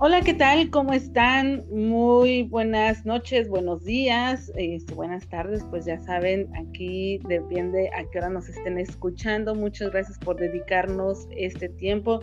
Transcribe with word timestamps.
Hola, 0.00 0.20
¿qué 0.20 0.32
tal? 0.32 0.70
¿Cómo 0.70 0.92
están? 0.92 1.64
Muy 1.72 2.44
buenas 2.44 3.04
noches, 3.04 3.48
buenos 3.48 3.84
días, 3.84 4.52
este, 4.54 4.94
buenas 4.94 5.26
tardes, 5.28 5.64
pues 5.70 5.86
ya 5.86 5.98
saben, 5.98 6.48
aquí 6.54 7.18
depende 7.26 7.90
a 7.92 8.08
qué 8.08 8.18
hora 8.18 8.28
nos 8.28 8.48
estén 8.48 8.78
escuchando. 8.78 9.56
Muchas 9.56 9.90
gracias 9.90 10.16
por 10.20 10.36
dedicarnos 10.36 11.26
este 11.36 11.68
tiempo. 11.68 12.20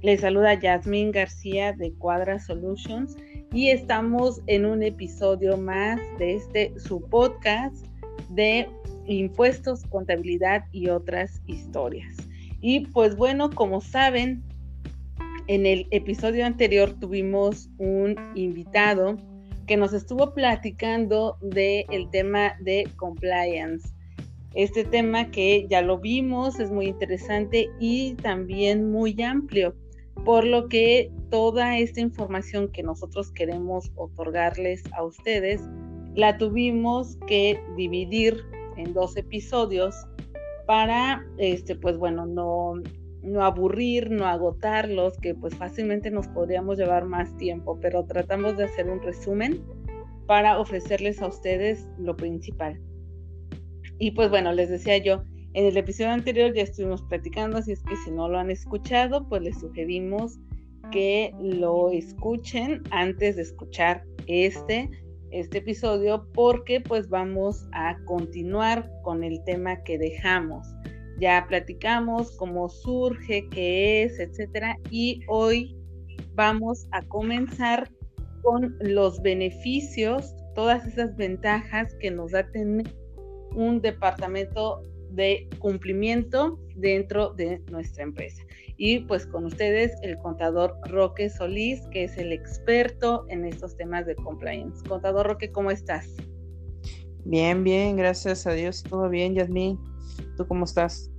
Les 0.00 0.22
saluda 0.22 0.54
Yasmín 0.54 1.12
García 1.12 1.74
de 1.74 1.92
Cuadra 1.92 2.38
Solutions 2.38 3.14
y 3.52 3.68
estamos 3.68 4.40
en 4.46 4.64
un 4.64 4.82
episodio 4.82 5.58
más 5.58 6.00
de 6.18 6.36
este 6.36 6.72
su 6.80 7.02
podcast 7.10 7.76
de 8.30 8.70
impuestos, 9.06 9.82
contabilidad 9.90 10.64
y 10.72 10.88
otras 10.88 11.42
historias. 11.46 12.16
Y 12.62 12.86
pues 12.86 13.16
bueno, 13.16 13.50
como 13.50 13.82
saben, 13.82 14.42
en 15.48 15.64
el 15.64 15.88
episodio 15.90 16.44
anterior 16.44 16.92
tuvimos 17.00 17.70
un 17.78 18.14
invitado 18.34 19.16
que 19.66 19.78
nos 19.78 19.94
estuvo 19.94 20.34
platicando 20.34 21.38
del 21.40 21.86
el 21.90 22.10
tema 22.10 22.54
de 22.60 22.86
compliance. 22.96 23.88
Este 24.54 24.84
tema 24.84 25.30
que 25.30 25.66
ya 25.68 25.82
lo 25.82 25.98
vimos 25.98 26.60
es 26.60 26.70
muy 26.70 26.86
interesante 26.86 27.68
y 27.80 28.14
también 28.14 28.90
muy 28.90 29.20
amplio, 29.22 29.74
por 30.24 30.44
lo 30.44 30.68
que 30.68 31.10
toda 31.30 31.78
esta 31.78 32.00
información 32.00 32.70
que 32.70 32.82
nosotros 32.82 33.32
queremos 33.32 33.90
otorgarles 33.96 34.82
a 34.92 35.04
ustedes 35.04 35.62
la 36.14 36.36
tuvimos 36.36 37.16
que 37.26 37.58
dividir 37.76 38.44
en 38.76 38.92
dos 38.92 39.16
episodios 39.16 39.94
para, 40.66 41.24
este, 41.38 41.74
pues 41.74 41.96
bueno, 41.96 42.26
no, 42.26 42.74
no 43.28 43.44
aburrir, 43.44 44.10
no 44.10 44.26
agotarlos, 44.26 45.18
que 45.18 45.34
pues 45.34 45.54
fácilmente 45.54 46.10
nos 46.10 46.28
podríamos 46.28 46.78
llevar 46.78 47.04
más 47.04 47.36
tiempo, 47.36 47.78
pero 47.80 48.04
tratamos 48.04 48.56
de 48.56 48.64
hacer 48.64 48.88
un 48.88 49.02
resumen 49.02 49.62
para 50.26 50.58
ofrecerles 50.58 51.22
a 51.22 51.28
ustedes 51.28 51.88
lo 51.98 52.16
principal. 52.16 52.80
Y 53.98 54.12
pues 54.12 54.30
bueno, 54.30 54.52
les 54.52 54.68
decía 54.68 54.98
yo, 54.98 55.22
en 55.54 55.64
el 55.64 55.76
episodio 55.76 56.10
anterior 56.10 56.54
ya 56.54 56.62
estuvimos 56.62 57.02
platicando, 57.02 57.58
así 57.58 57.72
es 57.72 57.82
que 57.82 57.96
si 57.96 58.10
no 58.10 58.28
lo 58.28 58.38
han 58.38 58.50
escuchado, 58.50 59.28
pues 59.28 59.42
les 59.42 59.58
sugerimos 59.58 60.38
que 60.92 61.34
lo 61.40 61.90
escuchen 61.90 62.82
antes 62.90 63.36
de 63.36 63.42
escuchar 63.42 64.04
este, 64.26 64.90
este 65.30 65.58
episodio, 65.58 66.28
porque 66.32 66.80
pues 66.80 67.08
vamos 67.08 67.66
a 67.72 67.96
continuar 68.04 68.90
con 69.02 69.24
el 69.24 69.42
tema 69.44 69.82
que 69.82 69.98
dejamos 69.98 70.66
ya 71.18 71.44
platicamos 71.48 72.36
cómo 72.36 72.68
surge, 72.68 73.48
qué 73.50 74.04
es, 74.04 74.18
etcétera, 74.18 74.76
y 74.90 75.20
hoy 75.28 75.76
vamos 76.34 76.86
a 76.92 77.02
comenzar 77.02 77.90
con 78.42 78.76
los 78.80 79.20
beneficios, 79.22 80.34
todas 80.54 80.86
esas 80.86 81.16
ventajas 81.16 81.94
que 82.00 82.10
nos 82.10 82.32
da 82.32 82.48
tener 82.50 82.86
un 83.54 83.80
departamento 83.80 84.82
de 85.10 85.48
cumplimiento 85.58 86.58
dentro 86.76 87.30
de 87.34 87.58
nuestra 87.70 88.04
empresa. 88.04 88.42
Y 88.76 89.00
pues 89.00 89.26
con 89.26 89.44
ustedes 89.44 89.92
el 90.02 90.16
contador 90.18 90.76
Roque 90.88 91.28
Solís, 91.28 91.80
que 91.90 92.04
es 92.04 92.16
el 92.16 92.32
experto 92.32 93.24
en 93.28 93.44
estos 93.44 93.76
temas 93.76 94.06
de 94.06 94.14
compliance. 94.14 94.84
Contador 94.88 95.26
Roque, 95.26 95.50
¿cómo 95.50 95.72
estás? 95.72 96.14
Bien, 97.24 97.64
bien, 97.64 97.96
gracias 97.96 98.46
a 98.46 98.52
Dios, 98.52 98.84
todo 98.84 99.08
bien, 99.08 99.34
Yasmín. 99.34 99.78
¿Tú 100.36 100.46
cómo 100.46 100.64
estás? 100.64 101.10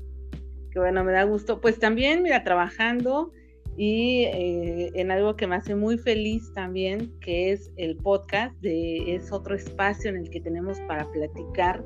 Que 0.72 0.80
bueno, 0.80 1.04
me 1.04 1.12
da 1.12 1.24
gusto. 1.24 1.60
Pues 1.62 1.80
también, 1.80 2.22
mira, 2.22 2.44
trabajando 2.44 3.32
y 3.78 4.24
eh, 4.26 4.92
en 4.96 5.10
algo 5.12 5.36
que 5.36 5.48
me 5.48 5.56
hace 5.56 5.76
muy 5.76 5.98
feliz 5.98 6.52
también, 6.54 7.18
que 7.22 7.52
es 7.52 7.72
el 7.78 7.96
podcast, 7.98 8.56
de, 8.62 9.16
es 9.16 9.32
otro 9.32 9.56
espacio 9.56 10.10
en 10.10 10.18
el 10.18 10.30
que 10.30 10.42
tenemos 10.42 10.80
para 10.82 11.10
platicar 11.12 11.84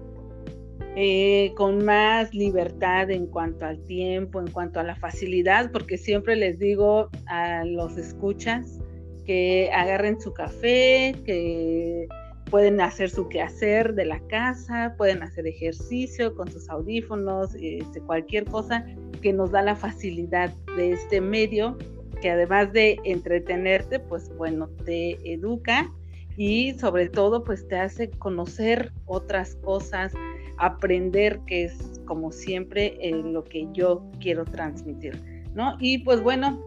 eh, 0.95 1.53
con 1.55 1.83
más 1.83 2.33
libertad 2.33 3.09
en 3.09 3.27
cuanto 3.27 3.65
al 3.65 3.81
tiempo, 3.83 4.39
en 4.39 4.51
cuanto 4.51 4.79
a 4.79 4.83
la 4.83 4.95
facilidad, 4.95 5.71
porque 5.71 5.97
siempre 5.97 6.35
les 6.35 6.59
digo 6.59 7.09
a 7.27 7.63
los 7.65 7.97
escuchas 7.97 8.79
que 9.25 9.71
agarren 9.73 10.19
su 10.19 10.33
café, 10.33 11.15
que 11.25 12.07
pueden 12.49 12.81
hacer 12.81 13.09
su 13.09 13.27
quehacer 13.29 13.95
de 13.95 14.05
la 14.05 14.19
casa, 14.27 14.95
pueden 14.97 15.23
hacer 15.23 15.47
ejercicio 15.47 16.35
con 16.35 16.51
sus 16.51 16.69
audífonos, 16.69 17.55
este, 17.55 17.99
cualquier 18.01 18.45
cosa 18.45 18.85
que 19.21 19.33
nos 19.33 19.51
da 19.51 19.61
la 19.61 19.75
facilidad 19.75 20.53
de 20.75 20.91
este 20.91 21.21
medio, 21.21 21.77
que 22.21 22.31
además 22.31 22.71
de 22.73 22.99
entretenerte, 23.03 23.99
pues 23.99 24.29
bueno, 24.37 24.69
te 24.85 25.17
educa 25.31 25.91
y 26.37 26.73
sobre 26.73 27.09
todo 27.09 27.43
pues 27.43 27.67
te 27.67 27.77
hace 27.77 28.09
conocer 28.09 28.91
otras 29.05 29.55
cosas, 29.55 30.13
aprender, 30.57 31.39
que 31.47 31.65
es 31.65 32.01
como 32.05 32.31
siempre 32.31 32.97
lo 33.23 33.43
que 33.43 33.67
yo 33.73 34.05
quiero 34.19 34.45
transmitir, 34.45 35.19
¿no? 35.53 35.75
Y 35.79 35.99
pues 35.99 36.21
bueno, 36.21 36.61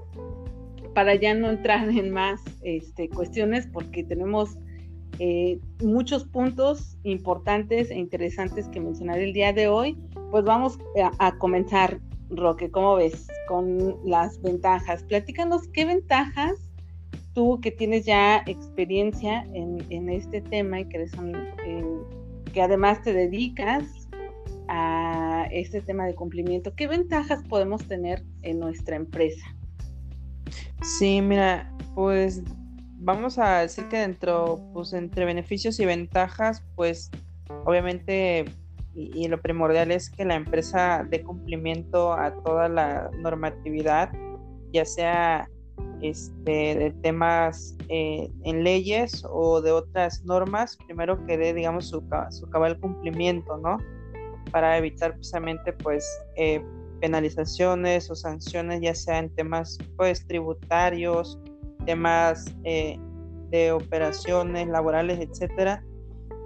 para 0.94 1.14
ya 1.14 1.34
no 1.34 1.50
entrar 1.50 1.88
en 1.90 2.10
más 2.10 2.40
este, 2.62 3.08
cuestiones, 3.08 3.66
porque 3.66 4.02
tenemos 4.02 4.56
eh, 5.18 5.58
muchos 5.82 6.24
puntos 6.24 6.96
importantes 7.04 7.90
e 7.90 7.98
interesantes 7.98 8.68
que 8.68 8.80
mencionar 8.80 9.18
el 9.18 9.32
día 9.32 9.52
de 9.52 9.68
hoy, 9.68 9.96
pues 10.30 10.44
vamos 10.44 10.78
a, 11.18 11.36
comenzar, 11.38 12.00
Roque, 12.30 12.70
¿cómo 12.70 12.96
ves? 12.96 13.26
Con 13.48 13.96
las 14.04 14.40
ventajas. 14.42 15.02
Platícanos 15.04 15.68
qué 15.68 15.84
ventajas 15.84 16.54
tú 17.32 17.60
que 17.62 17.70
tienes 17.70 18.04
ya 18.04 18.42
experiencia 18.46 19.46
en, 19.52 20.08
este 20.08 20.40
tema 20.40 20.80
y 20.80 20.88
que 20.88 22.62
además 22.62 23.02
te 23.02 23.12
dedicas 23.12 23.84
a 24.68 25.46
este 25.52 25.80
tema 25.80 26.06
de 26.06 26.14
cumplimiento, 26.14 26.74
¿qué 26.74 26.88
ventajas 26.88 27.42
podemos 27.44 27.86
tener 27.86 28.24
en 28.42 28.58
nuestra 28.58 28.96
empresa? 28.96 29.44
Sí, 30.82 31.20
mira, 31.20 31.72
pues 31.94 32.42
vamos 32.98 33.38
a 33.38 33.60
decir 33.60 33.88
que 33.88 33.98
dentro, 33.98 34.60
pues 34.72 34.92
entre 34.92 35.24
beneficios 35.24 35.78
y 35.80 35.86
ventajas, 35.86 36.64
pues 36.74 37.10
obviamente 37.64 38.46
y, 38.96 39.28
lo 39.28 39.40
primordial 39.40 39.90
es 39.90 40.08
que 40.08 40.24
la 40.24 40.36
empresa 40.36 41.06
dé 41.08 41.22
cumplimiento 41.22 42.14
a 42.14 42.32
toda 42.42 42.68
la 42.68 43.10
normatividad, 43.18 44.10
ya 44.72 44.86
sea 44.86 45.50
este, 46.00 46.76
de 46.76 46.94
temas 47.02 47.76
eh, 47.90 48.30
en 48.44 48.64
leyes 48.64 49.22
o 49.28 49.60
de 49.60 49.72
otras 49.72 50.24
normas, 50.24 50.78
primero 50.86 51.24
que 51.26 51.36
dé, 51.36 51.52
digamos, 51.52 51.88
su, 51.88 52.02
su 52.30 52.48
cabal 52.48 52.80
cumplimiento, 52.80 53.58
¿no? 53.58 53.76
Para 54.50 54.78
evitar 54.78 55.12
precisamente, 55.12 55.74
pues, 55.74 56.06
eh, 56.36 56.64
penalizaciones 57.00 58.10
o 58.10 58.14
sanciones, 58.14 58.80
ya 58.80 58.94
sea 58.94 59.18
en 59.18 59.34
temas, 59.34 59.76
pues, 59.98 60.26
tributarios, 60.26 61.38
temas 61.84 62.44
eh, 62.64 62.98
de 63.50 63.72
operaciones 63.72 64.68
laborales, 64.68 65.20
etcétera. 65.20 65.84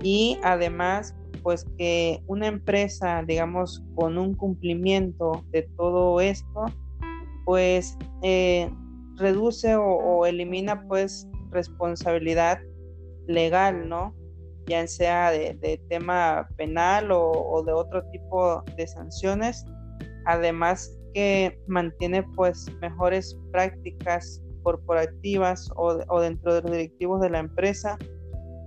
Y 0.02 0.38
además, 0.42 1.14
pues 1.42 1.66
que 1.78 2.22
una 2.26 2.46
empresa, 2.46 3.22
digamos, 3.26 3.82
con 3.94 4.18
un 4.18 4.34
cumplimiento 4.34 5.44
de 5.50 5.62
todo 5.76 6.20
esto, 6.20 6.66
pues 7.44 7.96
eh, 8.22 8.70
reduce 9.16 9.76
o, 9.76 10.26
elimina 10.26 10.86
pues 10.88 11.28
responsabilidad 11.50 12.60
legal, 13.26 13.88
¿no? 13.88 14.14
Ya 14.66 14.86
sea 14.86 15.30
de, 15.30 15.80
tema 15.88 16.48
penal 16.56 17.10
o, 17.10 17.30
o, 17.30 17.62
de 17.64 17.72
otro 17.72 18.04
tipo 18.10 18.62
de 18.76 18.86
sanciones. 18.86 19.64
Además 20.26 20.96
que 21.12 21.58
mantiene 21.66 22.22
pues 22.36 22.66
mejores 22.80 23.36
prácticas 23.50 24.42
corporativas 24.62 25.70
o, 25.76 26.20
dentro 26.20 26.54
de 26.54 26.62
los 26.62 26.70
directivos 26.70 27.20
de 27.20 27.30
la 27.30 27.38
empresa, 27.38 27.98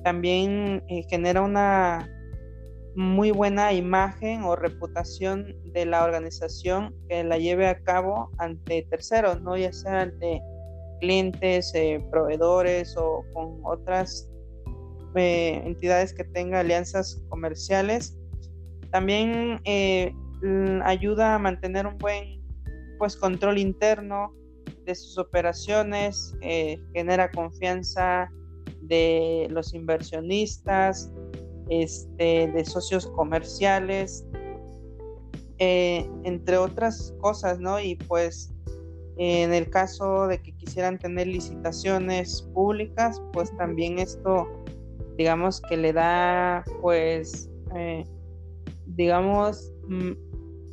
también 0.03 0.83
eh, 0.89 1.03
genera 1.09 1.41
una 1.41 2.09
muy 2.95 3.31
buena 3.31 3.73
imagen 3.73 4.43
o 4.43 4.55
reputación 4.55 5.55
de 5.73 5.85
la 5.85 6.03
organización 6.03 6.93
que 7.09 7.23
la 7.23 7.37
lleve 7.37 7.67
a 7.67 7.81
cabo 7.83 8.29
ante 8.37 8.85
terceros, 8.89 9.41
¿no? 9.41 9.57
ya 9.57 9.73
sea 9.73 10.01
ante 10.01 10.41
clientes, 10.99 11.73
eh, 11.73 12.05
proveedores 12.11 12.95
o 12.97 13.25
con 13.33 13.59
otras 13.63 14.29
eh, 15.15 15.61
entidades 15.65 16.13
que 16.13 16.23
tengan 16.23 16.59
alianzas 16.59 17.23
comerciales. 17.29 18.17
También 18.91 19.59
ayuda 20.83 21.33
a 21.33 21.39
mantener 21.39 21.87
un 21.87 21.97
buen 21.97 22.43
pues 22.99 23.17
control 23.17 23.57
interno 23.57 24.33
de 24.85 24.95
sus 24.95 25.17
operaciones, 25.17 26.35
eh, 26.41 26.81
genera 26.93 27.31
confianza 27.31 28.29
de 28.81 29.47
los 29.49 29.73
inversionistas, 29.73 31.11
este, 31.69 32.47
de 32.51 32.65
socios 32.65 33.07
comerciales, 33.07 34.25
eh, 35.59 36.09
entre 36.23 36.57
otras 36.57 37.13
cosas, 37.21 37.59
¿no? 37.59 37.79
Y 37.79 37.95
pues 37.95 38.53
En 39.17 39.53
el 39.53 39.69
caso 39.69 40.27
de 40.27 40.41
que 40.41 40.53
quisieran 40.53 40.97
tener 40.97 41.27
licitaciones 41.27 42.41
públicas, 42.53 43.21
pues 43.31 43.55
también 43.57 43.99
esto, 43.99 44.47
digamos 45.17 45.61
que 45.61 45.77
le 45.77 45.93
da, 45.93 46.63
pues, 46.81 47.49
eh, 47.75 48.03
digamos, 48.87 49.71
mm, 49.87 50.13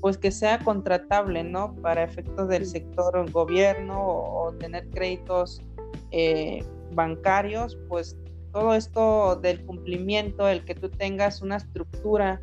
pues 0.01 0.17
que 0.19 0.31
sea 0.31 0.59
contratable, 0.59 1.45
¿no? 1.45 1.75
Para 1.77 2.03
efectos 2.05 2.49
del 2.49 2.67
sector 2.67 3.31
gobierno 3.31 4.01
o, 4.01 4.53
tener 4.59 4.89
créditos 4.91 5.63
eh, 6.11 6.65
bancarios, 6.93 7.79
pues 7.89 8.17
todo 8.53 8.75
esto 8.75 9.37
del 9.37 9.65
cumplimiento, 9.65 10.49
el 10.49 10.65
que 10.65 10.75
tú 10.75 10.89
tengas 10.89 11.43
una 11.43 11.57
estructura 11.57 12.41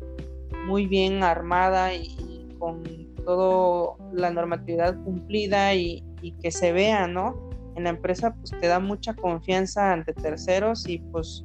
muy 0.66 0.86
bien 0.86 1.22
armada 1.22 1.94
y, 1.94 2.16
con 2.58 2.82
toda 3.24 3.94
la 4.12 4.30
normatividad 4.30 5.00
cumplida 5.04 5.74
y, 5.74 6.04
que 6.42 6.50
se 6.50 6.72
vea, 6.72 7.06
¿no? 7.06 7.48
En 7.76 7.84
la 7.84 7.90
empresa 7.90 8.34
pues 8.34 8.50
te 8.60 8.66
da 8.66 8.80
mucha 8.80 9.14
confianza 9.14 9.92
ante 9.92 10.12
terceros 10.12 10.88
y 10.88 10.98
pues 10.98 11.44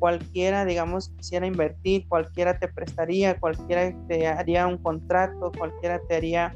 cualquiera, 0.00 0.64
digamos, 0.64 1.10
quisiera 1.10 1.46
invertir, 1.46 2.08
cualquiera 2.08 2.58
te 2.58 2.66
prestaría, 2.66 3.38
cualquiera 3.38 3.94
te 4.08 4.26
haría 4.26 4.66
un 4.66 4.78
contrato, 4.78 5.52
cualquiera 5.56 6.00
te 6.08 6.16
haría 6.16 6.52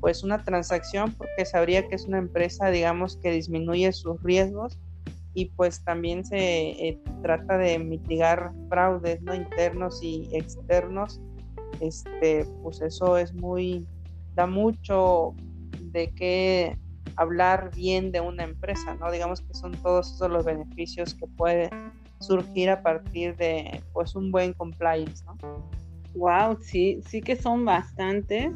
pues 0.00 0.22
una 0.22 0.42
transacción 0.44 1.12
porque 1.12 1.44
sabría 1.44 1.88
que 1.88 1.96
es 1.96 2.06
una 2.06 2.18
empresa, 2.18 2.70
digamos, 2.70 3.16
que 3.16 3.32
disminuye 3.32 3.92
sus 3.92 4.22
riesgos 4.22 4.78
y 5.34 5.46
pues 5.46 5.82
también 5.82 6.24
se 6.24 6.38
eh, 6.38 6.98
trata 7.22 7.58
de 7.58 7.78
mitigar 7.78 8.52
fraudes, 8.68 9.20
¿no? 9.20 9.34
Internos 9.34 10.02
y 10.02 10.30
externos 10.32 11.20
este, 11.80 12.46
pues 12.62 12.80
eso 12.80 13.18
es 13.18 13.34
muy, 13.34 13.84
da 14.34 14.46
mucho 14.46 15.34
de 15.92 16.12
qué 16.14 16.78
hablar 17.16 17.70
bien 17.74 18.12
de 18.12 18.20
una 18.20 18.44
empresa, 18.44 18.94
¿no? 18.94 19.10
Digamos 19.10 19.40
que 19.40 19.54
son 19.54 19.72
todos 19.82 20.14
esos 20.14 20.30
los 20.30 20.44
beneficios 20.44 21.14
que 21.14 21.26
pueden 21.26 21.70
surgir 22.20 22.70
a 22.70 22.82
partir 22.82 23.36
de, 23.36 23.80
pues, 23.92 24.14
un 24.14 24.30
buen 24.30 24.52
compliance, 24.52 25.24
¿no? 25.24 25.36
Wow, 26.14 26.58
sí, 26.60 27.00
sí 27.06 27.20
que 27.20 27.36
son 27.36 27.64
bastantes 27.64 28.52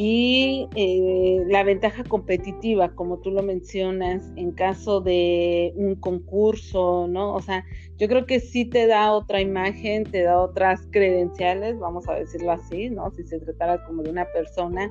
y 0.00 0.68
eh, 0.76 1.42
la 1.48 1.64
ventaja 1.64 2.04
competitiva, 2.04 2.90
como 2.90 3.18
tú 3.18 3.32
lo 3.32 3.42
mencionas, 3.42 4.30
en 4.36 4.52
caso 4.52 5.00
de 5.00 5.72
un 5.76 5.96
concurso, 5.96 7.08
¿no? 7.08 7.34
O 7.34 7.42
sea, 7.42 7.64
yo 7.96 8.06
creo 8.06 8.24
que 8.24 8.38
sí 8.38 8.64
te 8.64 8.86
da 8.86 9.12
otra 9.12 9.40
imagen, 9.40 10.04
te 10.04 10.22
da 10.22 10.40
otras 10.40 10.86
credenciales, 10.92 11.78
vamos 11.80 12.08
a 12.08 12.14
decirlo 12.14 12.52
así, 12.52 12.90
¿no? 12.90 13.10
Si 13.10 13.24
se 13.24 13.40
tratara 13.40 13.84
como 13.86 14.04
de 14.04 14.10
una 14.10 14.26
persona, 14.26 14.88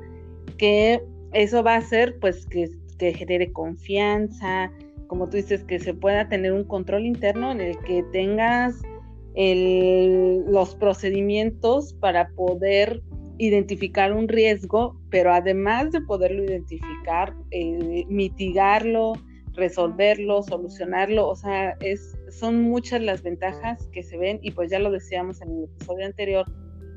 que 0.58 1.02
eso 1.32 1.64
va 1.64 1.76
a 1.76 1.78
hacer, 1.78 2.20
pues, 2.20 2.46
que, 2.46 2.70
que 2.98 3.14
genere 3.14 3.54
confianza, 3.54 4.72
como 5.08 5.30
tú 5.30 5.38
dices, 5.38 5.64
que 5.64 5.80
se 5.80 5.94
pueda 5.94 6.28
tener 6.30 6.54
un 6.54 6.64
control 6.64 7.06
interno 7.06 7.52
en 7.52 7.62
el 7.62 7.78
que 7.80 8.04
tengas 8.12 8.76
el, 9.36 10.44
los 10.48 10.76
procedimientos 10.76 11.94
para 11.94 12.30
poder 12.30 13.02
identificar 13.38 14.14
un 14.14 14.28
riesgo, 14.28 15.00
pero 15.10 15.34
además 15.34 15.92
de 15.92 16.02
poderlo 16.02 16.44
identificar, 16.44 17.34
eh, 17.52 18.06
mitigarlo, 18.08 19.14
resolverlo, 19.54 20.44
solucionarlo, 20.44 21.28
o 21.28 21.36
sea, 21.36 21.76
es, 21.82 22.18
son 22.30 22.62
muchas 22.62 23.02
las 23.02 23.24
ventajas 23.24 23.88
que 23.92 24.04
se 24.04 24.18
ven 24.18 24.40
y 24.42 24.52
pues 24.52 24.72
ya 24.72 24.80
lo 24.80 24.92
decíamos 24.92 25.42
en 25.42 25.52
el 25.52 25.64
episodio 25.66 26.06
anterior, 26.06 26.46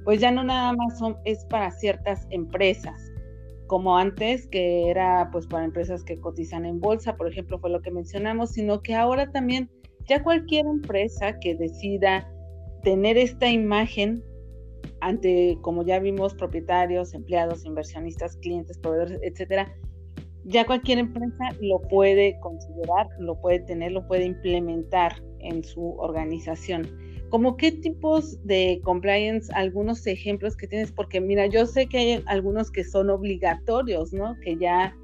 pues 0.05 0.21
ya 0.21 0.31
no 0.31 0.45
nada 0.45 0.73
más 0.73 0.99
son, 0.99 1.17
es 1.25 1.45
para 1.47 1.71
ciertas 1.71 2.27
empresas, 2.31 3.10
como 3.71 3.97
antes, 3.97 4.49
que 4.49 4.91
era 4.91 5.29
pues 5.31 5.47
para 5.47 5.65
empresas 5.65 6.03
que 6.03 6.17
cotizan 6.17 6.67
en 6.67 6.81
bolsa, 6.81 7.17
por 7.17 7.29
ejemplo, 7.29 7.57
fue 7.61 7.71
lo 7.71 7.81
que 7.81 7.93
mencionamos, 7.93 8.51
sino 8.51 8.83
que 8.83 8.97
ahora 8.97 9.31
también 9.31 9.71
ya 10.09 10.25
cualquier 10.25 10.67
empresa 10.67 11.39
que 11.39 11.55
decida 11.55 12.29
tener 12.83 13.17
esta 13.17 13.49
imagen 13.49 14.25
ante, 15.01 15.57
como 15.61 15.85
ya 15.85 16.01
vimos, 16.01 16.35
propietarios, 16.35 17.15
empleados, 17.15 17.65
inversionistas, 17.65 18.37
clientes, 18.39 18.77
proveedores, 18.77 19.21
etcétera, 19.23 19.73
ya 20.47 20.67
cualquier 20.67 20.99
empresa 20.99 21.51
lo 21.61 21.81
puede 21.83 22.41
considerar, 22.41 23.07
lo 23.21 23.41
puede 23.41 23.61
tener, 23.61 23.93
lo 23.93 24.05
puede 24.05 24.25
implementar 24.25 25.23
en 25.39 25.63
su 25.63 25.95
organización. 26.01 26.89
¿Cómo 27.31 27.57
qué 27.57 27.71
tipos 27.71 28.45
de 28.45 28.81
compliance, 28.83 29.53
algunos 29.55 30.07
ejemplos 30.07 30.57
que 30.57 30.67
tienes? 30.67 30.91
Porque 30.91 31.21
mira, 31.21 31.47
yo 31.47 31.65
sé 31.65 31.87
que 31.87 31.99
hay 31.99 32.23
algunos 32.27 32.71
que 32.71 32.83
son 32.83 33.09
obligatorios, 33.09 34.13
¿no? 34.13 34.37
Que 34.41 34.57
ya 34.57 34.97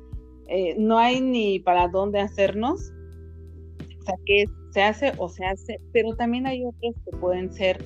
eh, 0.48 0.74
no 0.76 0.98
hay 0.98 1.20
ni 1.20 1.60
para 1.60 1.86
dónde 1.88 2.18
hacernos. 2.20 2.92
O 4.00 4.04
sea, 4.04 4.16
que 4.24 4.44
se 4.72 4.82
hace 4.82 5.12
o 5.18 5.28
se 5.28 5.44
hace, 5.44 5.80
pero 5.92 6.14
también 6.16 6.46
hay 6.46 6.64
otros 6.64 6.94
que 7.04 7.16
pueden 7.16 7.52
ser 7.52 7.78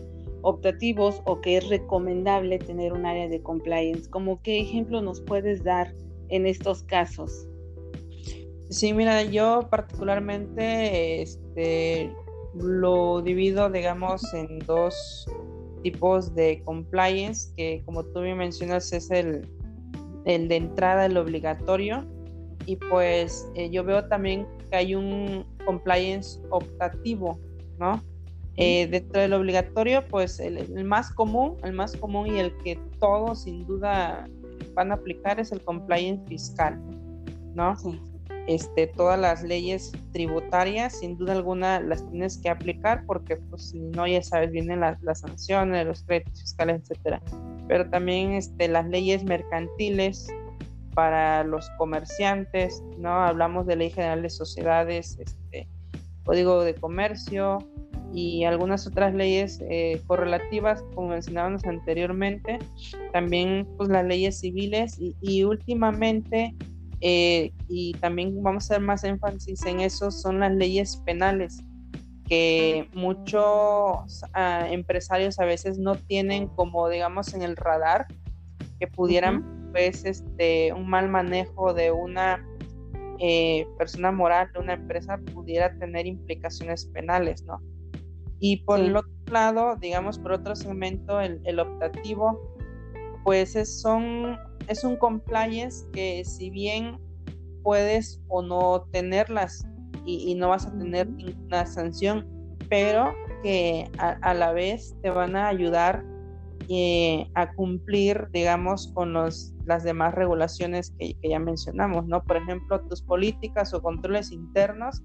optativos 0.42 1.20
o 1.26 1.40
que 1.40 1.58
es 1.58 1.68
recomendable 1.68 2.58
tener 2.58 2.92
un 2.92 3.04
área 3.06 3.28
de 3.28 3.42
compliance. 3.42 4.08
¿Cómo 4.08 4.42
qué 4.42 4.60
ejemplo 4.60 5.02
nos 5.02 5.20
puedes 5.20 5.62
dar 5.62 5.94
en 6.28 6.46
estos 6.46 6.82
casos? 6.84 7.46
Sí, 8.70 8.92
mira, 8.92 9.22
yo 9.24 9.66
particularmente 9.68 11.22
este, 11.22 12.12
lo 12.54 13.22
divido, 13.22 13.70
digamos, 13.70 14.22
en 14.34 14.58
dos 14.60 15.26
tipos 15.82 16.34
de 16.34 16.62
compliance, 16.64 17.52
que 17.56 17.82
como 17.84 18.04
tú 18.04 18.20
me 18.20 18.34
mencionas 18.34 18.92
es 18.92 19.10
el, 19.10 19.48
el 20.24 20.48
de 20.48 20.56
entrada, 20.56 21.06
el 21.06 21.16
obligatorio, 21.16 22.06
y 22.66 22.76
pues 22.76 23.48
eh, 23.54 23.70
yo 23.70 23.84
veo 23.84 24.06
también 24.06 24.46
que 24.70 24.76
hay 24.76 24.94
un 24.94 25.44
compliance 25.64 26.40
optativo, 26.50 27.38
¿no? 27.78 28.02
Eh, 28.56 28.86
dentro 28.88 29.22
del 29.22 29.32
obligatorio, 29.32 30.06
pues 30.08 30.38
el, 30.38 30.84
más 30.84 31.10
común, 31.12 31.56
el 31.62 31.72
más 31.72 31.96
común 31.96 32.26
y 32.26 32.38
el 32.38 32.54
que 32.58 32.78
todos 32.98 33.44
sin 33.44 33.66
duda 33.66 34.28
van 34.74 34.90
a 34.90 34.96
aplicar 34.96 35.40
es 35.40 35.50
el 35.52 35.62
compliance 35.62 36.22
fiscal, 36.28 36.78
¿no? 37.54 37.74
Este, 38.50 38.88
todas 38.88 39.16
las 39.16 39.44
leyes 39.44 39.92
tributarias, 40.12 40.98
sin 40.98 41.16
duda 41.16 41.34
alguna, 41.34 41.78
las 41.78 42.04
tienes 42.10 42.36
que 42.36 42.48
aplicar 42.48 43.04
porque, 43.06 43.36
pues, 43.36 43.70
si 43.70 43.78
no, 43.78 44.08
ya 44.08 44.20
sabes, 44.22 44.50
vienen 44.50 44.80
las, 44.80 45.00
las 45.02 45.20
sanciones, 45.20 45.86
los 45.86 46.02
créditos 46.02 46.40
fiscales, 46.40 46.80
etcétera. 46.82 47.22
Pero 47.68 47.88
también 47.90 48.32
este, 48.32 48.66
las 48.66 48.88
leyes 48.88 49.22
mercantiles 49.22 50.26
para 50.94 51.44
los 51.44 51.70
comerciantes, 51.78 52.82
¿no? 52.98 53.22
Hablamos 53.22 53.68
de 53.68 53.76
Ley 53.76 53.90
General 53.90 54.20
de 54.20 54.30
Sociedades, 54.30 55.16
este, 55.20 55.68
Código 56.24 56.64
de 56.64 56.74
Comercio, 56.74 57.58
y 58.12 58.44
algunas 58.44 58.86
otras 58.86 59.14
leyes 59.14 59.60
eh, 59.68 60.02
correlativas, 60.06 60.82
como 60.94 61.08
mencionábamos 61.08 61.64
anteriormente, 61.64 62.58
también 63.12 63.66
pues 63.76 63.88
las 63.88 64.04
leyes 64.04 64.40
civiles 64.40 64.96
y, 64.98 65.44
últimamente, 65.44 66.54
eh, 67.00 67.52
y 67.68 67.94
también 67.94 68.42
vamos 68.42 68.64
a 68.70 68.74
hacer 68.74 68.84
más 68.84 69.04
énfasis 69.04 69.64
en 69.66 69.80
eso, 69.80 70.10
son 70.10 70.40
las 70.40 70.52
leyes 70.52 70.96
penales 71.06 71.62
que 72.28 72.88
muchos 72.94 74.22
ah, 74.34 74.68
empresarios 74.70 75.40
a 75.40 75.44
veces 75.44 75.78
no 75.78 75.96
tienen 75.96 76.46
como 76.46 76.88
digamos 76.88 77.34
en 77.34 77.42
el 77.42 77.56
radar 77.56 78.06
que 78.78 78.86
pudieran 78.86 79.72
pues 79.72 80.04
este 80.04 80.72
un 80.72 80.88
mal 80.88 81.08
manejo 81.08 81.74
de 81.74 81.90
una 81.90 82.40
eh, 83.22 83.66
persona 83.76 84.10
moral 84.10 84.50
de 84.54 84.60
una 84.60 84.72
empresa 84.72 85.18
pudiera 85.34 85.76
tener 85.78 86.06
implicaciones 86.06 86.86
penales, 86.86 87.42
¿no? 87.42 87.60
Y 88.38 88.64
por 88.64 88.80
el 88.80 88.96
otro 88.96 89.12
lado, 89.30 89.76
digamos, 89.76 90.18
por 90.18 90.32
otro 90.32 90.56
segmento, 90.56 91.20
el, 91.20 91.60
optativo, 91.60 92.40
pues 93.22 93.56
es, 93.56 93.82
son, 93.82 94.38
es 94.68 94.84
un 94.84 94.96
compliance 94.96 95.86
que 95.92 96.24
si 96.24 96.50
bien 96.50 96.98
puedes 97.62 98.20
o 98.28 98.42
no 98.42 98.86
tenerlas 98.92 99.66
y, 100.04 100.34
no 100.34 100.48
vas 100.48 100.66
a 100.66 100.76
tener 100.76 101.08
ninguna 101.08 101.66
sanción, 101.66 102.26
pero 102.68 103.12
que 103.42 103.88
a, 103.98 104.34
la 104.34 104.52
vez 104.52 104.96
te 105.02 105.10
van 105.10 105.36
a 105.36 105.48
ayudar 105.48 106.04
eh, 106.68 107.28
a 107.34 107.52
cumplir, 107.52 108.28
digamos, 108.32 108.88
con 108.94 109.12
los, 109.12 109.52
las 109.66 109.84
demás 109.84 110.14
regulaciones 110.14 110.92
que, 110.98 111.14
que, 111.20 111.28
ya 111.28 111.38
mencionamos, 111.38 112.06
¿no? 112.06 112.22
Por 112.24 112.38
ejemplo, 112.38 112.80
tus 112.88 113.02
políticas 113.02 113.74
o 113.74 113.82
controles 113.82 114.32
internos 114.32 115.02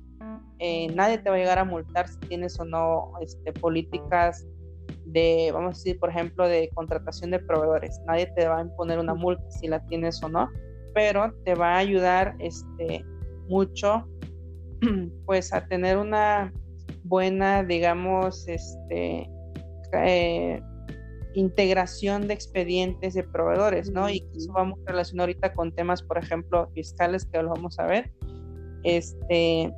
eh, 0.59 0.87
nadie 0.95 1.17
te 1.17 1.29
va 1.29 1.35
a 1.35 1.39
llegar 1.39 1.59
a 1.59 1.65
multar 1.65 2.07
si 2.07 2.17
tienes 2.19 2.59
o 2.59 2.65
no 2.65 3.11
este, 3.21 3.51
políticas 3.53 4.45
de, 5.05 5.51
vamos 5.53 5.75
a 5.75 5.77
decir, 5.77 5.99
por 5.99 6.09
ejemplo, 6.09 6.47
de 6.47 6.69
contratación 6.73 7.31
de 7.31 7.39
proveedores. 7.39 8.01
Nadie 8.05 8.27
te 8.35 8.47
va 8.47 8.59
a 8.59 8.61
imponer 8.61 8.99
una 8.99 9.13
multa 9.13 9.43
si 9.51 9.67
la 9.67 9.85
tienes 9.87 10.21
o 10.23 10.29
no, 10.29 10.49
pero 10.93 11.33
te 11.43 11.55
va 11.55 11.75
a 11.75 11.77
ayudar 11.77 12.35
este, 12.39 13.05
mucho 13.47 14.07
pues 15.25 15.53
a 15.53 15.65
tener 15.67 15.97
una 15.97 16.53
buena, 17.03 17.63
digamos, 17.63 18.47
este, 18.47 19.29
eh, 19.93 20.61
integración 21.35 22.27
de 22.27 22.33
expedientes 22.33 23.13
de 23.13 23.23
proveedores, 23.23 23.91
¿no? 23.91 24.09
Y 24.09 24.25
eso 24.35 24.51
vamos 24.53 24.79
a 24.85 24.91
relacionar 24.91 25.25
ahorita 25.25 25.53
con 25.53 25.71
temas, 25.73 26.01
por 26.01 26.17
ejemplo, 26.17 26.69
fiscales, 26.73 27.25
que 27.25 27.41
lo 27.41 27.49
vamos 27.49 27.77
a 27.79 27.85
ver. 27.85 28.11
Este, 28.83 29.73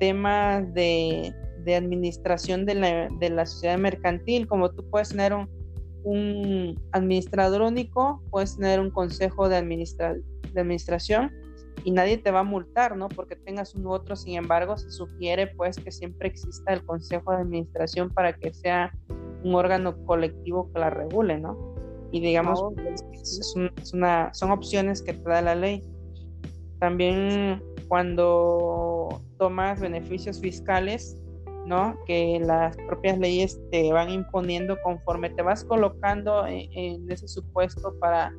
temas 0.00 0.72
de, 0.74 1.32
de 1.64 1.76
administración 1.76 2.66
de 2.66 2.74
la, 2.74 3.08
de 3.18 3.30
la, 3.30 3.46
sociedad 3.46 3.78
mercantil, 3.78 4.46
como 4.46 4.70
tú 4.70 4.88
puedes 4.88 5.10
tener 5.10 5.32
un, 5.34 5.48
un 6.04 6.80
administrador 6.92 7.62
único, 7.62 8.22
puedes 8.30 8.56
tener 8.56 8.80
un 8.80 8.90
consejo 8.90 9.48
de, 9.48 9.56
administra 9.56 10.14
de 10.52 10.60
administración 10.60 11.30
y 11.84 11.90
nadie 11.90 12.18
te 12.18 12.30
va 12.30 12.40
a 12.40 12.44
multar, 12.44 12.96
¿no? 12.96 13.08
Porque 13.08 13.36
tengas 13.36 13.74
un 13.74 13.86
u 13.86 13.92
otro, 13.92 14.16
sin 14.16 14.36
embargo, 14.36 14.76
se 14.76 14.90
sugiere 14.90 15.46
pues 15.48 15.76
que 15.76 15.90
siempre 15.90 16.28
exista 16.28 16.72
el 16.72 16.84
consejo 16.84 17.32
de 17.32 17.38
administración 17.38 18.10
para 18.10 18.32
que 18.32 18.52
sea 18.52 18.92
un 19.42 19.54
órgano 19.54 19.96
colectivo 20.04 20.70
que 20.72 20.80
la 20.80 20.90
regule, 20.90 21.38
¿no? 21.38 21.56
Y 22.12 22.20
digamos, 22.20 22.60
oh, 22.60 22.74
es 23.12 23.92
una, 23.94 24.34
son 24.34 24.50
opciones 24.50 25.00
que 25.00 25.14
te 25.14 25.28
da 25.28 25.40
la 25.42 25.54
ley. 25.54 25.82
También 26.78 27.62
cuando 27.88 29.22
tomas 29.38 29.80
beneficios 29.80 30.40
fiscales, 30.40 31.16
¿no? 31.66 31.96
Que 32.06 32.40
las 32.40 32.76
propias 32.76 33.18
leyes 33.18 33.60
te 33.70 33.92
van 33.92 34.10
imponiendo 34.10 34.76
conforme 34.82 35.30
te 35.30 35.42
vas 35.42 35.64
colocando 35.64 36.46
en, 36.46 37.10
ese 37.10 37.28
supuesto 37.28 37.94
para 38.00 38.32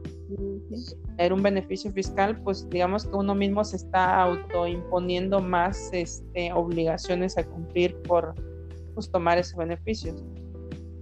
tener 1.17 1.33
un 1.33 1.43
beneficio 1.43 1.91
fiscal, 1.91 2.41
pues 2.43 2.67
digamos 2.69 3.05
que 3.05 3.15
uno 3.15 3.35
mismo 3.35 3.63
se 3.63 3.77
está 3.77 4.21
autoimponiendo 4.21 5.39
más 5.39 5.89
este, 5.93 6.51
obligaciones 6.53 7.37
a 7.37 7.43
cumplir 7.43 7.95
por 8.03 8.33
pues, 8.93 9.09
tomar 9.11 9.37
esos 9.37 9.55
beneficios. 9.55 10.23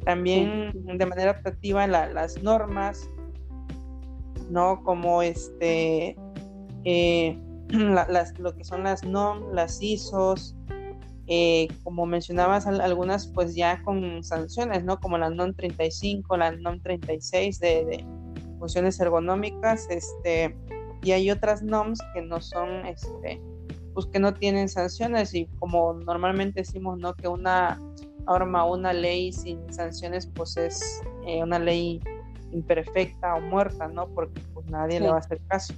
También 0.05 0.71
de 0.97 1.05
manera 1.05 1.31
optativa 1.31 1.85
las 1.87 2.41
normas, 2.41 3.09
¿no? 4.49 4.83
Como 4.83 5.21
este, 5.21 6.15
eh, 6.83 7.37
las, 7.69 8.37
lo 8.39 8.55
que 8.55 8.63
son 8.63 8.83
las 8.83 9.03
NOM, 9.03 9.53
las 9.53 9.81
ISOs, 9.81 10.55
eh, 11.31 11.67
como 11.83 12.07
mencionabas, 12.07 12.65
algunas 12.65 13.27
pues 13.27 13.53
ya 13.53 13.83
con 13.83 14.23
sanciones, 14.23 14.83
¿no? 14.83 14.99
Como 14.99 15.15
la 15.19 15.29
NOM 15.29 15.53
35, 15.53 16.35
la 16.37 16.51
NOM 16.51 16.81
36 16.81 17.59
de, 17.59 17.85
de 17.85 18.05
funciones 18.57 18.99
ergonómicas, 18.99 19.87
este, 19.91 20.55
y 21.03 21.11
hay 21.11 21.29
otras 21.29 21.61
NOMs 21.61 21.99
que 22.15 22.23
no 22.23 22.41
son, 22.41 22.83
este, 22.87 23.39
pues 23.93 24.07
que 24.07 24.17
no 24.17 24.33
tienen 24.33 24.69
sanciones 24.69 25.35
y 25.35 25.45
como 25.59 25.93
normalmente 25.93 26.61
decimos, 26.61 26.97
¿no? 26.97 27.13
Que 27.13 27.27
una 27.27 27.79
norma, 28.25 28.65
una 28.65 28.91
ley 28.91 29.31
sin 29.31 29.71
sanciones, 29.71 30.25
pues 30.25 30.57
es 30.57 31.01
eh, 31.27 31.43
una 31.43 31.59
ley 31.59 32.01
imperfecta 32.51 33.35
o 33.35 33.41
muerta, 33.41 33.87
¿no? 33.87 34.07
Porque 34.07 34.41
pues 34.55 34.65
nadie 34.67 34.99
le 34.99 35.09
va 35.09 35.17
a 35.17 35.19
hacer 35.19 35.39
caso. 35.47 35.75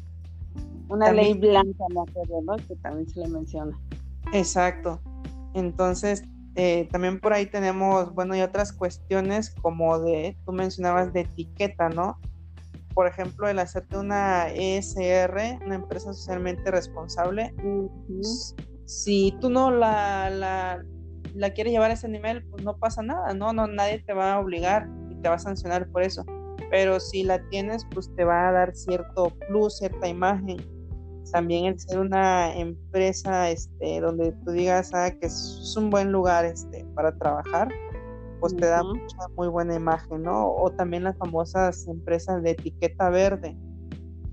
Una 0.87 1.11
ley 1.11 1.33
blanca, 1.33 1.83
¿no? 1.89 2.05
Que 2.05 2.75
también 2.81 3.09
se 3.09 3.19
le 3.19 3.27
menciona. 3.27 3.77
Exacto. 4.31 5.01
Entonces, 5.53 6.23
eh, 6.55 6.87
también 6.91 7.19
por 7.19 7.33
ahí 7.33 7.45
tenemos, 7.45 8.13
bueno, 8.13 8.35
y 8.35 8.41
otras 8.41 8.73
cuestiones 8.73 9.53
como 9.61 9.99
de, 9.99 10.37
tú 10.45 10.51
mencionabas 10.51 11.13
de 11.13 11.21
etiqueta, 11.21 11.89
¿no? 11.89 12.19
Por 12.93 13.07
ejemplo, 13.07 13.47
el 13.47 13.59
hacerte 13.59 13.97
una 13.97 14.49
ESR, 14.49 15.59
una 15.65 15.75
empresa 15.75 16.13
socialmente 16.13 16.69
responsable, 16.71 17.53
si 18.85 19.33
tú 19.39 19.49
no 19.49 19.71
la, 19.71 20.29
la 20.29 20.83
la 21.35 21.51
quieres 21.51 21.73
llevar 21.73 21.91
a 21.91 21.93
ese 21.93 22.07
nivel, 22.07 22.43
pues 22.47 22.63
no 22.63 22.77
pasa 22.77 23.01
nada, 23.01 23.33
¿no? 23.33 23.53
no 23.53 23.67
Nadie 23.67 23.99
te 23.99 24.13
va 24.13 24.33
a 24.33 24.39
obligar 24.39 24.87
y 25.09 25.15
te 25.15 25.29
va 25.29 25.35
a 25.35 25.39
sancionar 25.39 25.89
por 25.89 26.03
eso. 26.03 26.25
Pero 26.69 26.99
si 26.99 27.23
la 27.23 27.47
tienes, 27.49 27.85
pues 27.91 28.13
te 28.15 28.23
va 28.23 28.49
a 28.49 28.51
dar 28.51 28.75
cierto 28.75 29.31
plus, 29.47 29.77
cierta 29.77 30.07
imagen. 30.07 30.57
También 31.31 31.65
el 31.65 31.79
ser 31.79 31.99
una 31.99 32.53
empresa 32.55 33.49
este, 33.49 34.01
donde 34.01 34.31
tú 34.43 34.51
digas 34.51 34.91
ah, 34.93 35.11
que 35.11 35.27
es 35.27 35.75
un 35.77 35.89
buen 35.89 36.11
lugar 36.11 36.45
este, 36.45 36.85
para 36.95 37.15
trabajar, 37.17 37.69
pues 38.39 38.55
te 38.55 38.65
da 38.65 38.83
mucha, 38.83 39.17
muy 39.35 39.47
buena 39.47 39.75
imagen, 39.75 40.23
¿no? 40.23 40.53
O 40.53 40.71
también 40.71 41.03
las 41.03 41.17
famosas 41.17 41.87
empresas 41.87 42.41
de 42.41 42.51
etiqueta 42.51 43.09
verde, 43.09 43.55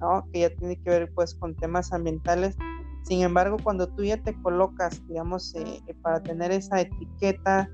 ¿no? 0.00 0.26
Que 0.32 0.40
ya 0.40 0.50
tiene 0.50 0.76
que 0.76 0.90
ver 0.90 1.12
pues 1.14 1.34
con 1.34 1.54
temas 1.54 1.92
ambientales 1.92 2.56
sin 3.08 3.22
embargo, 3.22 3.56
cuando 3.62 3.88
tú 3.88 4.04
ya 4.04 4.22
te 4.22 4.34
colocas, 4.42 5.00
digamos, 5.08 5.54
eh, 5.54 5.80
para 6.02 6.22
tener 6.22 6.52
esa 6.52 6.82
etiqueta 6.82 7.70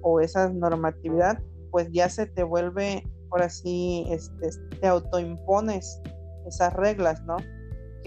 o 0.00 0.20
esa 0.20 0.48
normatividad, 0.48 1.42
pues 1.70 1.90
ya 1.92 2.08
se 2.08 2.24
te 2.24 2.42
vuelve, 2.42 3.06
por 3.28 3.42
así, 3.42 4.06
este, 4.08 4.48
te 4.80 4.86
autoimpones 4.86 6.00
esas 6.46 6.72
reglas, 6.72 7.22
¿no? 7.24 7.36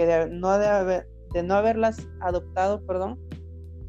De 0.06 0.30
no, 0.30 0.58
de 0.58 0.68
haber, 0.68 1.08
de 1.34 1.44
no 1.44 1.56
haberlas 1.56 2.08
adoptado, 2.22 2.86
perdón, 2.86 3.20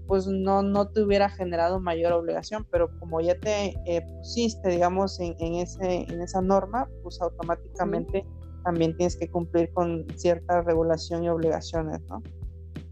pues 0.07 0.27
no, 0.27 0.63
no 0.63 0.89
te 0.89 1.03
hubiera 1.03 1.29
generado 1.29 1.81
mayor 1.81 2.13
obligación, 2.13 2.67
pero 2.71 2.91
como 2.99 3.21
ya 3.21 3.39
te 3.39 3.75
eh, 3.87 4.03
pusiste, 4.19 4.69
digamos, 4.69 5.19
en, 5.21 5.35
en, 5.39 5.55
ese, 5.55 6.03
en 6.09 6.21
esa 6.21 6.43
norma, 6.43 6.89
pues 7.03 7.21
automáticamente 7.21 8.27
también 8.65 8.97
tienes 8.97 9.17
que 9.17 9.31
cumplir 9.31 9.73
con 9.73 10.07
cierta 10.17 10.63
regulación 10.63 11.25
y 11.25 11.29
obligaciones, 11.29 12.01
¿no? 12.09 12.23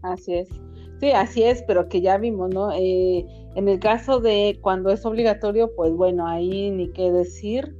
Así 0.01 0.33
es. 0.33 0.49
Sí, 0.99 1.11
así 1.11 1.43
es, 1.43 1.63
pero 1.63 1.87
que 1.87 2.01
ya 2.01 2.17
vimos, 2.17 2.53
¿no? 2.53 2.71
Eh, 2.73 3.25
en 3.55 3.67
el 3.67 3.79
caso 3.79 4.19
de 4.19 4.59
cuando 4.61 4.91
es 4.91 5.05
obligatorio, 5.05 5.71
pues 5.75 5.91
bueno, 5.93 6.27
ahí 6.27 6.69
ni 6.69 6.91
qué 6.91 7.11
decir. 7.11 7.75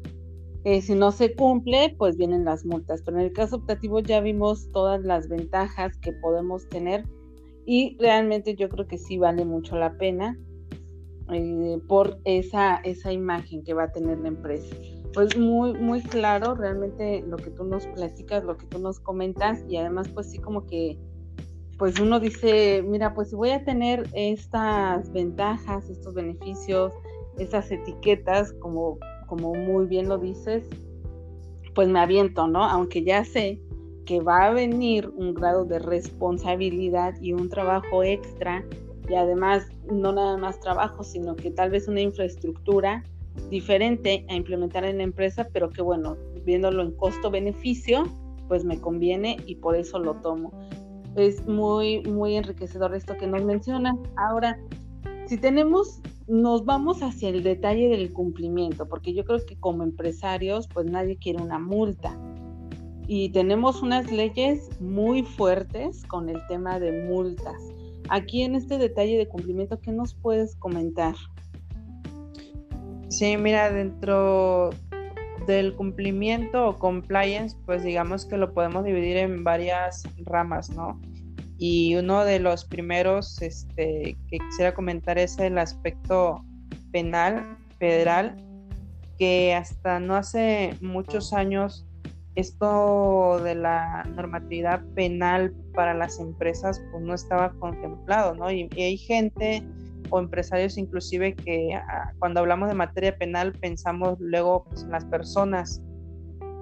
Eh, 0.64 0.82
si 0.82 0.94
no 0.94 1.12
se 1.12 1.36
cumple, 1.36 1.96
pues 1.98 2.18
vienen 2.18 2.46
las 2.46 2.66
multas. 2.66 3.02
Pero 3.04 3.18
en 3.18 3.26
el 3.26 3.34
caso 3.34 3.58
optativo 3.58 4.00
ya 4.00 4.22
vimos 4.22 4.70
todas 4.72 5.02
las 5.04 5.28
ventajas 5.28 5.98
que 5.98 6.14
podemos 6.14 6.68
tener 6.70 7.06
y 7.66 7.98
realmente 8.00 8.56
yo 8.56 8.70
creo 8.70 8.88
que 8.88 8.98
sí 8.98 9.18
vale 9.18 9.46
mucho 9.46 9.76
la 9.76 9.98
pena 9.98 10.38
eh, 11.32 11.80
por 11.88 12.20
esa, 12.26 12.78
esa 12.78 13.12
imagen 13.12 13.64
que 13.64 13.74
va 13.74 13.84
a 13.84 13.92
tener 13.92 14.20
la 14.20 14.30
empresa. 14.30 14.76
Pues 15.14 15.38
muy, 15.38 15.74
muy 15.74 16.02
claro 16.02 16.56
realmente 16.56 17.24
lo 17.28 17.38
que 17.38 17.50
tú 17.52 17.66
nos 17.66 17.86
platicas, 17.88 18.44
lo 18.44 18.58
que 18.58 18.66
tú 18.68 18.80
nos 18.80 19.00
comentas 19.00 19.64
y 19.68 19.78
además 19.78 20.08
pues 20.10 20.32
sí 20.32 20.40
como 20.40 20.66
que 20.66 20.98
pues 21.82 22.00
uno 22.00 22.20
dice, 22.20 22.84
mira, 22.84 23.16
pues 23.16 23.32
si 23.32 23.36
voy 23.36 23.50
a 23.50 23.64
tener 23.64 24.08
estas 24.14 25.12
ventajas, 25.12 25.90
estos 25.90 26.14
beneficios, 26.14 26.94
estas 27.40 27.72
etiquetas, 27.72 28.54
como, 28.60 29.00
como 29.32 29.56
muy 29.56 29.86
bien 29.86 30.10
lo 30.10 30.18
dices, 30.18 30.66
pues 31.74 31.88
me 31.88 32.02
aviento, 32.02 32.50
¿no? 32.50 32.66
Aunque 32.66 33.02
ya 33.02 33.24
sé 33.24 33.62
que 34.06 34.20
va 34.20 34.48
a 34.48 34.52
venir 34.52 35.08
un 35.16 35.34
grado 35.34 35.64
de 35.64 35.80
responsabilidad 35.80 37.14
y 37.22 37.32
un 37.32 37.48
trabajo 37.48 38.04
extra 38.04 38.66
y 39.08 39.16
además 39.16 39.70
no 39.90 40.12
nada 40.12 40.36
más 40.36 40.60
trabajo, 40.60 41.06
sino 41.06 41.38
que 41.38 41.50
tal 41.50 41.70
vez 41.70 41.88
una 41.88 42.02
infraestructura 42.02 43.06
diferente 43.50 44.26
a 44.28 44.36
implementar 44.36 44.84
en 44.84 44.98
la 44.98 45.04
empresa, 45.04 45.48
pero 45.54 45.70
que 45.70 45.82
bueno, 45.82 46.18
viéndolo 46.44 46.84
en 46.84 46.92
costo-beneficio, 46.92 48.04
pues 48.50 48.66
me 48.66 48.82
conviene 48.82 49.38
y 49.46 49.56
por 49.56 49.78
eso 49.78 49.98
lo 49.98 50.16
tomo 50.16 50.52
es 51.16 51.46
muy, 51.48 52.02
muy 52.04 52.36
enriquecedor 52.36 52.94
esto 52.96 53.16
que 53.16 53.28
nos 53.28 53.46
menciona. 53.46 53.98
Ahora, 54.18 54.60
si 55.26 55.38
tenemos, 55.38 56.02
nos 56.32 56.64
vamos 56.64 57.04
hacia 57.04 57.28
el 57.28 57.44
detalle 57.44 57.90
del 57.90 58.14
cumplimiento, 58.14 58.88
porque 58.88 59.14
yo 59.14 59.26
creo 59.26 59.46
que 59.46 59.58
como 59.58 59.84
empresarios, 59.84 60.70
pues 60.74 60.86
nadie 60.86 61.18
quiere 61.18 61.44
una 61.44 61.60
multa. 61.60 62.18
Y 63.06 63.32
tenemos 63.32 63.82
unas 63.82 64.10
leyes 64.10 64.70
muy 64.80 65.24
fuertes 65.24 66.06
con 66.06 66.30
el 66.30 66.38
tema 66.48 66.80
de 66.80 67.06
multas. 67.06 67.62
Aquí 68.08 68.44
en 68.44 68.56
este 68.56 68.78
detalle 68.78 69.18
de 69.18 69.28
cumplimiento, 69.28 69.82
¿qué 69.82 69.92
nos 69.92 70.14
puedes 70.14 70.56
comentar? 70.56 71.16
Sí, 73.10 73.36
mira, 73.36 73.70
dentro 73.70 74.70
del 75.48 75.76
cumplimiento 75.76 76.70
o 76.70 76.76
compliance, 76.78 77.58
pues 77.66 77.84
digamos 77.84 78.26
que 78.26 78.38
lo 78.38 78.54
podemos 78.54 78.86
dividir 78.86 79.18
en 79.18 79.44
varias 79.44 80.04
ramas, 80.24 80.70
¿no? 80.70 80.98
Y 81.64 81.96
uno 81.96 82.26
de 82.26 82.40
los 82.40 82.66
primeros 82.66 83.40
este, 83.40 84.18
que 84.32 84.40
quisiera 84.40 84.74
comentar 84.74 85.20
es 85.20 85.38
el 85.38 85.60
aspecto 85.60 86.44
penal 86.92 87.56
federal, 87.78 88.36
que 89.20 89.54
hasta 89.54 90.00
no 90.00 90.16
hace 90.16 90.76
muchos 90.82 91.34
años 91.34 91.86
esto 92.34 93.40
de 93.44 93.54
la 93.54 94.04
normatividad 94.16 94.84
penal 94.96 95.54
para 95.76 95.94
las 95.94 96.20
empresas 96.20 96.82
pues 96.92 97.04
no 97.04 97.14
estaba 97.14 97.52
contemplado, 97.60 98.34
¿no? 98.34 98.52
Y, 98.52 98.68
hay 98.76 98.98
gente 98.98 99.62
o 100.10 100.20
empresarios 100.20 100.80
inclusive 100.80 101.36
que 101.36 101.76
ah, 101.76 102.12
cuando 102.18 102.40
hablamos 102.40 102.70
de 102.70 102.74
materia 102.74 103.16
penal 103.16 103.54
pensamos 103.54 104.20
luego 104.20 104.64
pues, 104.64 104.82
en 104.82 104.90
las 104.90 105.06
personas 105.06 105.80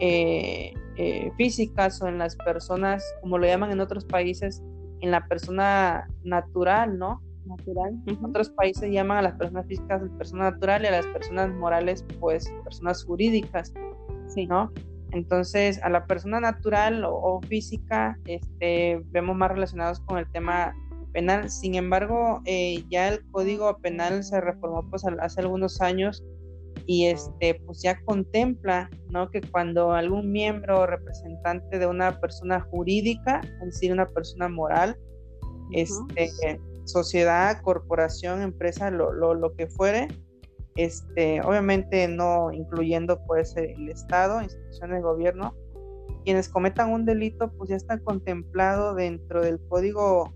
eh, 0.02 0.74
eh, 0.98 1.32
físicas 1.38 2.02
o 2.02 2.10
en 2.10 2.18
las 2.18 2.36
personas, 2.36 3.02
como 3.22 3.38
lo 3.38 3.48
llaman 3.48 3.72
en 3.72 3.80
otros 3.80 4.04
países, 4.04 4.62
en 5.02 5.12
la 5.12 5.26
persona 5.28 6.08
natural, 6.24 6.98
¿no? 6.98 7.22
natural. 7.46 7.96
Otros 8.24 8.50
países 8.52 8.92
llaman 8.92 9.18
a 9.18 9.22
las 9.24 9.34
personas 9.36 9.66
físicas 9.66 10.02
personas 10.18 10.54
naturales 10.54 10.92
y 10.92 10.94
a 10.94 10.98
las 10.98 11.08
personas 11.08 11.52
morales, 11.56 12.06
pues, 12.20 12.52
personas 12.64 13.04
jurídicas. 13.04 13.74
Sí. 14.28 14.46
¿No? 14.46 14.72
Entonces, 15.12 15.82
a 15.82 15.90
la 15.90 16.06
persona 16.06 16.40
natural 16.40 17.04
o, 17.06 17.42
física, 17.48 18.18
este, 18.26 19.02
vemos 19.08 19.36
más 19.36 19.52
relacionados 19.52 20.00
con 20.02 20.20
el 20.20 20.32
tema 20.32 20.76
penal. 21.12 21.50
Sin 21.50 21.76
embargo, 21.76 22.42
eh, 22.46 22.84
ya 22.90 23.08
el 23.08 23.26
Código 23.32 23.76
Penal 23.80 24.24
se 24.24 24.40
reformó 24.40 24.88
pues 24.88 25.04
hace 25.20 25.42
algunos 25.42 25.82
años 25.82 26.24
y 26.90 27.06
este 27.06 27.62
pues 27.68 27.84
ya 27.84 28.02
contempla 28.04 28.90
no 29.12 29.30
que 29.30 29.42
cuando 29.42 29.92
algún 29.92 30.32
miembro 30.32 30.80
o 30.80 30.88
representante 30.88 31.78
de 31.78 31.86
una 31.86 32.20
persona 32.20 32.62
jurídica 32.62 33.42
es 33.44 33.66
decir 33.66 33.94
una 33.94 34.08
persona 34.08 34.50
moral 34.50 34.98
este 35.72 36.60
sociedad 36.86 37.62
corporación 37.62 38.42
empresa 38.42 38.90
lo, 38.90 39.14
lo, 39.14 39.36
lo, 39.36 39.56
que 39.56 39.68
fuere 39.68 40.08
este 40.78 41.42
obviamente 41.42 42.08
no 42.08 42.52
incluyendo 42.52 43.24
pues 43.28 43.56
el 43.56 43.88
estado 43.88 44.42
instituciones 44.42 44.96
de 44.96 45.04
gobierno 45.04 45.54
quienes 46.24 46.50
cometan 46.50 46.90
un 46.90 47.06
delito 47.06 47.52
pues 47.52 47.70
ya 47.70 47.76
está 47.76 48.00
contemplado 48.00 48.96
dentro 48.96 49.44
del 49.44 49.60
código 49.70 50.34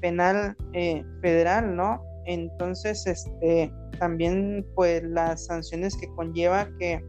penal 0.00 0.56
eh, 0.72 1.04
federal 1.20 1.74
no 1.74 2.00
entonces 2.26 3.06
este 3.06 3.72
también 3.98 4.66
pues 4.74 5.02
las 5.02 5.46
sanciones 5.46 5.96
que 5.96 6.08
conlleva 6.08 6.68
que 6.78 7.02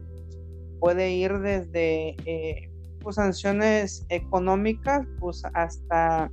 puede 0.80 1.10
ir 1.12 1.38
desde 1.40 2.16
eh, 2.24 2.70
pues, 3.00 3.16
sanciones 3.16 4.06
económicas 4.08 5.06
pues 5.20 5.42
hasta 5.54 6.30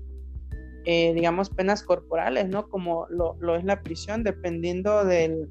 eh, 0.85 1.13
digamos 1.13 1.49
penas 1.49 1.83
corporales 1.83 2.47
no 2.47 2.69
como 2.69 3.07
lo, 3.09 3.55
es 3.55 3.65
la 3.65 3.81
prisión 3.81 4.23
dependiendo 4.23 5.03
de 5.03 5.47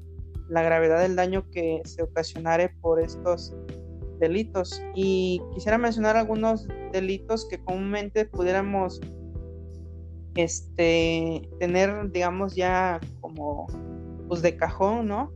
la 0.49 0.63
gravedad 0.63 1.01
del 1.01 1.15
daño 1.15 1.49
que 1.51 1.81
se 1.85 2.03
ocasionare 2.03 2.69
por 2.81 3.01
estos 3.01 3.53
delitos. 4.19 4.81
Y 4.93 5.41
quisiera 5.53 5.77
mencionar 5.77 6.17
algunos 6.17 6.67
delitos 6.91 7.47
que 7.49 7.63
comúnmente 7.63 8.25
pudiéramos 8.25 9.01
este 10.35 11.49
tener 11.59 12.11
digamos 12.11 12.55
ya 12.55 12.99
como 13.21 13.67
pues 14.27 14.41
de 14.41 14.55
cajón, 14.55 15.07
¿no? 15.07 15.31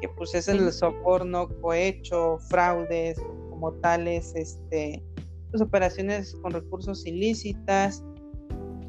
Que 0.00 0.08
pues 0.08 0.34
es 0.34 0.48
el 0.48 0.72
soborno, 0.72 1.48
cohecho, 1.60 2.38
fraudes 2.48 3.20
como 3.50 3.72
tales, 3.74 4.32
este, 4.34 5.02
pues 5.50 5.62
operaciones 5.62 6.34
con 6.42 6.52
recursos 6.52 7.06
ilícitas, 7.06 8.02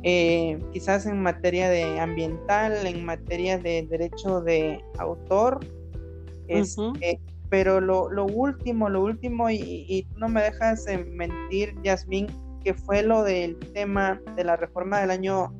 eh, 0.03 0.57
quizás 0.71 1.05
en 1.05 1.21
materia 1.21 1.69
de 1.69 1.99
ambiental, 1.99 2.87
en 2.87 3.03
materia 3.03 3.57
de 3.57 3.85
derecho 3.89 4.41
de 4.41 4.81
autor, 4.97 5.59
este, 6.47 7.19
pero 7.49 7.81
lo, 7.81 8.09
lo, 8.09 8.25
último, 8.25 8.89
lo 8.89 9.03
último, 9.03 9.49
y, 9.49 9.57
y, 9.57 10.07
no 10.15 10.29
me 10.29 10.41
dejas 10.41 10.85
mentir, 11.13 11.75
Yasmín, 11.83 12.27
que 12.63 12.73
fue 12.73 13.03
lo 13.03 13.23
del 13.23 13.57
tema 13.73 14.21
de 14.35 14.43
la 14.43 14.55
reforma 14.55 14.99
del 14.99 15.11
año 15.11 15.53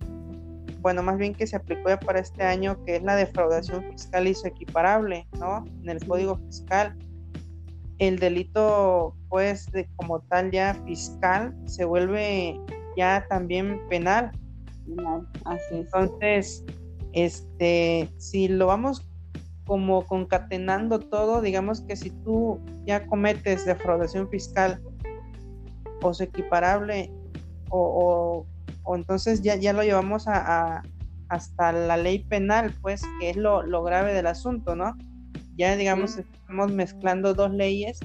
bueno, 0.82 1.04
más 1.04 1.18
bien 1.18 1.34
que 1.34 1.46
se 1.46 1.56
aplicó 1.56 1.90
ya 1.90 2.00
para 2.00 2.20
este 2.20 2.44
año, 2.44 2.84
que 2.86 2.96
es 2.98 3.04
la 3.04 3.16
defraudación 3.16 3.84
fiscal 3.92 4.28
y 4.28 4.34
su 4.34 4.48
equiparable, 4.48 5.28
¿no? 5.40 5.64
En 5.84 5.90
el 5.90 6.06
Código 6.06 6.38
Fiscal. 6.38 6.98
El 8.00 8.18
delito, 8.18 9.16
pues, 9.30 9.72
de, 9.72 9.88
como 9.96 10.22
tal 10.22 10.50
ya 10.50 10.74
fiscal, 10.86 11.56
se 11.66 11.86
vuelve 11.86 12.60
ya 12.98 13.26
también 13.30 13.80
penal. 13.90 14.32
Así 15.46 15.62
es. 15.72 15.72
Entonces, 15.72 16.64
este, 17.14 18.10
si 18.18 18.48
lo 18.48 18.66
vamos 18.68 19.08
como 19.66 20.04
concatenando 20.08 21.00
todo, 21.00 21.42
digamos 21.42 21.82
que 21.82 21.96
si 21.96 22.10
tú 22.10 22.60
ya 22.86 23.06
cometes 23.06 23.66
defraudación 23.66 24.28
fiscal 24.30 24.82
o 26.02 26.14
su 26.14 26.24
equiparable 26.24 27.12
o, 27.70 28.46
o 28.84 28.96
entonces 28.96 29.42
ya, 29.42 29.56
ya 29.56 29.74
lo 29.74 29.84
llevamos 29.84 30.28
a, 30.28 30.84
hasta 31.30 31.72
la 31.72 31.98
ley 31.98 32.20
penal, 32.20 32.74
pues, 32.82 33.04
que 33.20 33.30
es 33.30 33.38
lo, 33.38 33.84
grave 33.84 34.14
del 34.14 34.28
asunto, 34.28 34.76
¿no? 34.76 34.98
Ya, 35.56 35.76
digamos, 35.78 36.18
estamos 36.18 36.74
mezclando 36.74 37.34
dos 37.34 37.52
leyes 37.52 38.00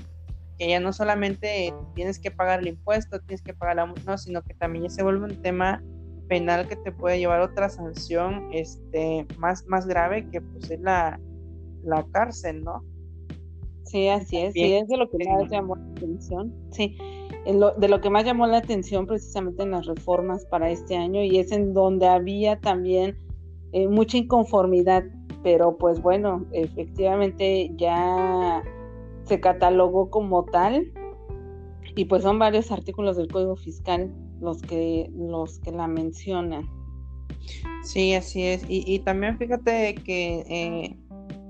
que 0.59 0.69
ya 0.69 0.81
no 0.81 0.93
solamente 0.93 1.75
tienes 1.95 2.19
que 2.19 2.31
pagar 2.31 2.61
el 2.61 2.69
impuesto, 2.69 3.21
tienes 3.21 3.43
que 3.43 3.53
pagar 3.53 3.77
la 3.77 3.87
no, 3.87 4.17
sino 4.17 4.43
que 4.43 4.55
también 4.55 4.85
ya 4.85 4.91
se 4.91 5.03
vuelve 5.03 5.25
un 5.25 5.43
tema 5.43 5.83
penal 6.29 6.67
que 6.67 6.77
te 6.77 6.93
puede 6.93 7.19
llevar 7.19 7.41
a 7.41 7.45
otra 7.45 7.69
sanción 7.69 8.49
este, 8.53 9.27
más, 9.39 9.67
más 9.67 9.87
grave 9.87 10.29
que 10.31 10.41
pues 10.41 10.71
es 10.71 10.81
la, 10.81 11.21
la 11.83 12.07
cárcel, 12.13 12.63
¿no? 12.65 12.83
Sí, 13.85 14.09
así 14.09 14.39
es, 14.39 14.55
sí, 14.55 14.73
es 14.73 14.89
de 14.89 14.97
lo 14.97 15.11
que 15.11 15.19
más 15.29 15.51
llamó 15.51 15.77
la 15.77 15.91
atención. 15.91 16.55
Sí, 16.71 16.97
de 17.45 17.89
lo 17.89 18.01
que 18.01 18.11
más 18.11 18.25
llamó 18.25 18.47
la 18.47 18.59
atención 18.59 19.07
precisamente 19.07 19.63
en 19.63 19.71
las 19.71 19.87
reformas 19.87 20.45
para 20.47 20.71
este 20.71 20.97
año 20.97 21.23
y 21.23 21.39
es 21.39 21.53
en 21.53 21.75
donde 21.75 22.07
había 22.07 22.61
también 22.61 23.17
eh, 23.73 23.89
mucha 23.89 24.17
inconformidad, 24.17 25.05
pero 25.43 25.77
pues 25.77 26.01
bueno, 26.03 26.45
efectivamente 26.53 27.71
ya 27.77 28.63
se 29.25 29.41
catalogó 29.41 30.11
como 30.11 30.45
tal 30.45 30.93
y 31.95 32.05
pues 32.05 32.23
son 32.23 32.39
varios 32.39 32.71
artículos 32.73 33.17
del 33.17 33.29
Código 33.29 33.57
Fiscal 33.57 34.13
los 34.41 34.61
que 34.63 35.11
los 35.15 35.61
que 35.61 35.73
la 35.73 35.87
mencionan. 35.87 36.69
Sí, 37.83 38.15
así 38.15 38.43
es. 38.43 38.65
Y, 38.69 38.99
también 39.01 39.39
fíjate 39.39 39.95
que 39.95 40.45
eh, 40.49 40.97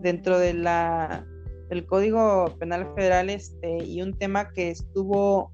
dentro 0.00 0.38
de 0.38 0.54
la 0.54 1.26
el 1.70 1.86
Código 1.86 2.46
Penal 2.58 2.86
Federal 2.94 3.30
este, 3.30 3.82
y 3.84 4.02
un 4.02 4.12
tema 4.12 4.50
que 4.52 4.70
estuvo 4.70 5.50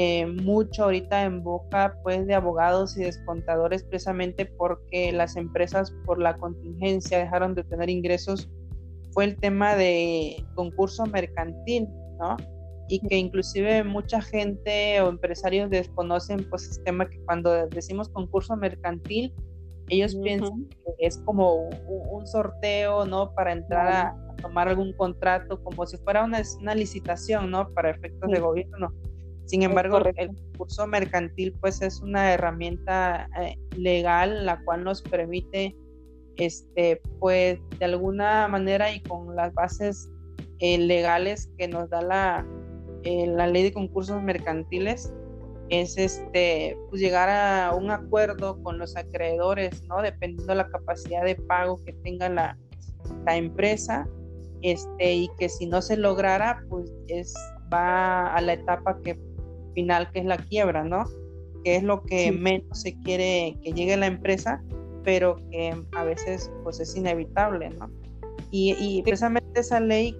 eh, 0.00 0.26
mucho 0.26 0.84
ahorita 0.84 1.24
en 1.24 1.42
boca 1.42 1.98
pues 2.04 2.24
de 2.24 2.32
abogados 2.32 2.96
y 2.96 3.00
descontadores 3.00 3.82
precisamente 3.82 4.46
porque 4.46 5.10
las 5.10 5.34
empresas 5.34 5.92
por 6.06 6.20
la 6.20 6.36
contingencia 6.36 7.18
dejaron 7.18 7.56
de 7.56 7.64
tener 7.64 7.90
ingresos 7.90 8.48
fue 9.10 9.24
el 9.24 9.34
tema 9.34 9.74
de 9.74 10.46
concurso 10.54 11.04
mercantil, 11.06 11.88
¿no? 12.20 12.36
Y 12.88 13.00
que 13.08 13.16
inclusive 13.16 13.82
mucha 13.82 14.22
gente 14.22 15.00
o 15.00 15.08
empresarios 15.08 15.68
desconocen 15.68 16.48
pues 16.48 16.78
el 16.78 16.84
tema 16.84 17.10
que 17.10 17.18
cuando 17.24 17.66
decimos 17.66 18.08
concurso 18.08 18.56
mercantil 18.56 19.34
ellos 19.88 20.14
piensan 20.22 20.68
que 20.68 21.06
es 21.06 21.18
como 21.24 21.70
un, 21.88 22.24
sorteo, 22.24 23.04
¿no? 23.04 23.34
Para 23.34 23.50
entrar 23.52 23.88
a, 23.88 24.36
tomar 24.40 24.68
algún 24.68 24.92
contrato, 24.92 25.60
como 25.64 25.84
si 25.86 25.96
fuera 25.96 26.22
una, 26.22 26.40
una 26.60 26.76
licitación, 26.76 27.50
¿no? 27.50 27.68
Para 27.70 27.90
efectos 27.90 28.30
de 28.30 28.38
gobierno. 28.38 28.92
Sin 29.48 29.62
embargo, 29.62 29.98
el 30.16 30.28
concurso 30.28 30.86
mercantil, 30.86 31.54
pues, 31.58 31.80
es 31.80 32.02
una 32.02 32.34
herramienta 32.34 33.30
eh, 33.40 33.56
legal 33.78 34.44
la 34.44 34.62
cual 34.62 34.84
nos 34.84 35.00
permite, 35.00 35.74
este, 36.36 37.00
pues, 37.18 37.58
de 37.78 37.84
alguna 37.86 38.46
manera 38.48 38.92
y 38.92 39.00
con 39.00 39.34
las 39.34 39.54
bases 39.54 40.10
eh, 40.58 40.76
legales 40.76 41.50
que 41.56 41.66
nos 41.66 41.88
da 41.88 42.02
la, 42.02 42.46
eh, 43.04 43.26
la 43.26 43.46
ley 43.46 43.62
de 43.62 43.72
concursos 43.72 44.22
mercantiles, 44.22 45.14
es 45.70 45.96
este 45.98 46.78
pues 46.88 47.00
llegar 47.00 47.28
a 47.28 47.74
un 47.74 47.90
acuerdo 47.90 48.62
con 48.62 48.78
los 48.78 48.96
acreedores, 48.96 49.82
¿no? 49.84 50.00
Dependiendo 50.02 50.52
de 50.52 50.56
la 50.56 50.68
capacidad 50.68 51.24
de 51.24 51.36
pago 51.36 51.82
que 51.84 51.92
tenga 51.92 52.28
la, 52.28 52.58
la 53.26 53.36
empresa, 53.36 54.06
este, 54.62 55.12
y 55.14 55.30
que 55.38 55.48
si 55.48 55.66
no 55.66 55.80
se 55.82 55.96
lograra, 55.96 56.64
pues 56.68 56.90
es 57.08 57.34
va 57.72 58.34
a 58.34 58.40
la 58.40 58.54
etapa 58.54 58.98
que 59.02 59.18
final 59.74 60.10
que 60.12 60.20
es 60.20 60.24
la 60.24 60.36
quiebra, 60.36 60.84
¿no? 60.84 61.04
Que 61.64 61.76
es 61.76 61.82
lo 61.82 62.02
que 62.02 62.32
menos 62.32 62.80
se 62.80 62.98
quiere 63.00 63.56
que 63.62 63.72
llegue 63.72 63.96
la 63.96 64.06
empresa, 64.06 64.62
pero 65.04 65.36
que 65.50 65.74
a 65.92 66.04
veces 66.04 66.50
pues 66.62 66.80
es 66.80 66.96
inevitable, 66.96 67.70
¿no? 67.70 67.90
Y, 68.50 69.02
precisamente 69.02 69.60
esa 69.60 69.78
ley 69.78 70.16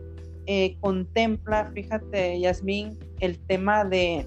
eh, 0.46 0.76
contempla, 0.80 1.70
fíjate, 1.72 2.38
Yasmín, 2.40 2.98
el 3.20 3.38
tema 3.46 3.84
de 3.84 4.26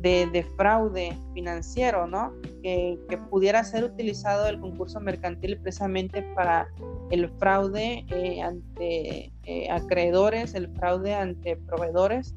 de, 0.00 0.46
fraude 0.56 1.16
financiero, 1.34 2.06
¿no? 2.06 2.32
Que, 2.62 2.98
pudiera 3.28 3.62
ser 3.64 3.84
utilizado 3.84 4.46
el 4.48 4.58
concurso 4.58 5.00
mercantil 5.00 5.58
precisamente 5.58 6.22
para 6.34 6.68
el 7.10 7.28
fraude 7.38 8.04
eh, 8.08 8.40
ante 8.40 9.32
eh, 9.44 9.70
acreedores, 9.70 10.54
el 10.54 10.68
fraude 10.76 11.14
ante 11.14 11.56
proveedores. 11.56 12.34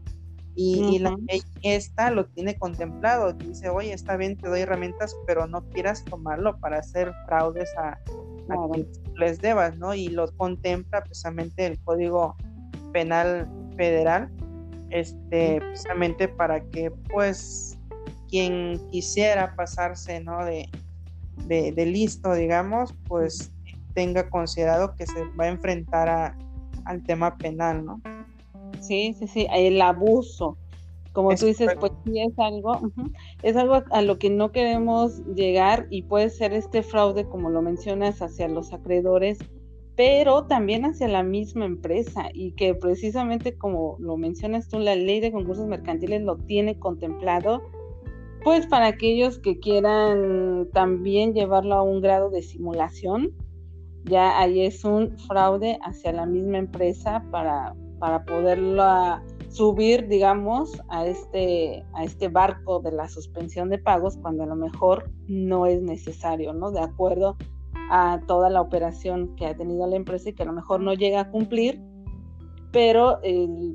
Y, 0.55 0.99
la 0.99 1.17
ley 1.27 1.41
esta 1.63 2.11
lo 2.11 2.25
tiene 2.25 2.57
contemplado. 2.57 3.33
Dice, 3.33 3.69
oye, 3.69 3.93
está 3.93 4.17
bien, 4.17 4.37
te 4.37 4.47
doy 4.47 4.61
herramientas, 4.61 5.15
pero 5.25 5.47
no 5.47 5.67
quieras 5.69 6.03
tomarlo 6.05 6.59
para 6.59 6.79
hacer 6.79 7.11
fraudes 7.25 7.69
a, 7.77 7.97
quienes 8.71 9.01
les 9.15 9.41
debas, 9.41 9.77
¿no? 9.77 9.93
Y 9.95 10.09
lo 10.09 10.31
contempla 10.37 11.03
precisamente 11.03 11.65
el 11.65 11.79
Código 11.79 12.35
Penal 12.91 13.49
Federal 13.77 14.29
este, 14.93 15.59
precisamente 15.59 16.27
para 16.27 16.63
que 16.69 16.91
pues 17.11 17.77
quien 18.29 18.79
quisiera 18.91 19.55
pasarse, 19.55 20.19
¿no? 20.19 20.45
De, 20.45 20.69
de, 21.47 21.85
listo, 21.85 22.33
digamos, 22.33 22.93
pues 23.07 23.51
tenga 23.95 24.29
considerado 24.29 24.95
que 24.95 25.07
se 25.07 25.25
va 25.39 25.45
a 25.45 25.47
enfrentar 25.49 26.09
a, 26.09 26.37
al 26.85 27.03
tema 27.03 27.37
penal, 27.37 27.83
¿no? 27.83 28.01
Sí, 28.87 29.15
sí, 29.17 29.27
sí, 29.27 29.47
el 29.51 29.81
abuso. 29.81 30.57
Como 31.13 31.35
tú 31.35 31.45
dices, 31.45 31.69
pues 31.79 31.91
sí 32.05 32.19
es 32.19 32.37
algo, 32.39 32.91
es 33.43 33.55
algo 33.55 33.83
a 33.91 34.01
lo 34.01 34.17
que 34.17 34.31
no 34.31 34.51
queremos 34.51 35.23
llegar 35.35 35.85
y 35.91 36.01
puede 36.01 36.29
ser 36.29 36.53
este 36.53 36.81
fraude, 36.81 37.25
como 37.25 37.51
lo 37.51 37.61
mencionas, 37.61 38.21
hacia 38.23 38.47
los 38.47 38.73
acreedores, 38.73 39.37
pero 39.95 40.45
también 40.45 40.85
hacia 40.85 41.07
la 41.07 41.21
misma 41.21 41.65
empresa 41.65 42.29
y 42.33 42.53
que 42.53 42.73
precisamente 42.73 43.55
como 43.55 43.95
lo 43.99 44.17
mencionas 44.17 44.67
tú, 44.67 44.79
la 44.79 44.95
ley 44.95 45.19
de 45.19 45.31
concursos 45.31 45.67
mercantiles 45.67 46.23
lo 46.23 46.37
tiene 46.37 46.79
contemplado, 46.79 47.61
pues 48.43 48.65
para 48.65 48.87
aquellos 48.87 49.37
que 49.37 49.59
quieran 49.59 50.67
también 50.73 51.35
llevarlo 51.35 51.75
a 51.75 51.83
un 51.83 52.01
grado 52.01 52.31
de 52.31 52.41
simulación, 52.41 53.31
ya 54.05 54.39
ahí 54.39 54.61
es 54.61 54.83
un 54.83 55.17
fraude 55.19 55.77
hacia 55.83 56.11
la 56.11 56.25
misma 56.25 56.57
empresa 56.57 57.23
para, 57.31 57.75
para 58.03 58.25
poderla 58.25 59.23
subir, 59.47 60.09
digamos, 60.09 60.73
a 60.89 61.05
este, 61.07 61.85
a 61.93 62.03
este 62.03 62.27
barco 62.27 62.81
de 62.81 62.91
la 62.91 63.07
suspensión 63.07 63.69
de 63.69 63.77
pagos 63.77 64.17
cuando 64.17 64.43
a 64.43 64.45
lo 64.45 64.57
mejor 64.57 65.09
no 65.29 65.67
es 65.67 65.81
necesario, 65.81 66.51
¿no? 66.51 66.71
De 66.71 66.81
acuerdo 66.81 67.37
a 67.89 68.19
toda 68.27 68.49
la 68.49 68.59
operación 68.59 69.33
que 69.37 69.45
ha 69.45 69.55
tenido 69.55 69.87
la 69.87 69.95
empresa 69.95 70.31
y 70.31 70.33
que 70.33 70.43
a 70.43 70.47
lo 70.47 70.51
mejor 70.51 70.81
no 70.81 70.93
llega 70.93 71.21
a 71.21 71.31
cumplir, 71.31 71.81
pero 72.73 73.21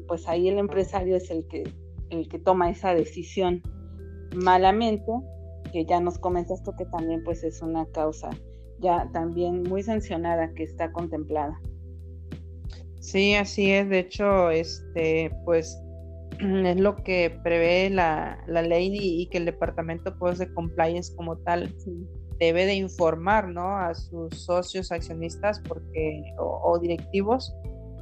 pues 0.07 0.29
ahí 0.29 0.49
el 0.49 0.59
empresario 0.59 1.17
es 1.17 1.31
el 1.31 1.49
que, 1.49 1.65
el 2.11 2.29
que 2.29 2.39
toma 2.39 2.69
esa 2.69 2.93
decisión 2.93 3.63
malamente, 4.37 5.11
que 5.73 5.87
ya 5.87 6.01
nos 6.01 6.19
comentas 6.19 6.63
tú 6.63 6.73
que 6.77 6.85
también 6.85 7.25
pues 7.25 7.43
es 7.45 7.63
una 7.63 7.87
causa 7.87 8.29
ya 8.79 9.09
también 9.11 9.63
muy 9.63 9.83
sancionada 9.83 10.53
que 10.53 10.65
está 10.65 10.93
contemplada. 10.93 11.59
Sí, 13.11 13.35
así 13.35 13.71
es. 13.71 13.89
De 13.89 14.01
hecho, 14.01 14.51
este, 14.51 15.31
pues 15.47 15.81
es 16.41 16.79
lo 16.79 16.95
que 16.97 17.39
prevé 17.43 17.89
la, 17.89 18.39
la 18.47 18.61
ley 18.61 18.91
y, 19.01 19.27
que 19.31 19.39
el 19.39 19.47
departamento 19.47 20.15
pues, 20.19 20.39
de 20.39 20.53
compliance 20.53 21.15
como 21.17 21.39
tal 21.39 21.75
debe 22.39 22.67
de 22.67 22.75
informar, 22.75 23.49
¿no? 23.49 23.79
A 23.79 23.95
sus 23.95 24.37
socios 24.37 24.93
accionistas 24.93 25.59
porque 25.67 26.23
o, 26.39 26.79
directivos, 26.79 27.55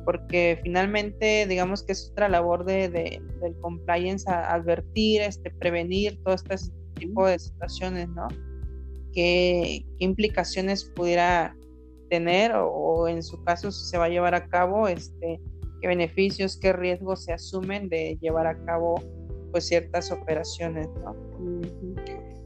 porque 0.05 0.59
finalmente, 0.65 1.47
digamos 1.47 1.85
que 1.85 1.93
es 1.93 2.11
otra 2.11 2.29
labor 2.29 2.65
de, 2.65 2.89
del 2.89 3.57
compliance 3.61 4.29
advertir, 4.29 5.23
este, 5.23 5.53
prevenir 5.53 6.21
todo 6.25 6.35
este 6.35 6.57
tipo 6.97 7.29
de 7.29 7.39
situaciones, 7.39 8.09
¿no? 8.09 8.27
qué, 9.13 9.87
implicaciones 9.99 10.85
pudiera 10.85 11.57
tener 12.09 12.53
o, 12.55 13.09
en 13.09 13.23
su 13.23 13.43
caso 13.45 13.71
si 13.71 13.85
se 13.85 13.99
va 13.99 14.05
a 14.05 14.09
llevar 14.09 14.35
a 14.35 14.47
cabo, 14.49 14.89
este, 14.89 15.41
qué 15.81 15.89
beneficios, 15.89 16.57
qué 16.57 16.73
riesgos 16.73 17.25
se 17.25 17.33
asumen 17.33 17.89
de 17.89 18.19
llevar 18.21 18.47
a 18.47 18.57
cabo 18.65 19.03
pues 19.53 19.67
ciertas 19.67 20.11
operaciones. 20.11 20.89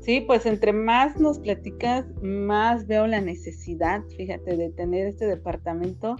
Sí, 0.00 0.22
pues 0.22 0.46
entre 0.46 0.72
más 0.72 1.18
nos 1.18 1.38
platicas, 1.38 2.06
más 2.22 2.86
veo 2.86 3.06
la 3.06 3.20
necesidad, 3.20 4.02
fíjate, 4.16 4.56
de 4.56 4.70
tener 4.70 5.06
este 5.06 5.26
departamento. 5.26 6.16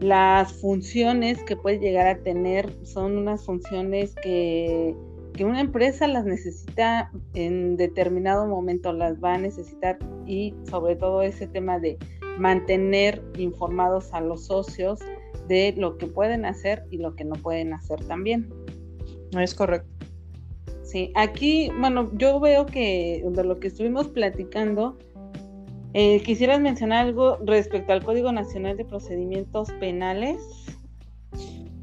Las 0.00 0.52
funciones 0.60 1.42
que 1.44 1.56
puede 1.56 1.78
llegar 1.78 2.06
a 2.06 2.18
tener 2.18 2.70
son 2.84 3.16
unas 3.16 3.44
funciones 3.44 4.14
que 4.22 4.94
que 5.34 5.44
una 5.44 5.60
empresa 5.60 6.06
las 6.06 6.24
necesita 6.24 7.10
en 7.34 7.76
determinado 7.76 8.46
momento, 8.46 8.92
las 8.92 9.22
va 9.22 9.34
a 9.34 9.38
necesitar 9.38 9.98
y 10.26 10.54
sobre 10.70 10.96
todo 10.96 11.22
ese 11.22 11.46
tema 11.48 11.78
de 11.78 11.98
mantener 12.38 13.22
informados 13.36 14.12
a 14.12 14.20
los 14.20 14.46
socios 14.46 15.00
de 15.48 15.74
lo 15.76 15.98
que 15.98 16.06
pueden 16.06 16.44
hacer 16.44 16.84
y 16.90 16.98
lo 16.98 17.14
que 17.14 17.24
no 17.24 17.34
pueden 17.34 17.72
hacer 17.72 18.04
también. 18.04 18.52
Es 19.38 19.54
correcto. 19.54 19.88
Sí, 20.82 21.12
aquí, 21.14 21.70
bueno, 21.80 22.10
yo 22.14 22.38
veo 22.40 22.66
que 22.66 23.24
de 23.26 23.44
lo 23.44 23.58
que 23.58 23.68
estuvimos 23.68 24.08
platicando, 24.08 24.98
eh, 25.92 26.20
quisieras 26.22 26.60
mencionar 26.60 27.06
algo 27.06 27.38
respecto 27.44 27.92
al 27.92 28.04
Código 28.04 28.32
Nacional 28.32 28.76
de 28.76 28.84
Procedimientos 28.84 29.70
Penales. 29.80 30.40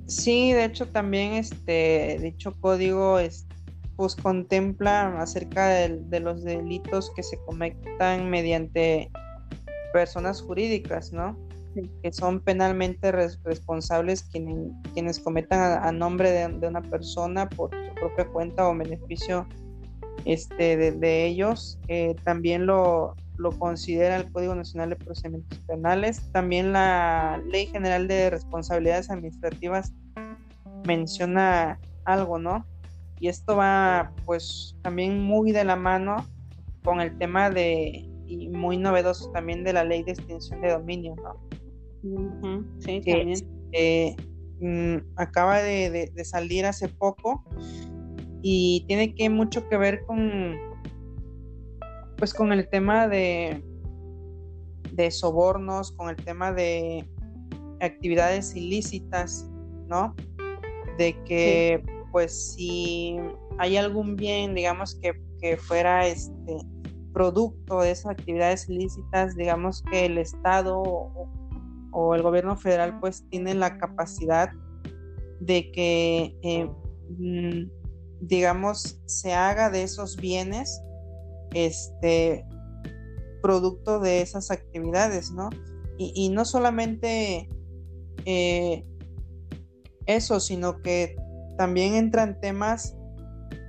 Sí, 0.06 0.52
de 0.52 0.66
hecho 0.66 0.88
también 0.88 1.34
este 1.34 2.20
dicho 2.22 2.54
código 2.60 3.18
pues 3.96 4.16
contempla 4.16 5.22
acerca 5.22 5.70
de, 5.70 6.20
los 6.20 6.44
delitos 6.44 7.12
que 7.16 7.24
se 7.24 7.38
cometan 7.46 8.30
mediante 8.30 9.10
personas 9.92 10.42
jurídicas, 10.42 11.12
¿no? 11.12 11.38
Que 12.02 12.12
son 12.12 12.42
penalmente 12.42 13.12
responsables 13.12 14.24
quienes, 14.24 14.72
quienes 14.94 15.20
cometan 15.20 15.84
a, 15.84 15.92
nombre 15.92 16.32
de, 16.32 16.68
una 16.68 16.82
persona 16.82 17.48
por 17.48 17.72
su 17.72 17.96
propia 17.96 18.26
cuenta 18.28 18.68
o 18.68 18.76
beneficio 18.76 19.48
este, 20.26 20.92
de, 20.92 21.26
ellos. 21.26 21.80
también 22.24 22.66
lo, 22.66 23.16
lo 23.38 23.52
considera 23.58 24.18
el 24.18 24.32
Código 24.32 24.54
Nacional 24.54 24.90
de 24.90 24.96
Procedimientos 24.98 25.60
Penales. 25.60 26.30
También 26.32 26.74
la 26.74 27.42
Ley 27.50 27.68
General 27.68 28.08
de 28.08 28.30
Responsabilidades 28.30 29.10
Administrativas 29.10 29.94
menciona 30.86 31.80
algo, 32.06 32.38
¿no? 32.38 32.66
Y 33.20 33.28
esto 33.28 33.56
va 33.56 34.12
pues 34.26 34.76
también 34.82 35.22
muy 35.22 35.52
de 35.52 35.64
la 35.64 35.76
mano 35.76 36.26
con 36.84 37.02
el 37.02 37.18
tema 37.18 37.50
de, 37.50 38.11
y 38.32 38.50
muy 38.50 38.78
novedoso 38.78 39.32
también 39.32 39.63
de 39.63 39.74
la 39.74 39.84
ley 39.84 40.04
de 40.04 40.12
extinción 40.12 40.62
de 40.62 40.72
dominio, 40.72 41.15
¿no? 41.15 41.39
Sí, 42.80 43.02
también. 43.02 43.30
Este, 43.30 44.15
mm, 44.60 44.98
acaba 45.17 45.62
de, 45.62 46.12
salir 46.24 46.65
hace 46.65 46.88
poco 46.88 47.44
y 48.41 48.86
tiene 48.88 49.13
que 49.13 49.30
mucho 49.30 49.67
que 49.70 49.78
ver 49.78 50.04
con 50.06 50.58
pues 52.17 52.34
con 52.34 52.52
el 52.52 52.67
tema 52.70 53.08
de 53.08 53.63
de 54.91 55.10
sobornos, 55.10 55.91
con 55.94 56.10
el 56.10 56.15
tema 56.17 56.52
de 56.52 57.08
actividades 57.80 58.56
ilícitas, 58.56 59.50
¿no? 59.88 60.13
de 60.98 61.15
que 61.24 61.84
pues 62.12 62.54
si 62.54 63.17
hay 63.58 63.78
algún 63.78 64.15
bien, 64.15 64.54
digamos 64.54 64.96
que, 64.96 65.13
fuera 65.58 66.06
este 66.06 66.58
producto 67.13 67.82
de 67.82 67.91
esas 67.91 68.12
actividades 68.12 68.69
ilícitas, 68.69 69.36
digamos 69.36 69.84
que 69.89 70.06
el 70.06 70.17
Estado 70.17 70.82
o, 70.82 72.15
el 72.15 72.21
gobierno 72.21 72.56
federal 72.56 73.00
pues 73.00 73.28
tiene 73.30 73.54
la 73.54 73.78
capacidad 73.78 74.50
de 75.39 75.71
que 75.71 76.38
eh, 76.41 76.69
mm, 77.17 77.69
digamos 78.21 79.02
se 79.06 79.34
haga 79.34 79.69
de 79.69 79.84
esos 79.84 80.15
bienes 80.15 80.82
este 81.54 82.45
producto 83.41 84.00
de 84.00 84.21
esas 84.21 84.52
actividades, 84.52 85.32
¿no? 85.32 85.50
Y, 85.97 86.30
no 86.30 86.45
solamente 86.45 87.47
eh, 88.26 88.86
eso, 90.08 90.39
sino 90.39 90.82
que 90.82 91.15
también 91.58 91.93
entran 91.93 92.39
temas 92.39 92.95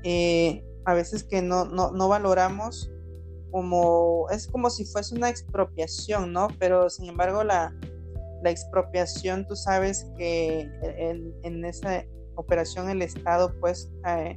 eh, 0.02 0.64
a 0.87 0.94
veces 0.94 1.24
que 1.24 1.42
no, 1.42 1.66
no, 1.66 2.09
valoramos 2.09 2.90
como, 3.53 4.29
es 4.31 4.49
como 4.49 4.71
si 4.71 4.85
fuese 4.85 5.15
una 5.15 5.29
expropiación, 5.29 6.33
¿no? 6.33 6.49
Pero 6.59 6.91
sin 6.91 7.09
embargo 7.09 7.45
la, 7.45 7.73
expropiación, 8.45 9.47
tú 9.47 9.55
sabes 9.55 10.05
que 10.19 10.69
en, 10.83 11.65
esa 11.65 12.05
operación 12.35 12.91
el 12.91 13.01
Estado 13.01 13.55
pues 13.61 13.88
eh, 14.05 14.37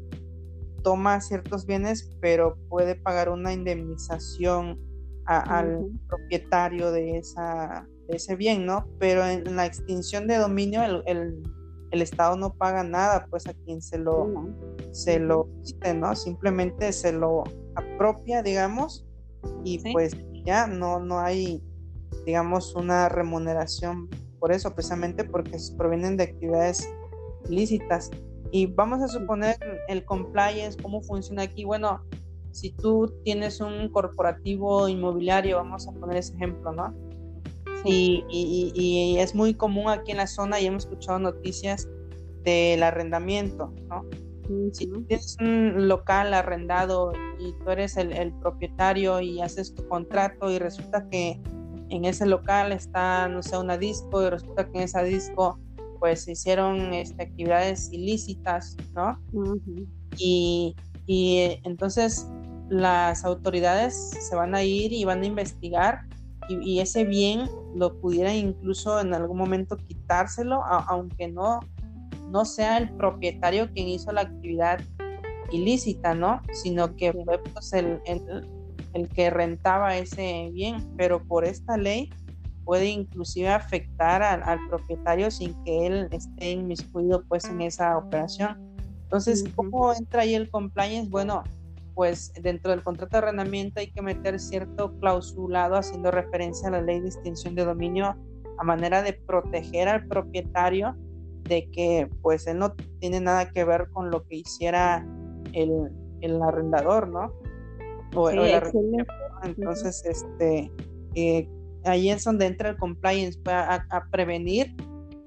toma 0.83 1.19
ciertos 1.21 1.65
bienes, 1.65 2.11
pero 2.21 2.55
puede 2.69 2.93
pagar 2.93 3.29
una 3.29 3.51
indemnización 3.51 4.79
al 5.25 5.87
propietario 6.07 6.91
de, 6.91 7.17
esa, 7.17 7.87
de 8.07 8.17
ese 8.17 8.35
bien, 8.35 8.67
¿no? 8.67 8.87
Pero 8.99 9.25
en 9.25 9.55
la 9.55 9.65
extinción 9.65 10.27
de 10.27 10.37
dominio 10.37 10.83
el 10.83 11.41
el 11.95 12.01
Estado 12.01 12.35
no 12.35 12.53
paga 12.53 12.83
nada 12.83 13.25
pues 13.29 13.47
a 13.47 13.53
quien 13.53 13.81
se 13.81 13.97
lo, 13.97 14.27
se 14.91 15.19
lo 15.19 15.47
¿no? 15.95 16.15
Simplemente 16.15 16.91
se 16.91 17.11
lo 17.11 17.43
apropia, 17.75 18.43
digamos, 18.43 19.04
y 19.63 19.79
pues 19.91 20.15
ya 20.45 20.67
no, 20.67 20.99
no 20.99 21.19
hay, 21.19 21.63
digamos, 22.25 22.75
una 22.75 23.09
remuneración 23.09 24.09
por 24.39 24.51
eso, 24.51 24.73
precisamente 24.75 25.23
porque 25.23 25.57
provienen 25.75 26.17
de 26.17 26.25
actividades 26.25 26.87
ilícitas. 27.49 28.11
Y 28.51 28.67
vamos 28.67 29.01
a 29.01 29.07
suponer 29.07 29.57
el 29.87 30.05
compliance, 30.05 30.77
cómo 30.81 31.01
funciona 31.01 31.43
aquí. 31.43 31.65
Bueno, 31.65 32.03
si 32.51 32.71
tú 32.71 33.11
tienes 33.23 33.59
un 33.59 33.89
corporativo 33.89 34.87
inmobiliario, 34.87 35.57
vamos 35.57 35.87
a 35.87 35.91
poner 35.93 36.17
ese 36.17 36.35
ejemplo, 36.35 36.71
¿no? 36.71 36.93
Y, 37.83 39.17
es 39.19 39.35
muy 39.35 39.53
común 39.53 39.89
aquí 39.89 40.11
en 40.11 40.17
la 40.17 40.27
zona 40.27 40.59
y 40.59 40.65
hemos 40.65 40.83
escuchado 40.83 41.19
noticias 41.19 41.87
del 42.43 42.83
arrendamiento, 42.83 43.73
¿no? 43.89 44.05
Si 44.73 44.87
tienes 44.87 45.37
un 45.39 45.87
local 45.87 46.33
arrendado 46.33 47.13
y 47.39 47.53
tú 47.53 47.71
eres 47.71 47.97
el, 47.97 48.33
propietario 48.33 49.19
y 49.21 49.41
haces 49.41 49.73
tu 49.73 49.87
contrato 49.87 50.51
y 50.51 50.59
resulta 50.59 51.07
que 51.09 51.41
en 51.89 52.05
ese 52.05 52.25
local 52.25 52.71
está, 52.71 53.27
no 53.27 53.41
sé, 53.41 53.57
una 53.57 53.77
disco 53.77 54.23
y 54.23 54.29
resulta 54.29 54.69
que 54.69 54.77
en 54.77 54.83
esa 54.83 55.03
disco 55.03 55.59
pues 55.99 56.23
se 56.23 56.33
hicieron 56.33 56.93
este, 56.93 57.23
actividades 57.23 57.91
ilícitas, 57.91 58.75
¿no? 58.93 59.19
y, 60.17 60.75
y, 61.07 61.59
entonces 61.63 62.27
las 62.69 63.23
autoridades 63.25 63.95
se 63.95 64.35
van 64.35 64.55
a 64.55 64.63
ir 64.63 64.91
y 64.93 65.05
van 65.05 65.23
a 65.23 65.25
investigar 65.25 66.01
y, 66.47 66.79
ese 66.79 67.05
bien 67.05 67.49
lo 67.73 67.99
pudieran 67.99 68.35
incluso 68.35 68.99
en 68.99 69.13
algún 69.13 69.37
momento 69.37 69.77
quitárselo, 69.77 70.63
aunque 70.63 71.27
no, 71.27 71.59
no 72.31 72.45
sea 72.45 72.77
el 72.77 72.89
propietario 72.91 73.71
quien 73.71 73.87
hizo 73.87 74.11
la 74.11 74.21
actividad 74.21 74.79
ilícita, 75.51 76.13
¿no? 76.13 76.41
Sino 76.53 76.95
que 76.95 77.13
fue 77.13 77.39
pues, 77.53 77.73
el, 77.73 78.01
el 78.95 79.09
que 79.09 79.29
rentaba 79.29 79.97
ese 79.97 80.49
bien, 80.53 80.77
pero 80.97 81.21
por 81.23 81.45
esta 81.45 81.77
ley 81.77 82.09
puede 82.65 82.87
inclusive 82.87 83.49
afectar 83.49 84.23
al, 84.23 84.59
propietario 84.67 85.29
sin 85.29 85.53
que 85.63 85.85
él 85.85 86.07
esté 86.11 86.51
inmiscuido 86.51 87.23
pues 87.27 87.45
en 87.45 87.61
esa 87.61 87.97
operación. 87.97 88.57
Entonces, 89.03 89.43
¿cómo 89.55 89.93
entra 89.93 90.23
ahí 90.23 90.33
el 90.33 90.49
compliance? 90.49 91.09
Bueno, 91.09 91.43
pues 91.93 92.33
dentro 92.41 92.71
del 92.71 92.83
contrato 92.83 93.11
de 93.11 93.17
arrendamiento 93.19 93.79
hay 93.79 93.91
que 93.91 94.01
meter 94.01 94.39
cierto 94.39 94.97
clausulado 94.99 95.75
haciendo 95.75 96.09
referencia 96.09 96.67
a 96.69 96.71
la 96.71 96.81
ley 96.81 96.99
de 96.99 97.07
extinción 97.07 97.53
de 97.53 97.65
dominio 97.65 98.15
a 98.57 98.63
manera 98.63 99.03
de 99.03 99.13
proteger 99.13 99.87
al 99.87 100.07
propietario 100.07 100.95
de 101.45 101.69
que 101.71 102.09
pues 102.21 102.47
él 102.47 102.59
no 102.59 102.73
tiene 102.99 103.19
nada 103.19 103.49
que 103.51 103.63
ver 103.63 103.89
con 103.91 104.09
lo 104.11 104.23
que 104.27 104.37
hiciera 104.37 105.05
el, 105.53 105.91
el 106.21 106.41
arrendador, 106.41 107.07
¿no? 107.07 107.31
entonces, 109.43 110.03
este, 110.05 110.71
eh, 111.15 111.49
ahí 111.83 112.09
es 112.09 112.23
donde 112.23 112.45
entra 112.45 112.69
el 112.69 112.77
compliance, 112.77 113.39
a, 113.45 113.85
a, 113.89 114.09
prevenir, 114.09 114.73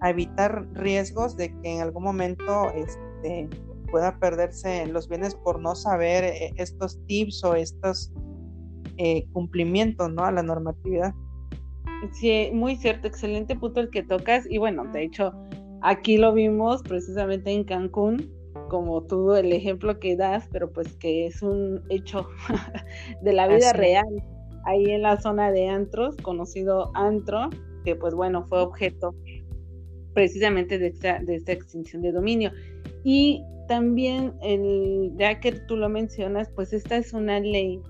a 0.00 0.10
evitar 0.10 0.66
riesgos 0.72 1.36
de 1.36 1.50
que 1.60 1.74
en 1.74 1.82
algún 1.82 2.04
momento 2.04 2.70
este, 2.74 3.48
pueda 3.90 4.18
perderse 4.18 4.86
los 4.86 5.08
bienes 5.08 5.34
por 5.34 5.60
no 5.60 5.74
saber 5.74 6.24
eh, 6.24 6.52
estos 6.56 6.98
tips 7.06 7.44
o 7.44 7.54
estos 7.54 8.12
eh, 8.96 9.26
cumplimientos, 9.32 10.10
¿no? 10.12 10.24
A 10.24 10.32
la 10.32 10.42
normatividad. 10.42 11.14
Sí, 12.12 12.50
muy 12.52 12.76
cierto, 12.76 13.08
excelente 13.08 13.56
punto 13.56 13.80
el 13.80 13.90
que 13.90 14.02
tocas. 14.02 14.46
Y 14.48 14.58
bueno, 14.58 14.84
de 14.92 15.04
hecho, 15.04 15.32
aquí 15.82 16.16
lo 16.16 16.32
vimos 16.32 16.82
precisamente 16.82 17.52
en 17.52 17.64
Cancún, 17.64 18.32
como 18.68 19.02
tú 19.02 19.34
el 19.34 19.52
ejemplo 19.52 19.98
que 19.98 20.16
das, 20.16 20.48
pero 20.52 20.70
pues 20.70 20.92
que 20.94 21.26
es 21.26 21.42
un 21.42 21.82
hecho 21.88 22.28
de 23.22 23.32
la 23.32 23.48
vida 23.48 23.72
real, 23.72 24.22
ahí 24.64 24.90
en 24.90 25.02
la 25.02 25.20
zona 25.20 25.50
de 25.50 25.68
antros, 25.68 26.16
conocido 26.16 26.90
antro, 26.94 27.50
que 27.84 27.96
pues 27.96 28.14
bueno, 28.14 28.44
fue 28.46 28.60
objeto 28.60 29.14
precisamente 30.14 30.78
de 30.78 30.88
esta, 30.88 31.20
de 31.20 31.36
esta 31.36 31.52
extinción 31.52 32.02
de 32.02 32.12
dominio. 32.12 32.50
Y 33.04 33.42
también, 33.68 34.34
el, 34.42 35.12
ya 35.16 35.40
que 35.40 35.52
tú 35.52 35.76
lo 35.76 35.88
mencionas, 35.88 36.50
pues 36.54 36.72
esta 36.72 36.96
es 36.96 37.12
una 37.12 37.38
ley 37.38 37.80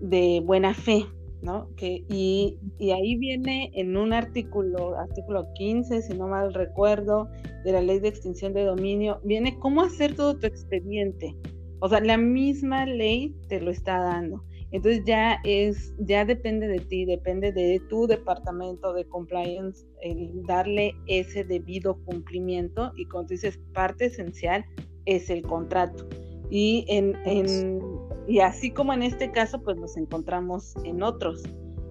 de 0.00 0.40
buena 0.44 0.72
fe, 0.72 1.04
¿no? 1.44 1.68
Que, 1.76 2.04
y, 2.08 2.58
y, 2.78 2.90
ahí 2.90 3.16
viene 3.16 3.70
en 3.74 3.96
un 3.96 4.12
artículo, 4.12 4.96
artículo 4.98 5.46
15, 5.54 6.02
si 6.02 6.14
no 6.14 6.26
mal 6.26 6.54
recuerdo, 6.54 7.28
de 7.64 7.72
la 7.72 7.82
ley 7.82 8.00
de 8.00 8.08
extinción 8.08 8.54
de 8.54 8.64
dominio, 8.64 9.20
viene 9.24 9.58
cómo 9.58 9.82
hacer 9.82 10.16
todo 10.16 10.38
tu 10.38 10.46
expediente. 10.46 11.36
O 11.80 11.88
sea, 11.88 12.00
la 12.00 12.16
misma 12.16 12.86
ley 12.86 13.36
te 13.48 13.60
lo 13.60 13.70
está 13.70 13.98
dando. 13.98 14.42
Entonces 14.70 15.04
ya 15.04 15.38
es, 15.44 15.94
ya 15.98 16.24
depende 16.24 16.66
de 16.66 16.80
ti, 16.80 17.04
depende 17.04 17.52
de 17.52 17.80
tu 17.88 18.06
departamento 18.08 18.92
de 18.92 19.04
compliance, 19.04 19.86
el 20.02 20.42
darle 20.48 20.94
ese 21.06 21.44
debido 21.44 22.02
cumplimiento 22.04 22.90
y 22.96 23.04
como 23.06 23.26
tú 23.26 23.34
dices, 23.34 23.60
parte 23.72 24.06
esencial 24.06 24.64
es 25.04 25.30
el 25.30 25.42
contrato. 25.42 26.08
Y, 26.50 26.84
en, 26.88 27.14
en, 27.24 27.80
y 28.26 28.40
así 28.40 28.70
como 28.70 28.92
en 28.92 29.02
este 29.02 29.30
caso, 29.30 29.62
pues 29.62 29.76
nos 29.76 29.96
encontramos 29.96 30.74
en 30.84 31.02
otros. 31.02 31.42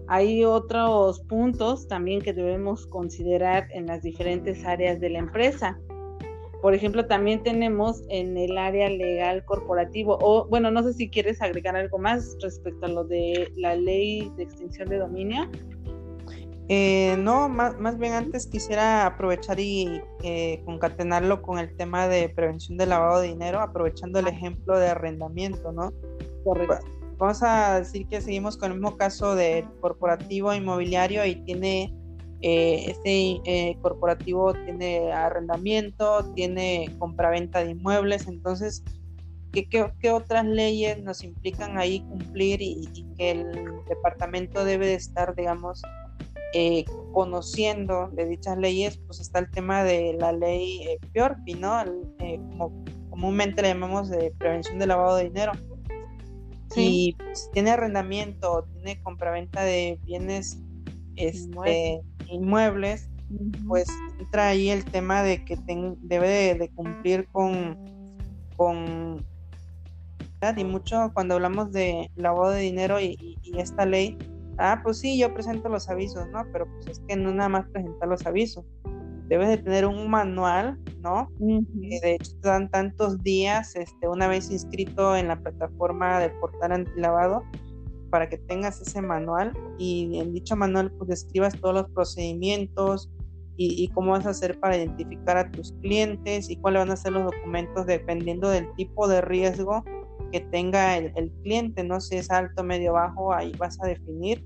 Hay 0.08 0.44
otros 0.44 1.22
puntos 1.22 1.88
también 1.88 2.22
que 2.22 2.34
debemos 2.34 2.86
considerar 2.88 3.68
en 3.72 3.88
las 3.88 4.02
diferentes 4.04 4.66
áreas 4.66 5.00
de 5.00 5.10
la 5.10 5.20
empresa. 5.20 5.80
Por 6.62 6.74
ejemplo, 6.74 7.06
también 7.06 7.44
tenemos 7.44 8.04
en 8.10 8.38
el 8.38 8.58
área 8.58 8.90
legal 8.90 9.44
corporativo, 9.46 10.18
o 10.22 10.48
bueno, 10.48 10.72
no 10.72 10.82
sé 10.84 10.94
si 10.94 11.10
quieres 11.10 11.42
agregar 11.42 11.76
algo 11.76 11.98
más 11.98 12.38
respecto 12.42 12.86
a 12.86 12.90
lo 12.90 13.04
de 13.04 13.52
la 13.58 13.76
ley 13.76 14.32
de 14.38 14.44
extinción 14.44 14.88
de 14.90 14.98
dominio. 14.98 15.50
Eh, 16.70 17.18
no, 17.20 17.50
más, 17.50 17.78
más, 17.80 17.98
bien 17.98 18.14
antes 18.14 18.48
quisiera 18.48 19.06
aprovechar 19.06 19.60
y 19.60 20.02
eh, 20.24 20.62
concatenarlo 20.66 21.42
con 21.42 21.60
el 21.60 21.76
tema 21.76 22.08
de 22.08 22.30
prevención 22.30 22.78
del 22.78 22.90
lavado 22.90 23.20
de 23.20 23.28
dinero, 23.30 23.60
aprovechando 23.60 24.20
el 24.20 24.28
ejemplo 24.28 24.80
de 24.80 24.88
arrendamiento, 24.88 25.74
¿no? 25.74 25.92
Correcto. 26.46 26.80
Vamos 27.18 27.44
a 27.44 27.80
decir 27.80 28.08
que 28.08 28.22
seguimos 28.22 28.58
con 28.58 28.72
el 28.72 28.80
mismo 28.80 28.98
caso 28.98 29.36
del 29.36 29.66
corporativo 29.82 30.54
inmobiliario 30.54 31.26
y 31.26 31.36
tiene, 31.36 31.94
eh, 32.42 32.86
este 32.88 33.78
corporativo 33.82 34.54
tiene 34.54 35.12
arrendamiento, 35.12 36.32
tiene 36.34 36.96
compraventa 36.98 37.64
de 37.64 37.72
inmuebles, 37.72 38.28
entonces, 38.28 38.84
¿qué, 39.52 39.68
qué, 39.68 40.12
otras 40.12 40.46
leyes 40.46 41.04
nos 41.04 41.24
implican 41.24 41.78
ahí 41.78 42.00
cumplir 42.02 42.62
y, 42.62 42.90
y 42.94 43.04
que 43.16 43.32
el 43.32 43.52
departamento 43.88 44.64
debe 44.64 44.88
de 44.88 44.96
estar, 44.96 45.36
digamos, 45.36 45.82
eh, 46.56 46.86
conociendo 47.12 48.10
de 48.10 48.28
dichas 48.28 48.58
leyes, 48.60 48.98
pues 49.08 49.20
está 49.20 49.40
el 49.40 49.50
tema 49.50 49.84
de 49.84 50.16
la 50.20 50.32
ley 50.32 50.84
eh, 50.84 51.00
PIORPI, 51.12 51.56
¿no? 51.56 51.82
Eh, 52.20 52.40
como 52.50 52.86
comúnmente 53.10 53.64
le 53.64 53.70
llamamos 53.70 54.10
de 54.10 54.32
prevención 54.38 54.78
del 54.78 54.90
lavado 54.90 55.18
de 55.18 55.24
dinero. 55.26 55.54
Y 56.76 57.16
pues, 57.18 57.50
tiene 57.54 57.72
arrendamiento, 57.72 58.68
tiene 58.74 59.02
compraventa 59.02 59.64
de 59.64 60.00
bienes 60.04 60.60
este, 61.16 62.02
inmuebles, 62.28 63.10
pues 63.68 63.88
entra 64.20 64.50
ahí 64.50 64.70
el 64.70 64.86
tema 64.86 65.24
de 65.24 65.44
que 65.46 65.58
debe 66.02 66.56
de, 66.56 66.70
cumplir 66.70 67.28
con, 67.32 68.16
con 68.56 69.26
y 70.58 70.64
mucho 70.64 71.12
cuando 71.14 71.36
hablamos 71.36 71.72
de 71.72 72.12
lavado 72.16 72.52
de 72.52 72.62
dinero 72.62 73.00
y 73.00 73.38
esta 73.58 73.86
ley, 73.86 74.18
ah, 74.58 74.82
pues 74.84 75.00
sí, 75.00 75.18
yo 75.18 75.34
presento 75.34 75.70
los 75.70 75.90
avisos, 75.90 76.28
¿no? 76.30 76.44
Pero 76.52 76.68
pues 76.74 76.88
es 76.88 77.02
que 77.08 77.16
no 77.16 77.34
nada 77.34 77.50
más 77.50 77.68
presentar 77.70 78.08
los 78.08 78.26
avisos. 78.26 78.66
Debes 79.28 79.48
de 79.48 79.58
tener 79.58 79.86
un 79.86 80.10
manual, 80.10 80.78
¿no? 81.02 81.30
de 81.40 82.16
hecho 82.16 82.34
te 82.42 82.50
dan 82.50 82.70
tantos 82.70 83.24
días, 83.24 83.76
este, 83.76 84.08
una 84.08 84.28
vez 84.28 84.52
inscrito 84.52 85.16
en 85.16 85.30
la 85.30 85.40
plataforma 85.40 86.20
del 86.20 86.32
portal 86.34 86.74
antilavado, 86.74 87.44
para 88.14 88.30
que 88.30 88.38
tengas 88.38 88.80
ese 88.80 89.02
manual 89.02 89.54
y 89.80 90.20
en 90.20 90.34
dicho 90.34 90.56
manual 90.56 90.92
pues 90.92 91.10
describas 91.10 91.60
todos 91.60 91.74
los 91.74 91.90
procedimientos 91.90 93.10
y, 93.58 93.88
cómo 93.90 94.12
vas 94.12 94.28
a 94.28 94.32
hacer 94.32 94.60
para 94.60 94.78
identificar 94.78 95.38
a 95.38 95.50
tus 95.50 95.74
clientes 95.82 96.50
y 96.50 96.58
cuáles 96.58 96.82
van 96.82 96.92
a 96.92 96.96
ser 96.96 97.14
los 97.14 97.24
documentos 97.24 97.88
dependiendo 97.88 98.50
del 98.50 98.72
tipo 98.76 99.08
de 99.08 99.22
riesgo 99.22 99.84
que 100.34 100.42
tenga 100.42 100.98
el, 100.98 101.32
cliente, 101.44 101.84
no 101.84 102.02
si 102.02 102.16
es 102.16 102.32
alto, 102.32 102.64
medio, 102.64 102.94
bajo, 102.94 103.32
ahí 103.32 103.52
vas 103.60 103.80
a 103.84 103.86
definir. 103.86 104.44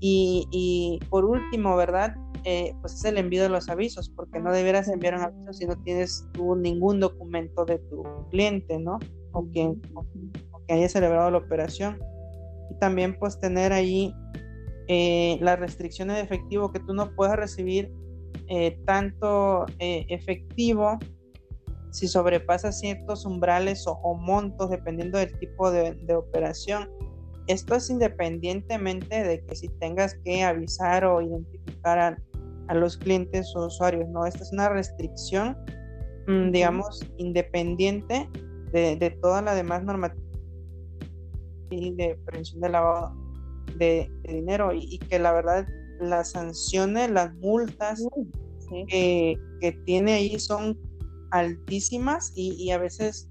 Y, 0.00 0.98
por 1.08 1.24
último, 1.24 1.76
¿verdad? 1.76 2.16
Eh, 2.42 2.74
pues 2.80 2.94
es 2.94 3.04
el 3.04 3.16
envío 3.16 3.44
de 3.44 3.48
los 3.48 3.68
avisos, 3.68 4.10
porque 4.10 4.40
no 4.40 4.52
deberás 4.52 4.88
enviar 4.88 5.14
un 5.14 5.22
aviso 5.22 5.52
si 5.52 5.66
no 5.66 5.80
tienes 5.82 6.26
tú 6.32 6.56
ningún 6.56 6.98
documento 6.98 7.64
de 7.64 7.78
tu 7.78 8.02
cliente, 8.30 8.76
¿no? 8.80 8.98
O 9.32 9.46
quien, 9.50 9.80
haya 10.68 10.88
celebrado 10.88 11.30
la 11.30 11.38
operación. 11.38 11.96
Y 12.72 12.78
también 12.80 13.16
pues 13.16 13.38
tener 13.38 13.72
ahí 13.72 14.12
eh, 14.88 15.38
las 15.40 15.60
restricciones 15.60 16.16
de 16.16 16.22
efectivo, 16.22 16.72
que 16.72 16.80
tú 16.80 16.92
no 16.92 17.14
puedes 17.14 17.36
recibir 17.36 17.92
eh, 18.48 18.76
tanto 18.84 19.64
efectivo 19.78 20.98
si 21.94 22.08
sobrepasa 22.08 22.72
ciertos 22.72 23.24
umbrales 23.24 23.84
o, 23.86 24.14
montos 24.14 24.68
dependiendo 24.68 25.16
del 25.16 25.32
tipo 25.38 25.70
de, 25.70 25.96
operación. 26.12 26.90
Esto 27.46 27.76
es 27.76 27.88
independientemente 27.88 29.22
de 29.22 29.44
que 29.44 29.54
si 29.54 29.68
tengas 29.78 30.16
que 30.24 30.42
avisar 30.42 31.04
o 31.04 31.22
identificar 31.22 32.18
a, 32.68 32.74
los 32.74 32.96
clientes 32.96 33.54
o 33.54 33.66
usuarios, 33.66 34.08
¿no? 34.08 34.26
Esta 34.26 34.42
es 34.42 34.52
una 34.52 34.70
restricción, 34.70 35.56
mm, 36.26 36.50
digamos, 36.50 37.00
independiente 37.18 38.28
de, 38.72 39.16
toda 39.22 39.40
la 39.40 39.54
demás 39.54 39.84
normativa 39.84 40.20
de 41.70 42.18
prevención 42.24 42.60
de 42.60 42.68
lavado 42.70 43.14
de, 43.76 44.10
dinero 44.24 44.72
y, 44.72 44.98
que 44.98 45.20
la 45.20 45.32
verdad 45.32 45.64
las 46.00 46.32
sanciones, 46.32 47.08
las 47.12 47.32
multas 47.36 48.04
que 48.88 49.38
tiene 49.84 50.14
ahí 50.14 50.40
son 50.40 50.76
altísimas 51.34 52.32
y, 52.36 52.70
a 52.70 52.78
veces 52.78 53.28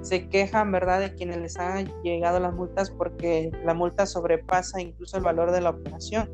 se 0.00 0.28
quejan, 0.28 0.72
¿verdad?, 0.72 1.00
de 1.00 1.14
quienes 1.14 1.36
les 1.38 1.58
han 1.58 1.86
llegado 2.02 2.40
las 2.40 2.54
multas 2.54 2.90
porque 2.90 3.50
la 3.64 3.74
multa 3.74 4.06
sobrepasa 4.06 4.80
incluso 4.80 5.18
el 5.18 5.22
valor 5.22 5.52
de 5.52 5.60
la 5.60 5.70
operación. 5.70 6.30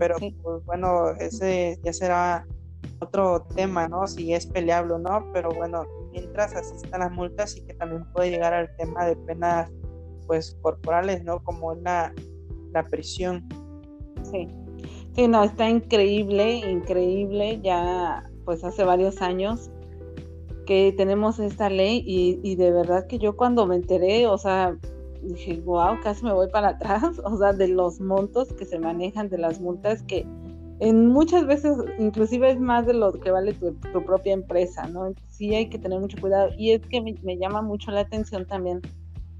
pero 0.00 0.16
pues, 0.18 0.64
bueno, 0.64 1.10
ese 1.20 1.78
ya 1.84 1.92
será 1.92 2.46
otro 3.00 3.46
tema, 3.54 3.86
¿no? 3.88 4.06
Si 4.08 4.34
es 4.34 4.46
peleable 4.46 4.94
o 4.94 4.98
no, 4.98 5.30
pero 5.32 5.50
bueno, 5.50 5.84
mientras 6.10 6.54
asistan 6.54 7.00
las 7.00 7.12
multas 7.12 7.56
y 7.56 7.62
que 7.62 7.74
también 7.74 8.04
puede 8.12 8.30
llegar 8.30 8.52
al 8.52 8.74
tema 8.76 9.06
de 9.06 9.14
penas 9.16 9.70
pues 10.26 10.56
corporales, 10.62 11.22
¿no? 11.22 11.42
Como 11.44 11.74
la, 11.76 12.12
la 12.72 12.82
prisión. 12.84 13.48
Sí. 14.24 14.48
Sí, 15.14 15.28
no, 15.28 15.44
está 15.44 15.68
increíble, 15.68 16.56
increíble, 16.56 17.60
ya 17.62 18.28
pues 18.44 18.64
hace 18.64 18.84
varios 18.84 19.20
años 19.22 19.70
que 20.70 20.94
tenemos 20.96 21.40
esta 21.40 21.68
ley 21.68 22.04
y, 22.06 22.54
de 22.54 22.70
verdad 22.70 23.08
que 23.08 23.18
yo 23.18 23.36
cuando 23.36 23.66
me 23.66 23.74
enteré, 23.74 24.28
o 24.28 24.38
sea, 24.38 24.78
dije, 25.20 25.60
wow, 25.64 25.98
casi 26.00 26.24
me 26.24 26.32
voy 26.32 26.48
para 26.48 26.68
atrás, 26.68 27.20
o 27.24 27.36
sea, 27.38 27.52
de 27.52 27.66
los 27.66 28.00
montos 28.00 28.52
que 28.52 28.64
se 28.64 28.78
manejan, 28.78 29.28
de 29.28 29.38
las 29.38 29.60
multas 29.60 30.04
que 30.04 30.24
en 30.78 31.08
muchas 31.08 31.44
veces 31.44 31.76
inclusive 31.98 32.52
es 32.52 32.60
más 32.60 32.86
de 32.86 32.94
lo 32.94 33.10
que 33.10 33.32
vale 33.32 33.52
tu, 33.52 33.74
propia 34.06 34.32
empresa, 34.32 34.86
¿no? 34.86 35.12
Sí 35.26 35.52
hay 35.56 35.68
que 35.68 35.80
tener 35.80 35.98
mucho 35.98 36.16
cuidado. 36.20 36.50
Y 36.56 36.70
es 36.70 36.86
que 36.86 37.00
me, 37.00 37.16
me, 37.24 37.36
llama 37.36 37.62
mucho 37.62 37.90
la 37.90 38.02
atención 38.02 38.46
también 38.46 38.80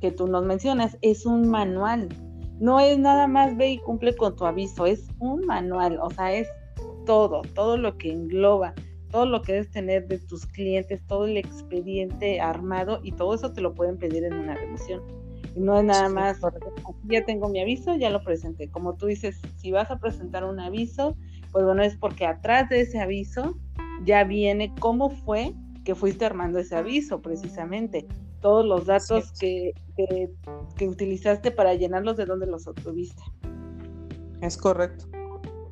que 0.01 0.11
tú 0.11 0.27
nos 0.27 0.45
mencionas, 0.45 0.99
es 1.01 1.27
un 1.27 1.49
manual, 1.49 2.09
no 2.59 2.81
es 2.81 2.99
nada 2.99 3.29
más 3.29 3.57
ve 3.57 3.71
y 3.71 3.79
cumple 3.79 4.16
con 4.16 4.35
tu 4.35 4.47
aviso, 4.47 4.85
es 4.85 5.07
un 5.21 5.47
manual, 5.47 5.97
o 6.03 6.11
sea, 6.11 6.33
es 6.33 6.49
todo, 7.07 7.43
todo 7.55 7.77
lo 7.77 7.97
que 7.99 8.11
engloba, 8.11 8.75
todo 9.11 9.27
lo 9.27 9.42
que 9.42 9.53
debes 9.53 9.70
tener 9.70 10.07
de 10.09 10.18
tus 10.18 10.46
clientes, 10.46 11.01
todo 11.07 11.27
el 11.27 11.37
expediente 11.37 12.40
armado 12.40 13.01
y 13.03 13.12
todo 13.12 13.35
eso 13.35 13.53
te 13.53 13.61
lo 13.61 13.75
pueden 13.75 13.99
pedir 13.99 14.25
en 14.25 14.35
una 14.35 14.55
revisión. 14.55 15.03
Y 15.55 15.61
no 15.61 15.79
es 15.79 15.85
nada 15.85 16.09
más, 16.09 16.38
ya 17.05 17.25
tengo 17.25 17.49
mi 17.49 17.61
aviso, 17.61 17.96
ya 17.96 18.11
lo 18.11 18.23
presenté. 18.23 18.70
Como 18.70 18.94
tú 18.94 19.07
dices, 19.07 19.40
si 19.57 19.73
vas 19.73 19.90
a 19.90 19.99
presentar 19.99 20.44
un 20.44 20.61
aviso, 20.61 21.16
pues 21.51 21.64
bueno, 21.64 21.83
es 21.83 21.96
porque 21.96 22.25
atrás 22.25 22.68
de 22.68 22.83
ese 22.83 23.01
aviso 23.01 23.59
ya 24.05 24.25
viene 24.25 24.73
cómo 24.79 25.11
fue 25.11 25.55
que 25.85 25.94
fuiste 25.94 26.25
armando 26.25 26.59
ese 26.59 26.77
aviso, 26.77 27.20
precisamente. 27.20 28.07
Todos 28.40 28.64
los 28.64 28.87
datos 28.87 29.33
que, 29.38 29.75
que, 29.96 30.88
utilizaste 30.88 31.51
para 31.51 31.75
llenarlos, 31.75 32.16
de 32.16 32.25
dónde 32.25 32.46
los 32.46 32.66
obtuviste. 32.66 33.23
Es 34.40 34.57
correcto. 34.57 35.10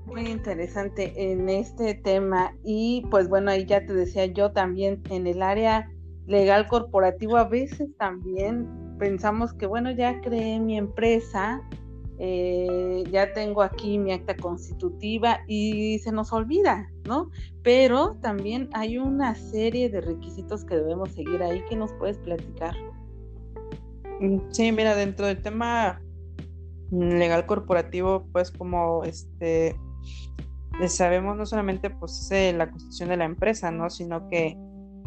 Muy 0.09 0.27
interesante 0.27 1.13
en 1.17 1.51
este 1.51 1.95
tema. 1.95 2.55
Y 2.65 3.07
pues 3.11 3.29
bueno, 3.29 3.51
ahí 3.51 3.67
ya 3.67 3.85
te 3.85 3.93
decía 3.93 4.25
yo 4.25 4.53
también 4.53 5.03
en 5.11 5.27
el 5.27 5.43
área 5.43 5.91
legal 6.27 6.67
corporativo, 6.67 7.37
a 7.37 7.45
veces 7.45 7.91
también 7.99 8.67
pensamos 8.99 9.53
que 9.53 9.67
bueno, 9.67 9.91
ya 9.91 10.21
creé 10.23 10.61
mi 10.61 10.79
empresa, 10.79 11.63
eh, 12.19 13.05
ya 13.11 13.33
tengo 13.35 13.63
aquí 13.63 13.99
mi 13.99 14.13
acta 14.13 14.35
constitutiva 14.37 15.41
y 15.47 15.99
se 16.01 16.11
nos 16.11 16.33
olvida, 16.33 16.91
¿no? 17.07 17.31
Pero 17.63 18.17
también 18.23 18.71
hay 18.73 18.99
una 18.99 19.35
serie 19.35 19.91
de 19.91 20.01
requisitos 20.01 20.65
que 20.65 20.77
debemos 20.77 21.13
seguir 21.13 21.43
ahí 21.43 21.63
que 21.69 21.77
nos 21.77 21.93
puedes 21.95 22.17
platicar. 22.19 22.75
Mm, 24.21 24.39
sí, 24.51 24.73
mira, 24.73 24.95
dentro 24.97 25.27
del 25.27 25.43
tema 25.43 26.01
legal 26.91 27.45
corporativo, 27.45 28.27
pues 28.33 28.51
como 28.51 29.05
este 29.05 29.77
sabemos 30.89 31.37
no 31.37 31.47
solamente 31.47 31.91
pues 31.91 32.29
la 32.31 32.71
constitución 32.71 33.09
de 33.09 33.17
la 33.17 33.25
empresa, 33.25 33.71
¿no? 33.71 33.91
Sino 33.91 34.29
que 34.29 34.57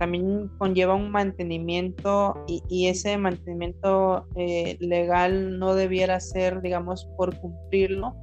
también 0.02 0.50
conlleva 0.58 0.96
un 0.96 1.12
mantenimiento 1.12 2.44
y, 2.48 2.88
ese 2.88 3.20
mantenimiento 3.20 4.26
eh, 4.36 4.76
legal 4.80 5.60
no 5.60 5.76
debiera 5.76 6.20
ser, 6.20 6.64
digamos, 6.64 7.06
por 7.18 7.38
cumplirlo, 7.40 8.16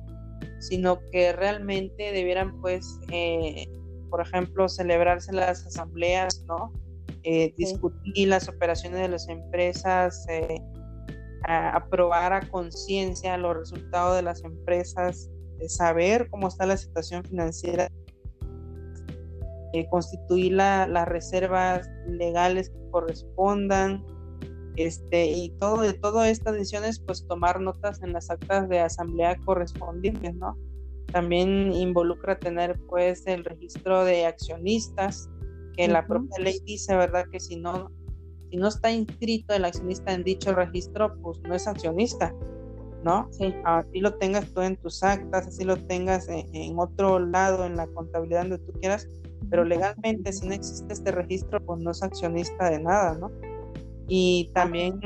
sino 0.58 0.98
que 1.12 1.32
realmente 1.32 2.10
debieran, 2.10 2.60
pues, 2.60 2.98
eh, 3.12 3.68
por 4.10 4.20
ejemplo, 4.20 4.68
celebrarse 4.68 5.32
las 5.32 5.64
asambleas, 5.66 6.44
¿no? 6.48 6.72
Eh, 7.22 7.54
discutir 7.56 8.26
las 8.26 8.48
operaciones 8.48 9.00
de 9.00 9.08
las 9.10 9.28
empresas, 9.28 10.26
aprobar 11.44 12.32
a 12.32 12.40
conciencia 12.48 13.36
los 13.36 13.56
resultados 13.56 14.16
de 14.16 14.22
las 14.22 14.42
empresas, 14.42 15.30
saber 15.66 16.28
cómo 16.30 16.48
está 16.48 16.66
la 16.66 16.76
situación 16.76 17.24
financiera 17.24 17.88
eh, 19.74 19.86
constituir 19.90 20.52
las 20.52 21.08
reservas 21.08 21.90
legales 22.06 22.70
que 22.70 22.90
correspondan, 22.90 24.02
este, 24.76 25.26
y 25.26 25.50
todo 25.58 25.82
de 25.82 25.92
todas 25.92 26.28
estas 26.28 26.54
decisiones, 26.54 27.00
pues 27.00 27.26
tomar 27.26 27.60
notas 27.60 28.00
en 28.02 28.12
las 28.12 28.30
actas 28.30 28.68
de 28.68 28.78
asamblea 28.78 29.36
correspondientes, 29.44 30.34
¿no? 30.36 30.56
También 31.12 31.72
involucra 31.72 32.38
tener 32.38 32.78
pues 32.88 33.26
el 33.26 33.44
registro 33.44 34.04
de 34.04 34.24
accionistas, 34.24 35.28
que 35.76 35.88
la 35.88 36.06
propia 36.06 36.38
ley 36.38 36.60
dice, 36.64 36.96
¿verdad? 36.96 37.26
Que 37.30 37.40
si 37.40 37.56
no, 37.56 37.90
si 38.50 38.56
no 38.56 38.68
está 38.68 38.90
inscrito 38.90 39.52
el 39.52 39.64
accionista 39.64 40.12
en 40.12 40.22
dicho 40.22 40.54
registro, 40.54 41.14
pues 41.22 41.40
no 41.42 41.54
es 41.54 41.66
accionista, 41.66 42.32
¿no? 43.08 43.26
Sí. 43.32 43.54
Así 43.64 44.00
lo 44.00 44.14
tengas 44.14 44.44
tú 44.52 44.60
en 44.60 44.76
tus 44.76 45.02
actas, 45.02 45.46
así 45.46 45.64
lo 45.64 45.76
tengas 45.76 46.28
en, 46.28 46.46
en 46.54 46.78
otro 46.78 47.18
lado, 47.18 47.64
en 47.64 47.76
la 47.76 47.86
contabilidad 47.86 48.42
donde 48.42 48.58
tú 48.58 48.72
quieras, 48.78 49.08
pero 49.48 49.64
legalmente 49.64 50.30
si 50.30 50.46
no 50.46 50.52
existe 50.52 50.92
este 50.92 51.10
registro, 51.10 51.58
pues 51.64 51.80
no 51.80 51.90
es 51.90 52.02
accionista 52.02 52.68
de 52.68 52.80
nada, 52.80 53.16
¿no? 53.18 53.30
Y 54.08 54.50
también 54.52 55.00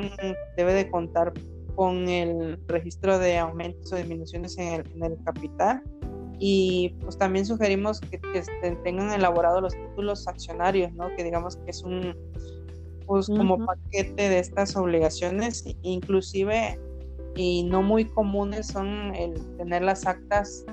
debe 0.57 0.75
de 0.75 0.91
contar 0.91 1.33
con 1.77 2.09
el 2.09 2.59
registro 2.67 3.21
de 3.21 3.39
aumentos 3.39 3.93
o 3.93 3.97
disminuciones 3.97 4.59
en 4.59 4.85
el, 5.03 5.17
capital 5.25 5.83
y 6.41 6.97
pues 7.01 7.17
también 7.17 7.47
sugerimos 7.47 8.01
que, 8.01 8.19
tengan 8.83 9.13
elaborado 9.13 9.61
los 9.61 9.75
títulos 9.75 10.27
accionarios, 10.27 10.93
¿no? 10.95 11.09
Que 11.17 11.23
digamos 11.23 11.57
que 11.57 11.71
es 11.71 11.83
un 11.85 12.17
pues 13.07 13.27
como 13.27 13.65
paquete 13.65 14.29
de 14.29 14.39
estas 14.39 14.77
obligaciones, 14.77 15.65
inclusive 15.83 16.79
y 17.37 17.65
no 17.65 17.83
muy 17.83 18.05
comunes 18.05 18.67
son 18.67 19.15
el 19.15 19.35
tener 19.57 19.83
las 19.83 20.07
actas 20.07 20.65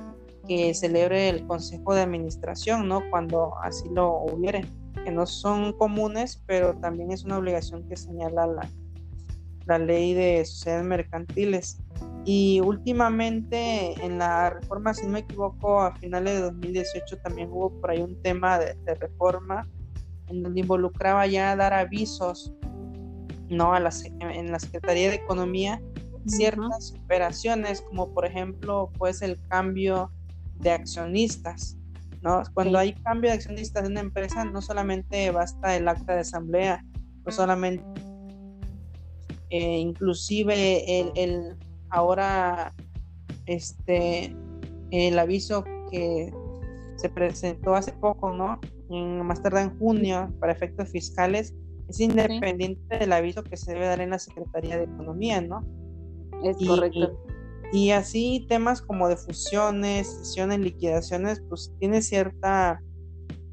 que 0.48 0.74
celebre 0.74 1.30
el 1.30 1.46
Consejo 1.46 1.94
de 1.94 2.02
Administración, 2.02 2.88
¿no? 2.88 3.02
Cuando 3.10 3.54
así 3.62 3.88
lo 3.90 4.24
hubiere, 4.24 4.66
que 5.04 5.12
no 5.12 5.26
son 5.26 5.74
comunes, 5.74 6.44
pero 6.48 6.76
también 6.76 7.12
es 7.12 7.24
una 7.24 7.38
obligación 7.38 7.88
que 7.88 7.96
señala 7.96 8.48
la, 8.48 8.70
la 9.68 9.78
ley 9.78 10.14
de 10.14 10.44
sociedades 10.44 10.86
mercantiles. 10.86 11.80
Y 12.26 12.60
últimamente 12.62 13.94
en 14.04 14.18
la 14.18 14.50
reforma, 14.50 14.94
si 14.94 15.06
no 15.06 15.14
me 15.14 15.20
equivoco, 15.20 15.82
a 15.82 15.96
finales 15.96 16.34
de 16.34 16.42
2018 16.42 17.18
también 17.20 17.50
hubo 17.52 17.70
por 17.80 17.92
ahí 17.92 18.02
un 18.02 18.22
tema 18.22 18.60
de, 18.60 18.76
reforma 18.96 19.68
en 20.28 20.44
donde 20.44 20.60
involucraba 20.60 21.26
ya 21.28 21.56
dar 21.56 21.74
avisos 21.74 22.54
no 23.50 23.74
a 23.74 23.80
la, 23.80 23.92
en 24.20 24.52
la 24.52 24.60
Secretaría 24.60 25.10
de 25.10 25.16
Economía 25.16 25.82
ciertas 26.26 26.94
operaciones 27.04 27.82
como 27.82 28.14
por 28.14 28.26
ejemplo 28.26 28.92
pues 28.98 29.22
el 29.22 29.40
cambio 29.48 30.12
de 30.56 30.72
accionistas. 30.72 31.78
¿no? 32.22 32.44
Cuando 32.54 32.78
hay 32.78 32.94
cambio 32.94 33.30
de 33.30 33.38
accionistas 33.38 33.86
en 33.86 33.92
una 33.92 34.02
empresa, 34.02 34.44
no 34.44 34.62
solamente 34.62 35.32
basta 35.32 35.76
el 35.78 35.88
acta 35.88 36.16
de 36.16 36.20
asamblea, 36.22 36.84
no 37.26 37.32
solamente, 37.32 37.84
eh, 39.50 39.78
inclusive 39.78 41.00
el, 41.00 41.12
el, 41.16 41.56
ahora 41.90 42.74
este 43.46 44.36
el 44.92 45.18
aviso 45.18 45.64
que 45.92 46.34
se 46.98 47.10
presentó 47.10 47.76
hace 47.76 47.94
poco, 47.94 48.34
¿no? 48.34 48.60
más 49.24 49.42
tarde 49.42 49.62
en 49.62 49.78
junio, 49.78 50.34
para 50.40 50.52
efectos 50.52 50.90
fiscales, 50.90 51.54
es 51.88 52.00
independiente 52.00 52.98
del 52.98 53.14
aviso 53.14 53.44
que 53.44 53.56
se 53.56 53.74
debe 53.74 53.86
dar 53.86 54.02
en 54.02 54.10
la 54.12 54.20
Secretaría 54.20 54.78
de 54.78 54.86
Economía, 54.86 55.42
¿no? 55.42 55.64
Es 56.44 56.58
correcto. 56.66 57.18
Y 57.72 57.92
así 57.92 58.46
temas 58.50 58.82
como 58.82 59.08
de 59.08 59.16
fusiones, 59.16 60.08
sesiones, 60.08 60.60
liquidaciones, 60.60 61.44
pues 61.48 61.72
tiene 61.80 62.02
cierta 62.02 62.82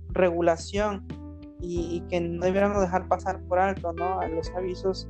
regulación 0.09 1.07
y, 1.61 2.03
que 2.09 2.21
no 2.21 2.45
deberíamos 2.45 2.81
dejar 2.81 3.09
pasar 3.09 3.43
por 3.45 3.59
alto, 3.59 3.93
¿no? 3.93 4.21
A 4.21 4.29
los 4.29 4.51
avisos, 4.51 5.07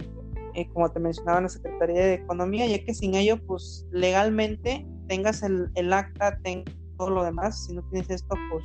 eh, 0.54 0.68
como 0.72 0.90
te 0.90 0.98
mencionaba 0.98 1.40
la 1.40 1.48
Secretaría 1.48 2.00
de 2.00 2.14
Economía, 2.14 2.66
ya 2.66 2.84
que 2.84 2.94
sin 2.94 3.14
ello, 3.14 3.38
pues 3.46 3.86
legalmente 3.92 4.86
tengas 5.06 5.42
el, 5.42 5.70
el 5.74 5.92
acta, 5.92 6.38
tengas 6.42 6.74
todo 6.98 7.10
lo 7.10 7.24
demás, 7.24 7.66
si 7.66 7.74
no 7.74 7.82
tienes 7.90 8.10
esto, 8.10 8.34
pues 8.50 8.64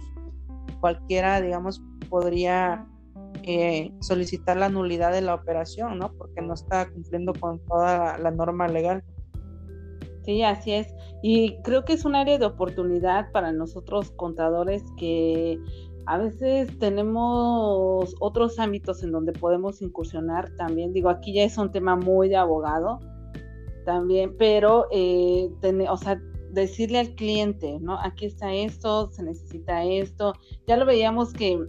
cualquiera, 0.79 1.39
digamos, 1.41 1.83
podría 2.09 2.87
eh, 3.43 3.91
solicitar 4.01 4.57
la 4.57 4.69
nulidad 4.69 5.11
de 5.11 5.21
la 5.21 5.35
operación, 5.35 5.97
¿no? 5.99 6.13
Porque 6.13 6.41
no 6.41 6.53
está 6.53 6.89
cumpliendo 6.89 7.33
con 7.33 7.59
toda 7.65 8.17
la 8.17 8.31
norma 8.31 8.67
legal. 8.67 9.03
Sí, 10.23 10.43
así 10.43 10.73
es. 10.73 10.93
Y 11.23 11.57
creo 11.63 11.83
que 11.83 11.93
es 11.93 12.05
un 12.05 12.15
área 12.15 12.37
de 12.37 12.45
oportunidad 12.45 13.31
para 13.31 13.51
nosotros 13.51 14.11
contadores 14.11 14.83
que 14.97 15.59
a 16.05 16.17
veces 16.17 16.77
tenemos 16.79 18.15
otros 18.19 18.59
ámbitos 18.59 19.03
en 19.03 19.11
donde 19.11 19.33
podemos 19.33 19.81
incursionar 19.81 20.51
también. 20.57 20.93
Digo, 20.93 21.09
aquí 21.09 21.33
ya 21.33 21.43
es 21.43 21.57
un 21.57 21.71
tema 21.71 21.95
muy 21.95 22.29
de 22.29 22.37
abogado 22.37 22.99
también, 23.85 24.35
pero, 24.37 24.87
eh, 24.91 25.49
o 25.89 25.97
sea, 25.97 26.21
decirle 26.51 26.99
al 26.99 27.15
cliente, 27.15 27.79
¿no? 27.79 27.97
Aquí 27.99 28.25
está 28.25 28.53
esto, 28.53 29.09
se 29.11 29.23
necesita 29.23 29.83
esto. 29.83 30.33
Ya 30.67 30.77
lo 30.77 30.85
veíamos 30.85 31.33
que, 31.33 31.59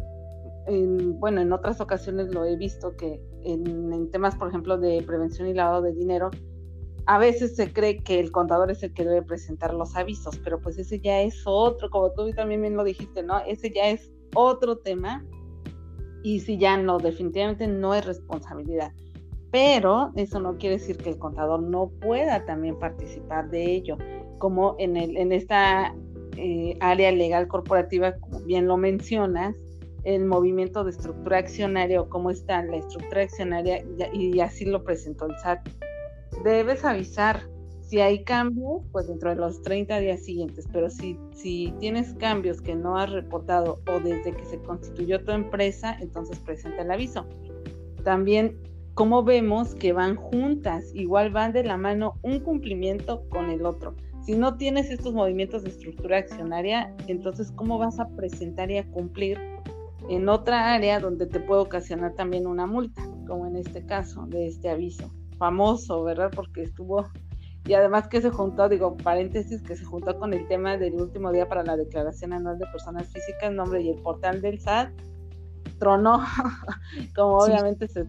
bueno, 0.66 1.40
en 1.40 1.52
otras 1.52 1.80
ocasiones 1.80 2.32
lo 2.32 2.44
he 2.44 2.56
visto 2.56 2.96
que 2.96 3.20
en, 3.44 4.10
temas, 4.10 4.36
por 4.36 4.48
ejemplo, 4.48 4.78
de 4.78 5.02
prevención 5.02 5.48
y 5.48 5.54
lavado 5.54 5.82
de 5.82 5.92
dinero, 5.92 6.30
a 7.06 7.18
veces 7.18 7.56
se 7.56 7.72
cree 7.72 8.02
que 8.02 8.20
el 8.20 8.30
contador 8.30 8.70
es 8.70 8.82
el 8.82 8.92
que 8.94 9.04
debe 9.04 9.22
presentar 9.22 9.74
los 9.74 9.96
avisos, 9.96 10.38
pero 10.38 10.60
pues 10.60 10.78
ese 10.78 11.00
ya 11.00 11.20
es 11.20 11.42
otro, 11.46 11.90
como 11.90 12.12
tú 12.12 12.30
también 12.30 12.62
bien 12.62 12.76
lo 12.76 12.84
dijiste, 12.84 13.22
¿no? 13.22 13.40
Ese 13.40 13.70
ya 13.70 13.88
es 13.88 14.12
otro 14.34 14.78
tema 14.78 15.24
y 16.22 16.40
si 16.40 16.58
ya 16.58 16.76
no, 16.76 16.98
definitivamente 16.98 17.66
no 17.66 17.94
es 17.94 18.06
responsabilidad. 18.06 18.92
Pero 19.50 20.12
eso 20.14 20.38
no 20.38 20.56
quiere 20.56 20.78
decir 20.78 20.96
que 20.96 21.10
el 21.10 21.18
contador 21.18 21.60
no 21.60 21.90
pueda 22.00 22.44
también 22.44 22.78
participar 22.78 23.50
de 23.50 23.74
ello, 23.74 23.98
como 24.38 24.76
en, 24.78 24.96
el, 24.96 25.16
en 25.16 25.32
esta 25.32 25.94
eh, 26.36 26.76
área 26.80 27.10
legal 27.12 27.48
corporativa, 27.48 28.12
como 28.18 28.40
bien 28.40 28.66
lo 28.66 28.76
mencionas, 28.76 29.56
el 30.04 30.24
movimiento 30.24 30.84
de 30.84 30.90
estructura 30.90 31.38
accionaria 31.38 32.00
o 32.00 32.08
cómo 32.08 32.30
está 32.30 32.62
la 32.64 32.76
estructura 32.76 33.22
accionaria 33.22 33.84
y 34.12 34.40
así 34.40 34.64
lo 34.64 34.84
presentó 34.84 35.26
el 35.26 35.36
SAT. 35.38 35.68
Debes 36.44 36.84
avisar 36.84 37.42
si 37.92 38.00
hay 38.00 38.24
cambios, 38.24 38.80
pues 38.90 39.06
dentro 39.06 39.28
de 39.28 39.36
los 39.36 39.60
30 39.60 39.98
días 39.98 40.20
siguientes, 40.20 40.66
pero 40.72 40.88
si, 40.88 41.18
si 41.34 41.74
tienes 41.78 42.14
cambios 42.14 42.62
que 42.62 42.74
no 42.74 42.96
has 42.96 43.10
reportado 43.10 43.80
o 43.86 44.00
desde 44.00 44.32
que 44.32 44.46
se 44.46 44.58
constituyó 44.60 45.22
tu 45.22 45.32
empresa, 45.32 45.98
entonces 46.00 46.38
presenta 46.38 46.80
el 46.80 46.90
aviso. 46.90 47.26
También, 48.02 48.56
como 48.94 49.22
vemos 49.22 49.74
que 49.74 49.92
van 49.92 50.16
juntas, 50.16 50.90
igual 50.94 51.32
van 51.32 51.52
de 51.52 51.64
la 51.64 51.76
mano 51.76 52.18
un 52.22 52.40
cumplimiento 52.40 53.28
con 53.28 53.50
el 53.50 53.66
otro. 53.66 53.94
Si 54.24 54.36
no 54.36 54.56
tienes 54.56 54.88
estos 54.90 55.12
movimientos 55.12 55.62
de 55.62 55.68
estructura 55.68 56.16
accionaria, 56.16 56.94
entonces, 57.08 57.52
¿cómo 57.52 57.76
vas 57.76 58.00
a 58.00 58.08
presentar 58.08 58.70
y 58.70 58.78
a 58.78 58.90
cumplir 58.90 59.38
en 60.08 60.28
otra 60.28 60.72
área 60.72 61.00
donde 61.00 61.26
te 61.26 61.40
puede 61.40 61.62
ocasionar 61.62 62.14
también 62.14 62.46
una 62.46 62.66
multa, 62.66 63.02
como 63.26 63.46
en 63.46 63.56
este 63.56 63.84
caso 63.86 64.26
de 64.26 64.46
este 64.46 64.70
aviso 64.70 65.10
famoso, 65.38 66.02
¿verdad? 66.04 66.30
Porque 66.34 66.62
estuvo 66.62 67.06
y 67.64 67.74
además 67.74 68.08
que 68.08 68.20
se 68.20 68.30
juntó, 68.30 68.68
digo, 68.68 68.96
paréntesis, 68.96 69.62
que 69.62 69.76
se 69.76 69.84
juntó 69.84 70.18
con 70.18 70.32
el 70.34 70.46
tema 70.48 70.76
del 70.76 70.94
último 70.94 71.30
día 71.30 71.48
para 71.48 71.62
la 71.62 71.76
declaración 71.76 72.32
anual 72.32 72.58
de 72.58 72.66
personas 72.66 73.08
físicas, 73.08 73.52
nombre 73.52 73.80
y 73.82 73.90
el 73.90 74.02
portal 74.02 74.40
del 74.40 74.58
SAT, 74.60 74.90
tronó, 75.78 76.24
como 77.14 77.38
obviamente 77.38 77.86
se... 77.86 78.04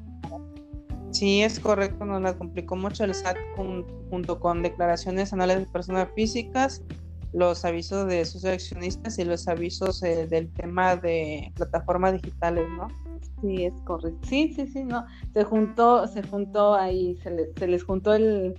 Sí, 1.12 1.44
es 1.44 1.60
correcto, 1.60 2.04
nos 2.06 2.24
la 2.24 2.36
complicó 2.36 2.76
mucho 2.76 3.04
el 3.04 3.14
SAT 3.14 3.38
junto 4.10 4.40
con 4.40 4.64
declaraciones 4.64 5.32
anuales 5.32 5.60
de 5.60 5.66
personas 5.68 6.08
físicas, 6.16 6.82
los 7.34 7.66
avisos 7.66 8.08
de 8.08 8.24
sus 8.26 8.46
accionistas 8.46 9.18
y 9.18 9.26
los 9.26 9.48
avisos 9.48 10.02
eh, 10.04 10.28
del 10.28 10.52
tema 10.54 10.96
de 10.96 11.52
plataformas 11.56 12.14
digitales, 12.14 12.66
¿no? 12.78 12.88
Sí, 13.42 13.66
es 13.66 13.74
correcto. 13.82 14.20
Sí, 14.28 14.54
sí, 14.56 14.68
sí, 14.68 14.84
no. 14.84 15.06
Se 15.34 15.44
juntó, 15.44 16.08
se 16.08 16.24
juntó 16.24 16.76
ahí, 16.76 17.18
se, 17.18 17.52
se 17.58 17.68
les 17.68 17.84
juntó 17.84 18.14
el, 18.14 18.56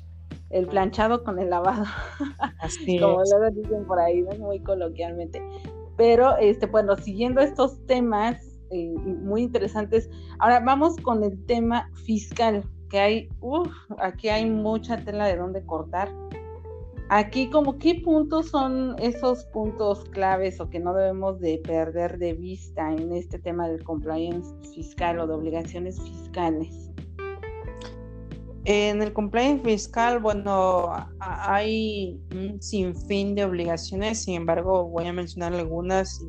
el 0.50 0.66
planchado 0.66 1.22
con 1.24 1.38
el 1.38 1.50
lavado. 1.50 1.84
Así 2.60 2.98
Como 2.98 3.22
luego 3.24 3.50
dicen 3.50 3.86
por 3.86 3.98
ahí, 3.98 4.22
muy 4.38 4.60
coloquialmente. 4.60 5.42
Pero, 5.96 6.36
este, 6.38 6.66
bueno, 6.66 6.96
siguiendo 6.96 7.40
estos 7.40 7.84
temas 7.86 8.36
eh, 8.70 8.92
muy 8.92 9.42
interesantes, 9.42 10.10
ahora 10.38 10.60
vamos 10.60 10.96
con 10.96 11.22
el 11.22 11.44
tema 11.46 11.88
fiscal, 12.04 12.64
que 12.90 12.98
hay, 12.98 13.28
uff, 13.40 13.68
aquí 13.98 14.28
hay 14.28 14.48
mucha 14.50 14.96
tela 15.04 15.26
de 15.26 15.36
dónde 15.36 15.64
cortar. 15.64 16.10
Aquí, 17.10 17.50
como 17.50 17.78
qué 17.78 17.96
puntos 17.96 18.48
son 18.48 18.96
esos 18.98 19.44
puntos 19.46 20.04
claves 20.06 20.58
o 20.60 20.70
que 20.70 20.80
no 20.80 20.94
debemos 20.94 21.38
de 21.38 21.58
perder 21.58 22.18
de 22.18 22.32
vista 22.32 22.92
en 22.92 23.12
este 23.12 23.38
tema 23.38 23.68
del 23.68 23.84
compliance 23.84 24.54
fiscal 24.74 25.18
o 25.20 25.26
de 25.26 25.34
obligaciones 25.34 26.00
fiscales. 26.00 26.90
En 28.66 29.02
el 29.02 29.12
compliance 29.12 29.62
fiscal, 29.62 30.20
bueno, 30.20 30.90
hay 31.20 32.18
un 32.32 32.62
sinfín 32.62 33.34
de 33.34 33.44
obligaciones, 33.44 34.22
sin 34.22 34.36
embargo, 34.36 34.88
voy 34.88 35.06
a 35.06 35.12
mencionar 35.12 35.52
algunas 35.52 36.22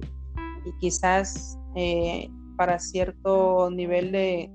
y, 0.66 0.72
quizás 0.82 1.58
eh, 1.76 2.30
para 2.58 2.78
cierto 2.80 3.70
nivel 3.72 4.12
de, 4.12 4.52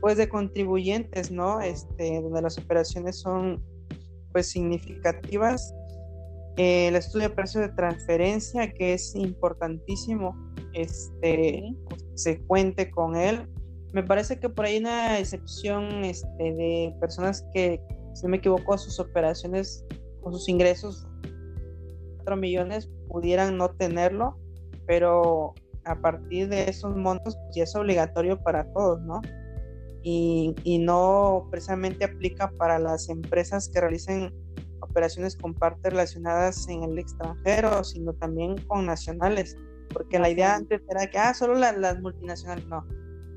pues, 0.00 0.16
de 0.16 0.28
contribuyentes, 0.28 1.30
¿no? 1.30 1.60
Este, 1.60 2.20
donde 2.20 2.42
las 2.42 2.58
operaciones 2.58 3.20
son, 3.20 3.62
pues, 4.32 4.50
significativas. 4.50 5.74
el 6.56 6.96
estudio 6.96 7.28
de 7.28 7.34
precio 7.34 7.60
de 7.60 7.70
transferencia, 7.70 8.72
que 8.72 8.94
es 8.94 9.14
importantísimo, 9.14 10.36
este, 10.74 11.62
pues, 11.88 12.04
se 12.14 12.40
cuente 12.42 12.90
con 12.90 13.16
él 13.16 13.48
me 13.92 14.02
parece 14.02 14.38
que 14.38 14.48
por 14.48 14.64
ahí 14.64 14.78
una 14.78 15.18
excepción 15.18 16.04
este, 16.04 16.54
de 16.54 16.94
personas 17.00 17.44
que, 17.52 17.80
si 18.14 18.22
no 18.24 18.30
me 18.30 18.36
equivoco, 18.36 18.78
sus 18.78 19.00
operaciones 19.00 19.84
o 20.22 20.30
sus 20.30 20.48
ingresos, 20.48 21.08
4 22.18 22.36
millones, 22.36 22.88
pudieran 23.08 23.56
no 23.56 23.70
tenerlo, 23.70 24.38
pero 24.86 25.54
a 25.84 25.96
partir 25.96 26.48
de 26.48 26.70
esos 26.70 26.96
montos 26.96 27.36
pues 27.36 27.56
ya 27.56 27.64
es 27.64 27.74
obligatorio 27.74 28.40
para 28.40 28.64
todos, 28.72 29.00
¿no? 29.02 29.20
Y, 30.02 30.54
y, 30.64 30.78
no 30.78 31.46
precisamente 31.50 32.06
aplica 32.06 32.50
para 32.52 32.78
las 32.78 33.10
empresas 33.10 33.68
que 33.68 33.80
realicen 33.80 34.32
operaciones 34.80 35.36
con 35.36 35.52
partes 35.52 35.92
relacionadas 35.92 36.66
en 36.68 36.84
el 36.84 36.98
extranjero, 36.98 37.84
sino 37.84 38.14
también 38.14 38.56
con 38.66 38.86
nacionales, 38.86 39.58
porque 39.92 40.18
la 40.18 40.30
idea 40.30 40.54
antes 40.54 40.80
era 40.88 41.06
que, 41.08 41.18
ah, 41.18 41.34
solo 41.34 41.54
las 41.54 42.00
multinacionales, 42.00 42.66
no, 42.66 42.86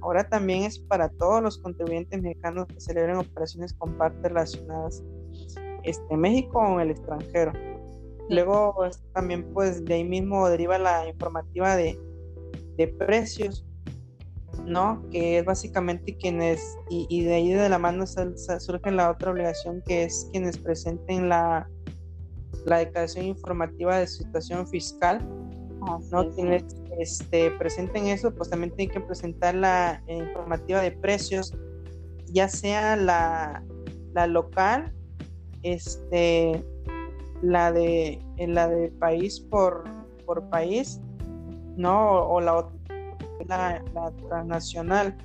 ahora 0.03 0.27
también 0.27 0.63
es 0.63 0.79
para 0.79 1.09
todos 1.09 1.41
los 1.41 1.57
contribuyentes 1.57 2.21
mexicanos 2.21 2.67
que 2.67 2.79
celebren 2.79 3.17
operaciones 3.17 3.73
con 3.73 3.97
partes 3.97 4.21
relacionadas 4.21 5.03
este, 5.83 6.17
México 6.17 6.59
o 6.59 6.75
en 6.75 6.81
el 6.81 6.91
extranjero. 6.91 7.53
Luego 8.29 8.75
también 9.13 9.43
pues 9.53 9.83
de 9.83 9.95
ahí 9.95 10.03
mismo 10.03 10.47
deriva 10.47 10.77
la 10.77 11.07
informativa 11.07 11.75
de, 11.75 11.99
precios, 12.97 13.65
¿no? 14.65 15.03
Que 15.11 15.39
es 15.39 15.45
básicamente 15.45 16.15
quienes, 16.15 16.61
y, 16.89 17.23
de 17.23 17.33
ahí 17.33 17.53
de 17.53 17.69
la 17.69 17.79
mano 17.79 18.05
surge 18.05 18.91
la 18.91 19.11
otra 19.11 19.31
obligación 19.31 19.81
que 19.85 20.03
es 20.03 20.29
quienes 20.31 20.57
presenten 20.57 21.29
la, 21.29 21.69
la 22.65 22.77
declaración 22.77 23.25
informativa 23.25 23.97
de 23.97 24.07
situación 24.07 24.67
fiscal 24.67 25.25
¿no? 26.11 26.29
Tienes, 26.31 26.63
este, 26.99 27.51
presenten 27.51 28.07
eso, 28.07 28.33
pues 28.33 28.49
también 28.49 28.73
tienen 28.75 28.93
que 28.93 29.01
presentar 29.01 29.55
la 29.55 30.01
eh, 30.07 30.17
informativa 30.17 30.81
de 30.81 30.91
precios, 30.91 31.53
ya 32.25 32.47
sea 32.47 32.95
la, 32.95 33.63
la 34.13 34.27
local, 34.27 34.93
este, 35.63 36.63
la 37.41 37.71
de, 37.71 38.21
la 38.37 38.67
de 38.67 38.89
país 38.89 39.39
por, 39.39 39.83
por 40.25 40.49
país, 40.49 41.01
¿no? 41.75 42.27
O, 42.27 42.39
la, 42.39 42.69
la, 43.45 43.83
la 43.93 44.11
transnacional, 44.27 45.17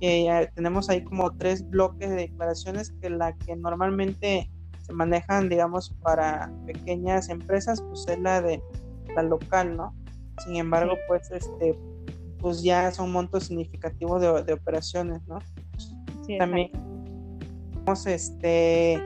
que 0.00 0.50
tenemos 0.54 0.90
ahí 0.90 1.02
como 1.04 1.30
tres 1.36 1.68
bloques 1.68 2.10
de 2.10 2.16
declaraciones 2.16 2.92
que 3.00 3.10
la 3.10 3.32
que 3.32 3.56
normalmente 3.56 4.50
se 4.82 4.92
manejan, 4.92 5.48
digamos, 5.48 5.90
para 6.02 6.52
pequeñas 6.66 7.28
empresas, 7.28 7.80
pues 7.80 8.06
es 8.08 8.18
la 8.18 8.42
de 8.42 8.62
la 9.16 9.22
local, 9.22 9.76
¿no? 9.76 9.94
Sin 10.44 10.56
embargo, 10.56 10.94
pues 11.08 11.30
este 11.30 11.78
pues 12.38 12.62
ya 12.62 12.92
son 12.92 13.10
montos 13.10 13.44
significativos 13.44 14.20
de, 14.20 14.52
operaciones, 14.52 15.22
¿no? 15.26 15.38
También 16.38 16.70
tenemos 17.72 18.06
este 18.06 19.02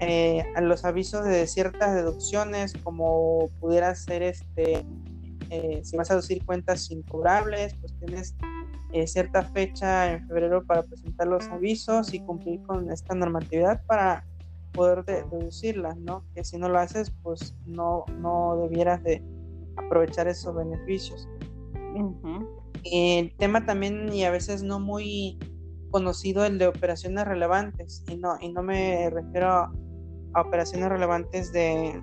eh, 0.00 0.44
a 0.54 0.60
los 0.60 0.84
avisos 0.84 1.24
de 1.24 1.46
ciertas 1.46 1.94
deducciones, 1.94 2.74
como 2.82 3.48
pudiera 3.60 3.94
ser 3.94 4.22
este 4.22 4.84
eh, 5.50 5.80
si 5.82 5.96
vas 5.96 6.10
a 6.10 6.14
deducir 6.14 6.44
cuentas 6.44 6.90
incobrables, 6.90 7.74
pues 7.74 7.94
tienes 7.98 8.34
eh, 8.92 9.06
cierta 9.06 9.42
fecha 9.42 10.12
en 10.12 10.26
febrero 10.26 10.64
para 10.64 10.82
presentar 10.82 11.26
los 11.26 11.46
avisos 11.48 12.14
y 12.14 12.20
cumplir 12.20 12.62
con 12.62 12.90
esta 12.90 13.14
normatividad 13.14 13.84
para 13.86 14.24
poder 14.72 15.04
deducirlas, 15.04 15.96
¿no? 15.96 16.24
Que 16.34 16.44
si 16.44 16.58
no 16.58 16.68
lo 16.68 16.78
haces, 16.78 17.12
pues 17.22 17.54
no, 17.66 18.04
no 18.18 18.56
debieras 18.56 19.02
de, 19.04 19.22
aprovechar 19.76 20.28
esos 20.28 20.54
beneficios. 20.54 21.28
El 22.84 23.34
tema 23.36 23.64
también, 23.64 24.12
y 24.12 24.24
a 24.24 24.30
veces 24.30 24.62
no 24.62 24.80
muy 24.80 25.38
conocido, 25.90 26.44
el 26.44 26.58
de 26.58 26.66
operaciones 26.66 27.24
relevantes, 27.24 28.04
y 28.08 28.16
no, 28.16 28.36
y 28.40 28.52
no 28.52 28.62
me 28.62 29.10
refiero 29.10 29.48
a, 29.48 29.72
operaciones 30.36 30.88
relevantes 30.88 31.52
de, 31.52 32.02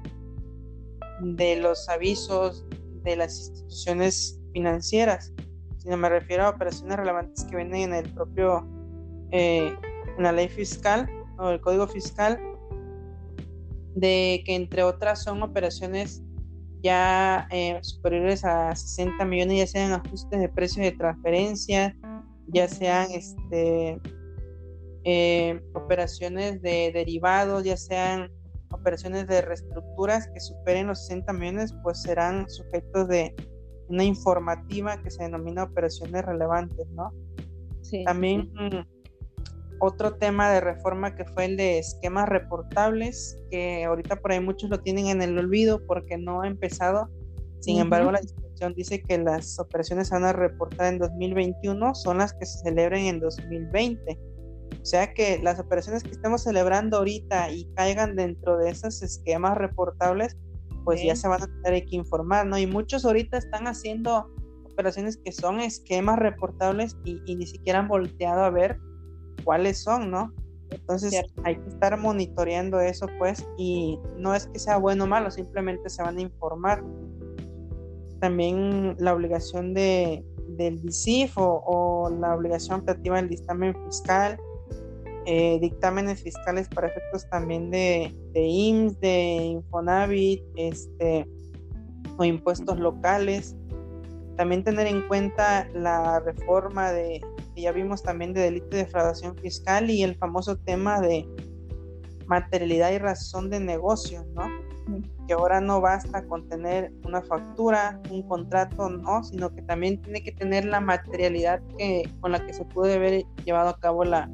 de 1.22 1.58
los 1.58 1.90
avisos 1.90 2.66
de 3.04 3.16
las 3.16 3.38
instituciones 3.38 4.40
financieras, 4.54 5.34
sino 5.78 5.98
me 5.98 6.10
refiero 6.10 6.44
a 6.44 6.50
operaciones 6.50 6.98
relevantes 6.98 7.44
que 7.46 7.56
vienen 7.56 7.92
en 7.92 7.94
el 7.94 8.14
propio, 8.14 8.68
eh, 9.32 9.76
en 10.18 10.24
la 10.24 10.32
ley 10.32 10.48
fiscal 10.48 11.10
o 11.38 11.50
el 11.50 11.62
código 11.62 11.88
fiscal, 11.88 12.40
de 13.96 14.44
que 14.46 14.56
entre 14.56 14.84
otras 14.84 15.24
son 15.24 15.42
operaciones 15.44 16.24
ya 16.84 17.48
eh, 17.52 17.80
superiores 17.82 18.44
a 18.44 18.76
60 18.76 19.24
millones, 19.26 19.58
ya 19.58 19.68
sean 19.68 19.94
ajustes 19.94 20.40
de 20.40 20.50
precios 20.50 20.86
de 20.86 20.92
transferencia, 20.92 21.96
ya 22.48 22.68
sean 22.68 23.12
este, 23.12 24.00
eh, 25.04 25.62
operaciones 25.74 26.62
de 26.62 26.92
derivados, 26.94 27.64
ya 27.64 27.78
sean 27.78 28.32
operaciones 28.72 29.28
de 29.28 29.42
reestructuras 29.42 30.28
que 30.34 30.40
superen 30.40 30.88
los 30.88 31.06
60 31.06 31.34
millones, 31.34 31.74
pues 31.84 32.02
serán 32.02 32.50
sujetos 32.50 33.08
de 33.08 33.36
una 33.90 34.04
informativa 34.04 35.02
que 35.02 35.12
se 35.12 35.24
denomina 35.24 35.64
operaciones 35.64 36.24
relevantes, 36.26 36.88
¿no? 36.92 37.12
Sí. 37.82 38.04
También 38.06 38.52
otro 39.80 40.14
tema 40.14 40.52
de 40.52 40.62
reforma 40.62 41.16
que 41.16 41.26
fue 41.26 41.46
el 41.46 41.58
de 41.58 41.80
esquemas 41.80 42.30
reportables, 42.30 43.38
que 43.50 43.84
ahorita 43.84 44.16
por 44.18 44.32
ahí 44.32 44.40
muchos 44.40 44.70
lo 44.70 44.80
tienen 44.80 45.08
en 45.08 45.22
el 45.22 45.38
olvido 45.38 45.86
porque 45.88 46.18
no 46.18 46.42
ha 46.42 46.48
empezado. 46.48 47.10
Sin 47.60 47.80
embargo, 47.80 48.12
la 48.12 48.20
disposición 48.20 48.74
dice 48.76 49.02
que 49.02 49.18
las 49.18 49.60
operaciones 49.60 50.12
van 50.12 50.24
a 50.24 50.34
reportar 50.34 50.94
en 50.94 51.00
2021 51.00 51.96
son 51.96 52.20
las 52.20 52.34
que 52.34 52.46
se 52.46 52.60
celebren 52.60 53.06
en 53.06 53.20
2020. 53.20 54.20
O 54.82 54.86
sea 54.86 55.14
que 55.14 55.40
las 55.44 55.60
operaciones 55.60 56.04
que 56.04 56.10
estamos 56.10 56.44
celebrando 56.44 56.98
ahorita 56.98 57.52
y 57.52 57.66
caigan 57.76 58.16
dentro 58.16 58.58
de 58.58 58.72
esos 58.72 59.04
esquemas 59.04 59.56
reportables, 59.56 60.38
pues 60.84 61.04
ya 61.04 61.16
se 61.16 61.28
van 61.28 61.44
a 61.44 61.62
tener 61.64 61.86
que 61.86 61.96
informar, 61.96 62.48
¿no? 62.48 62.58
Y 62.58 62.66
muchos 62.66 63.06
ahorita 63.06 63.38
están 63.38 63.68
haciendo 63.68 64.28
operaciones 64.72 65.18
que 65.18 65.32
son 65.32 65.60
esquemas 65.60 66.18
reportables 66.18 66.98
y, 67.06 67.36
ni 67.36 67.46
siquiera 67.46 67.80
han 67.80 67.88
volteado 67.88 68.44
a 68.44 68.50
ver 68.50 68.80
cuáles 69.44 69.84
son, 69.84 70.10
¿no? 70.10 70.34
Entonces 70.72 71.14
hay 71.44 71.58
que 71.58 71.68
estar 71.68 72.00
monitoreando 72.00 72.80
eso, 72.80 73.06
pues, 73.20 73.46
y 73.58 74.00
no 74.18 74.34
es 74.34 74.48
que 74.48 74.58
sea 74.58 74.78
bueno 74.78 75.04
o 75.04 75.08
malo, 75.08 75.30
simplemente 75.30 75.90
se 75.90 76.02
van 76.02 76.18
a 76.18 76.22
informar. 76.22 76.84
También 78.20 78.96
la 78.98 79.14
obligación 79.14 79.76
de, 79.76 80.26
del 80.48 80.82
DICIF 80.82 81.38
o, 81.38 81.62
o 81.66 82.10
la 82.10 82.34
obligación 82.34 82.80
optativa 82.80 83.18
del 83.18 83.30
dictamen 83.30 83.76
fiscal, 83.86 84.40
eh, 85.26 85.60
dictámenes 85.60 86.24
fiscales 86.24 86.68
para 86.68 86.88
efectos 86.88 87.30
también 87.30 87.70
de, 87.70 88.16
de 88.34 88.42
IMSS, 88.42 89.00
de 89.00 89.36
Infonavit, 89.36 90.42
este, 90.56 91.28
o 92.18 92.24
impuestos 92.24 92.80
locales. 92.80 93.56
También 94.38 94.64
tener 94.64 94.88
en 94.88 95.08
cuenta 95.08 95.68
la 95.74 96.20
reforma 96.22 96.92
de, 96.92 97.22
que 97.56 97.62
ya 97.62 97.72
vimos 97.72 98.02
también 98.02 98.34
de 98.34 98.42
delito 98.42 98.70
de 98.70 98.78
defraudación 98.78 99.36
fiscal 99.38 99.90
y 99.90 100.04
el 100.04 100.16
famoso 100.16 100.58
tema 100.58 101.00
de 101.02 101.28
materialidad 102.26 102.92
y 102.92 102.98
razón 102.98 103.50
de 103.50 103.60
negocio, 103.60 104.26
¿no? 104.34 104.48
Que 105.28 105.34
ahora 105.34 105.62
no 105.62 105.82
basta 105.82 106.26
con 106.26 106.48
tener 106.48 106.92
una 107.06 107.22
factura, 107.22 108.02
un 108.10 108.24
contrato, 108.24 108.90
no, 108.90 109.24
sino 109.24 109.54
que 109.54 109.62
también 109.62 110.02
tiene 110.02 110.24
que 110.24 110.32
tener 110.32 110.66
la 110.66 110.80
materialidad 110.80 111.62
que, 111.78 112.10
con 112.22 112.32
la 112.32 112.44
que 112.46 112.54
se 112.54 112.66
puede 112.66 112.96
haber 112.96 113.24
llevado 113.46 113.70
a 113.70 113.80
cabo 113.80 114.04
la, 114.04 114.30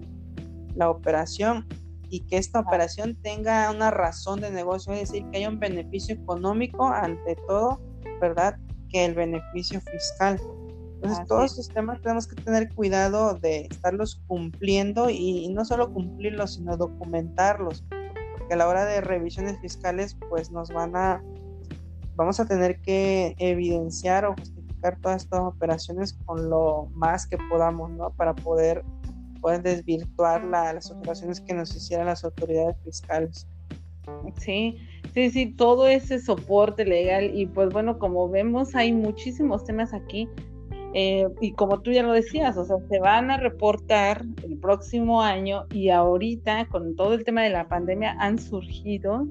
la 0.77 0.89
operación 0.89 1.67
y 2.09 2.21
que 2.21 2.37
esta 2.37 2.61
operación 2.61 3.15
tenga 3.21 3.69
una 3.71 3.91
razón 3.91 4.39
de 4.39 4.51
negocio, 4.51 4.93
es 4.93 5.09
decir, 5.09 5.25
que 5.29 5.37
haya 5.37 5.49
un 5.49 5.59
beneficio 5.59 6.15
económico 6.15 6.87
ante 6.87 7.35
todo, 7.47 7.81
¿verdad? 8.21 8.57
Que 8.89 9.05
el 9.05 9.13
beneficio 9.13 9.81
fiscal. 9.81 10.39
Entonces, 10.95 11.27
todos 11.27 11.51
estos 11.51 11.67
temas 11.69 12.01
tenemos 12.01 12.27
que 12.27 12.41
tener 12.41 12.73
cuidado 12.73 13.35
de 13.35 13.67
estarlos 13.69 14.21
cumpliendo 14.27 15.09
y, 15.09 15.47
no 15.49 15.63
solo 15.63 15.93
cumplirlos, 15.93 16.55
sino 16.55 16.75
documentarlos, 16.75 17.85
porque 18.37 18.53
a 18.53 18.57
la 18.57 18.67
hora 18.67 18.85
de 18.85 19.01
revisiones 19.01 19.59
fiscales, 19.59 20.17
pues 20.29 20.49
nos 20.51 20.71
van 20.71 20.95
a, 20.95 21.23
vamos 22.15 22.39
a 22.39 22.45
tener 22.45 22.81
que 22.81 23.35
evidenciar 23.37 24.25
o 24.25 24.33
justificar 24.33 24.97
todas 24.99 25.23
estas 25.23 25.41
operaciones 25.41 26.17
con 26.25 26.49
lo 26.49 26.87
más 26.93 27.27
que 27.27 27.37
podamos, 27.49 27.91
¿no? 27.91 28.09
Para 28.11 28.33
poder 28.33 28.83
pueden 29.39 29.63
desvirtuar 29.63 30.43
las 30.45 30.91
operaciones 30.91 31.41
que 31.41 31.53
nos 31.53 31.75
hicieran 31.75 32.07
las 32.07 32.23
autoridades 32.23 32.75
fiscales. 32.83 33.47
Sí, 34.37 34.77
sí, 35.13 35.29
sí, 35.31 35.53
todo 35.53 35.87
ese 35.87 36.19
soporte 36.19 36.85
legal 36.85 37.31
y 37.37 37.45
pues 37.45 37.69
bueno, 37.69 37.99
como 37.99 38.29
vemos 38.29 38.73
hay 38.75 38.93
muchísimos 38.93 39.65
temas 39.65 39.93
aquí 39.93 40.29
eh, 40.93 41.27
y 41.41 41.51
como 41.51 41.81
tú 41.81 41.91
ya 41.91 42.03
lo 42.03 42.13
decías, 42.13 42.57
o 42.57 42.65
sea, 42.65 42.77
se 42.89 42.99
van 42.99 43.29
a 43.29 43.37
reportar 43.37 44.23
el 44.43 44.57
próximo 44.57 45.21
año 45.21 45.65
y 45.71 45.89
ahorita 45.89 46.67
con 46.69 46.95
todo 46.95 47.13
el 47.13 47.23
tema 47.23 47.43
de 47.43 47.49
la 47.49 47.67
pandemia 47.67 48.15
han 48.19 48.39
surgido 48.39 49.27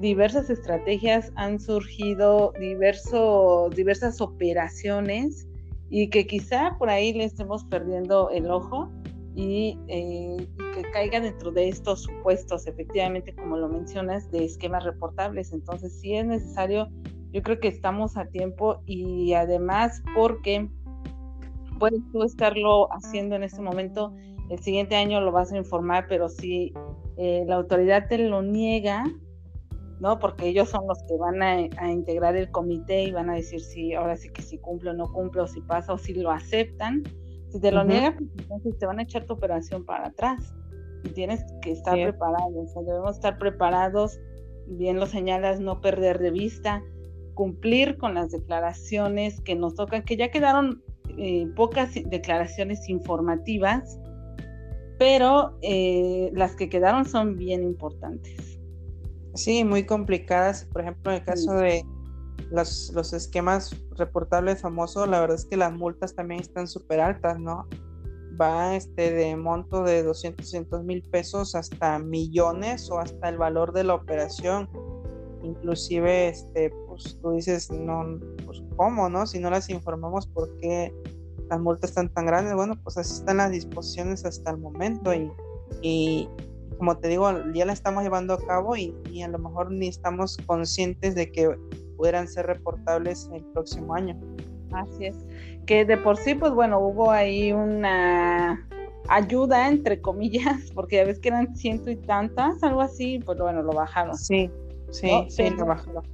diversas 0.00 0.48
estrategias, 0.48 1.32
han 1.36 1.60
surgido 1.60 2.52
diversos, 2.58 3.74
diversas 3.74 4.20
operaciones 4.20 5.46
y 5.90 6.08
que 6.10 6.26
quizá 6.26 6.76
por 6.78 6.88
ahí 6.88 7.12
le 7.12 7.24
estemos 7.24 7.64
perdiendo 7.64 8.30
el 8.30 8.50
ojo 8.50 8.90
eh, 9.38 10.36
y, 10.38 10.46
que 10.74 10.82
caiga 10.92 11.20
dentro 11.20 11.52
de 11.52 11.68
estos 11.68 12.02
supuestos, 12.02 12.66
efectivamente, 12.66 13.34
como 13.34 13.56
lo 13.56 13.68
mencionas, 13.68 14.30
de 14.32 14.44
esquemas 14.44 14.84
reportables. 14.84 15.52
Entonces, 15.52 16.00
si 16.00 16.14
es 16.14 16.26
necesario, 16.26 16.88
yo 17.32 17.42
creo 17.42 17.60
que 17.60 17.68
estamos 17.68 18.16
a 18.16 18.26
tiempo 18.26 18.82
y 18.86 19.32
además 19.34 20.02
porque 20.14 20.68
puedes 21.78 22.00
tú 22.10 22.24
estarlo 22.24 22.92
haciendo 22.92 23.36
en 23.36 23.44
este 23.44 23.60
momento, 23.60 24.12
el 24.50 24.58
siguiente 24.58 24.96
año 24.96 25.20
lo 25.20 25.30
vas 25.30 25.52
a 25.52 25.56
informar, 25.56 26.06
pero 26.08 26.28
si 26.28 26.72
eh, 27.16 27.44
la 27.46 27.56
autoridad 27.56 28.08
te 28.08 28.18
lo 28.18 28.42
niega, 28.42 29.04
¿no? 30.00 30.18
Porque 30.18 30.48
ellos 30.48 30.68
son 30.70 30.86
los 30.88 30.98
que 31.04 31.16
van 31.16 31.42
a, 31.42 31.68
a, 31.76 31.90
integrar 31.92 32.34
el 32.34 32.50
comité 32.50 33.04
y 33.04 33.12
van 33.12 33.30
a 33.30 33.34
decir 33.34 33.60
si 33.60 33.94
ahora 33.94 34.16
sí 34.16 34.30
que 34.30 34.42
si 34.42 34.58
cumple 34.58 34.90
o 34.90 34.94
no 34.94 35.12
cumple, 35.12 35.42
o 35.42 35.46
si 35.46 35.60
pasa 35.60 35.92
o 35.92 35.98
si 35.98 36.14
lo 36.14 36.30
aceptan. 36.30 37.04
Si 37.50 37.60
te 37.60 37.72
lo 37.72 37.84
niegan, 37.84 38.16
pues, 38.16 38.30
entonces 38.38 38.78
te 38.78 38.86
van 38.86 38.98
a 38.98 39.02
echar 39.02 39.24
tu 39.24 39.34
operación 39.34 39.84
para 39.84 40.08
atrás. 40.08 40.54
Y 41.04 41.10
tienes 41.10 41.44
que 41.62 41.72
estar 41.72 41.94
preparado. 41.94 42.66
debemos 42.84 43.16
estar 43.16 43.38
preparados, 43.38 44.18
bien 44.66 44.98
lo 44.98 45.06
señalas, 45.06 45.60
no 45.60 45.80
perder 45.80 46.18
de 46.18 46.30
vista, 46.30 46.82
cumplir 47.34 47.96
con 47.98 48.14
las 48.14 48.32
declaraciones 48.32 49.40
que 49.40 49.54
nos 49.54 49.74
tocan, 49.74 50.02
que 50.02 50.16
ya 50.16 50.30
quedaron 50.30 50.82
eh, 51.16 51.46
pocas 51.54 51.94
declaraciones 51.94 52.88
informativas, 52.88 53.98
pero 54.98 55.56
eh, 55.62 56.30
las 56.34 56.56
que 56.56 56.68
quedaron 56.68 57.04
son 57.04 57.36
bien 57.36 57.62
importantes. 57.62 58.58
Sí, 59.34 59.62
muy 59.64 59.84
complicadas. 59.86 60.64
Por 60.72 60.82
ejemplo, 60.82 61.12
en 61.12 61.18
el 61.18 61.24
caso 61.24 61.54
de 61.54 61.84
los, 62.50 62.90
los 62.94 63.12
esquemas 63.12 63.76
reportables 63.96 64.60
famosos, 64.60 65.08
la 65.08 65.20
verdad 65.20 65.36
es 65.36 65.44
que 65.44 65.56
las 65.56 65.72
multas 65.72 66.14
también 66.14 66.40
están 66.40 66.66
súper 66.66 67.00
altas, 67.00 67.38
¿no? 67.38 67.66
Va 68.40 68.76
este, 68.76 69.12
de 69.12 69.36
monto 69.36 69.82
de 69.82 70.02
200, 70.02 70.84
mil 70.84 71.02
pesos 71.02 71.54
hasta 71.54 71.98
millones 71.98 72.90
o 72.90 72.98
hasta 72.98 73.28
el 73.28 73.36
valor 73.36 73.72
de 73.72 73.84
la 73.84 73.94
operación. 73.94 74.68
Inclusive, 75.42 76.28
este, 76.28 76.72
pues 76.86 77.18
tú 77.20 77.32
dices, 77.32 77.70
no, 77.70 78.18
pues 78.46 78.62
cómo, 78.76 79.08
¿no? 79.08 79.26
Si 79.26 79.38
no 79.38 79.50
las 79.50 79.68
informamos, 79.68 80.26
¿por 80.26 80.56
qué 80.58 80.94
las 81.50 81.60
multas 81.60 81.90
están 81.90 82.12
tan 82.12 82.26
grandes? 82.26 82.54
Bueno, 82.54 82.74
pues 82.82 82.96
así 82.96 83.14
están 83.14 83.38
las 83.38 83.50
disposiciones 83.50 84.24
hasta 84.24 84.52
el 84.52 84.58
momento 84.58 85.12
y, 85.12 85.30
y 85.82 86.28
como 86.78 86.96
te 86.98 87.08
digo, 87.08 87.28
ya 87.52 87.66
la 87.66 87.72
estamos 87.72 88.04
llevando 88.04 88.34
a 88.34 88.38
cabo 88.38 88.76
y, 88.76 88.94
y 89.10 89.22
a 89.22 89.28
lo 89.28 89.38
mejor 89.38 89.72
ni 89.72 89.88
estamos 89.88 90.36
conscientes 90.46 91.16
de 91.16 91.32
que 91.32 91.56
pudieran 91.98 92.28
ser 92.28 92.46
reportables 92.46 93.28
el 93.34 93.44
próximo 93.52 93.94
año. 93.94 94.16
Así 94.72 95.06
es. 95.06 95.16
Que 95.66 95.84
de 95.84 95.98
por 95.98 96.16
sí, 96.16 96.34
pues 96.34 96.52
bueno, 96.52 96.78
hubo 96.78 97.10
ahí 97.10 97.52
una 97.52 98.66
ayuda, 99.08 99.68
entre 99.68 100.00
comillas, 100.00 100.70
porque 100.74 100.96
ya 100.96 101.04
ves 101.04 101.18
que 101.18 101.28
eran 101.28 101.54
ciento 101.56 101.90
y 101.90 101.96
tantas, 101.96 102.62
algo 102.62 102.80
así, 102.80 103.18
pues 103.18 103.38
bueno, 103.38 103.62
lo 103.62 103.72
bajaron. 103.72 104.16
Sí, 104.16 104.50
sí, 104.90 105.10
sí, 105.28 105.50
lo 105.50 105.66
bajaron. 105.66 106.04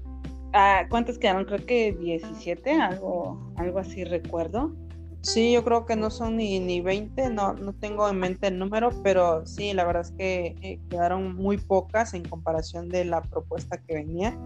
Ah, 0.53 0.87
¿Cuántas 0.89 1.18
quedaron? 1.18 1.45
Creo 1.45 1.66
que 1.66 1.93
17, 1.93 2.72
algo, 2.72 3.53
algo 3.57 3.78
así 3.80 4.05
recuerdo. 4.05 4.72
Sí, 5.20 5.53
yo 5.53 5.64
creo 5.64 5.87
que 5.87 5.97
no 5.97 6.11
son 6.11 6.37
ni, 6.37 6.61
ni 6.61 6.82
20, 6.82 7.30
no, 7.30 7.55
no 7.55 7.72
tengo 7.72 8.09
en 8.09 8.18
mente 8.18 8.49
el 8.49 8.59
número, 8.59 8.91
pero 9.03 9.47
sí, 9.47 9.72
la 9.72 9.85
verdad 9.85 10.03
es 10.03 10.11
que 10.12 10.55
eh, 10.61 10.78
quedaron 10.91 11.35
muy 11.35 11.57
pocas 11.57 12.12
en 12.12 12.28
comparación 12.28 12.91
de 12.91 13.07
la 13.07 13.22
propuesta 13.22 13.78
que 13.78 13.95
venía 13.95 14.39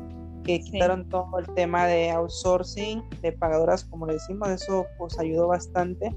que 0.49 0.61
quitaron 0.61 1.07
todo 1.11 1.39
el 1.39 1.47
tema 1.55 1.87
de 1.87 2.09
outsourcing, 2.09 3.03
de 3.21 3.33
pagadoras, 3.33 3.85
como 3.85 4.07
le 4.07 4.15
decimos, 4.15 4.49
eso 4.49 4.87
pues 4.97 5.19
ayudó 5.19 5.49
bastante 5.49 6.11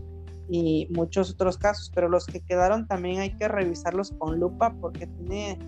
y 0.49 0.87
muchos 0.89 1.31
otros 1.31 1.57
casos, 1.57 1.91
pero 1.93 2.07
los 2.07 2.25
que 2.27 2.39
quedaron 2.39 2.87
también 2.87 3.19
hay 3.19 3.35
que 3.35 3.49
revisarlos 3.49 4.13
con 4.17 4.39
lupa 4.39 4.73
porque 4.79 5.05
tiene 5.05 5.59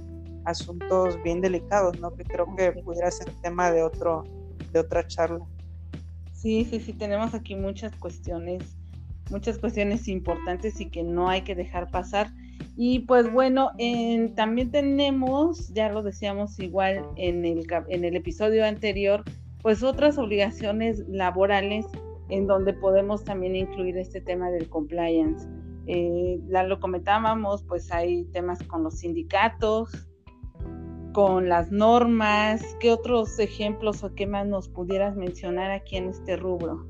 asuntos 0.46 1.22
bien 1.24 1.42
delicados, 1.42 2.00
¿no? 2.00 2.16
Que 2.16 2.24
creo 2.24 2.56
que 2.56 2.72
pudiera 2.72 3.12
ser 3.12 3.30
tema 3.42 3.70
de 3.70 3.84
otro 3.84 4.24
de 4.72 4.80
otra 4.80 5.06
charla. 5.08 5.46
Sí, 6.32 6.64
sí, 6.64 6.80
sí, 6.80 6.94
tenemos 6.94 7.34
aquí 7.34 7.58
muchas 7.58 7.94
cuestiones, 7.98 8.78
muchas 9.30 9.58
cuestiones 9.58 10.08
importantes 10.08 10.80
y 10.80 10.90
que 10.90 11.04
no 11.04 11.28
hay 11.28 11.42
que 11.42 11.54
dejar 11.54 11.92
pasar. 11.92 12.32
Y 12.76 13.02
pues 13.02 13.32
bueno, 13.32 13.72
también 14.36 14.72
tenemos, 14.72 15.72
ya 15.74 15.90
lo 15.90 16.02
decíamos 16.02 16.60
igual 16.60 17.06
en 17.18 17.46
el, 17.46 17.66
en 17.90 18.04
el 18.04 18.16
episodio 18.16 18.66
anterior, 18.66 19.24
pues 19.62 19.84
otras 19.84 20.18
obligaciones 20.18 21.04
laborales 21.08 21.86
en 22.30 22.48
donde 22.48 22.74
podemos 22.74 23.24
también 23.24 23.56
incluir 23.56 23.98
este 23.98 24.22
tema 24.22 24.50
del 24.50 24.70
compliance. 24.70 25.48
Eh, 25.86 26.40
ya 26.50 26.64
lo 26.64 26.80
comentábamos, 26.80 27.64
pues 27.64 27.92
hay 27.92 28.26
temas 28.26 28.62
con 28.64 28.84
los 28.84 29.00
sindicatos, 29.00 30.08
con 31.14 31.50
las 31.50 31.72
normas. 31.72 32.62
¿Qué 32.80 32.92
otros 32.92 33.38
ejemplos 33.38 34.04
o 34.04 34.16
qué 34.16 34.26
más 34.26 34.48
nos 34.48 34.68
pudieras 34.68 35.16
mencionar 35.16 35.72
aquí 35.72 35.98
en 35.98 36.10
este 36.10 36.38
rubro? 36.38 36.88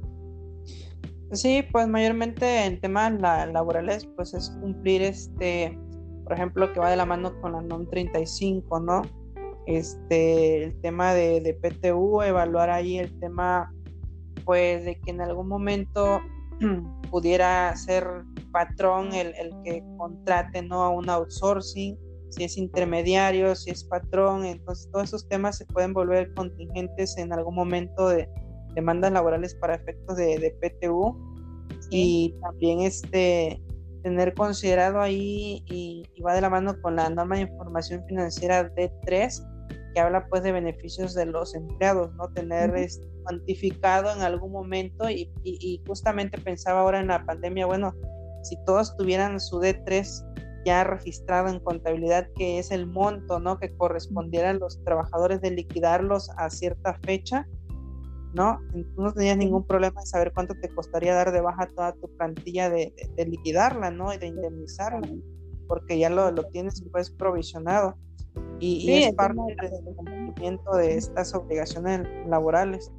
Sí, 1.33 1.63
pues 1.71 1.87
mayormente 1.87 2.65
en 2.65 2.79
temas 2.79 3.11
laborales, 3.19 4.05
pues 4.15 4.35
es 4.35 4.51
cumplir 4.61 5.01
este, 5.01 5.75
por 6.23 6.33
ejemplo, 6.33 6.71
que 6.71 6.79
va 6.79 6.91
de 6.91 6.95
la 6.95 7.05
mano 7.05 7.39
con 7.41 7.53
la 7.53 7.61
NOM 7.61 7.89
35, 7.89 8.79
¿no? 8.79 9.01
Este, 9.65 10.63
el 10.63 10.81
tema 10.81 11.13
de, 11.13 11.41
de 11.41 11.53
PTU, 11.55 12.21
evaluar 12.21 12.69
ahí 12.69 12.99
el 12.99 13.17
tema, 13.19 13.73
pues, 14.45 14.85
de 14.85 14.99
que 14.99 15.09
en 15.09 15.21
algún 15.21 15.47
momento 15.47 16.21
pudiera 17.09 17.75
ser 17.75 18.05
patrón 18.51 19.13
el, 19.13 19.33
el, 19.35 19.53
que 19.63 19.83
contrate, 19.97 20.61
¿no? 20.61 20.83
A 20.83 20.89
un 20.89 21.09
outsourcing, 21.09 21.97
si 22.29 22.43
es 22.43 22.57
intermediario, 22.57 23.55
si 23.55 23.71
es 23.71 23.83
patrón, 23.83 24.45
entonces 24.45 24.87
todos 24.91 25.05
esos 25.05 25.27
temas 25.27 25.57
se 25.57 25.65
pueden 25.65 25.93
volver 25.93 26.31
contingentes 26.35 27.17
en 27.17 27.33
algún 27.33 27.55
momento 27.55 28.09
de 28.09 28.29
demandas 28.75 29.11
laborales 29.11 29.55
para 29.55 29.75
efectos 29.75 30.17
de, 30.17 30.55
PTU 30.61 31.17
y 31.89 32.35
también 32.41 32.81
este 32.81 33.61
tener 34.03 34.33
considerado 34.33 34.99
ahí 34.99 35.63
y, 35.67 36.03
va 36.25 36.33
de 36.33 36.41
la 36.41 36.49
mano 36.49 36.79
con 36.81 36.95
la 36.95 37.09
norma 37.09 37.35
de 37.35 37.41
información 37.41 38.03
financiera 38.07 38.69
D3 38.75 39.49
que 39.93 39.99
habla 39.99 40.25
pues 40.27 40.43
de 40.43 40.51
beneficios 40.51 41.13
de 41.13 41.25
los 41.25 41.53
empleados, 41.53 42.13
¿no? 42.15 42.27
Tener 42.29 42.75
este, 42.75 43.07
cuantificado 43.23 44.11
en 44.11 44.21
algún 44.21 44.51
momento 44.51 45.09
y, 45.09 45.31
y, 45.43 45.81
justamente 45.87 46.37
pensaba 46.39 46.81
ahora 46.81 46.99
en 46.99 47.07
la 47.07 47.23
pandemia, 47.25 47.65
bueno, 47.65 47.93
si 48.41 48.57
todos 48.65 48.97
tuvieran 48.97 49.39
su 49.39 49.59
D3 49.59 50.63
ya 50.65 50.83
registrado 50.83 51.49
en 51.49 51.59
contabilidad, 51.59 52.27
que 52.35 52.59
es 52.59 52.71
el 52.71 52.87
monto, 52.87 53.39
¿no? 53.39 53.59
Que 53.59 53.75
correspondiera 53.75 54.51
a 54.51 54.53
los 54.53 54.81
trabajadores 54.83 55.41
de 55.41 55.51
liquidarlos 55.51 56.29
a 56.37 56.49
cierta 56.49 56.97
fecha, 57.03 57.47
¿no? 58.33 58.59
no 58.97 59.13
tenías 59.13 59.37
ningún 59.37 59.65
problema 59.65 60.01
de 60.01 60.07
saber 60.07 60.31
cuánto 60.33 60.55
te 60.55 60.69
costaría 60.69 61.13
dar 61.13 61.31
de 61.31 61.41
baja 61.41 61.67
toda 61.67 61.93
tu 61.93 62.09
plantilla 62.17 62.69
de, 62.69 62.93
liquidarla, 63.17 63.91
¿no? 63.91 64.13
Y 64.13 64.17
de 64.17 64.27
indemnizarla, 64.27 65.07
porque 65.67 65.97
ya 65.97 66.09
lo, 66.09 66.31
lo 66.31 66.43
tienes 66.45 66.83
pues 66.91 67.09
provisionado. 67.11 67.95
Y, 68.59 68.91
es 68.91 69.13
parte 69.13 69.39
del 69.61 69.95
cumplimiento 69.95 70.75
de 70.75 70.95
estas 70.95 71.33
obligaciones 71.35 72.07
laborales. 72.27 72.91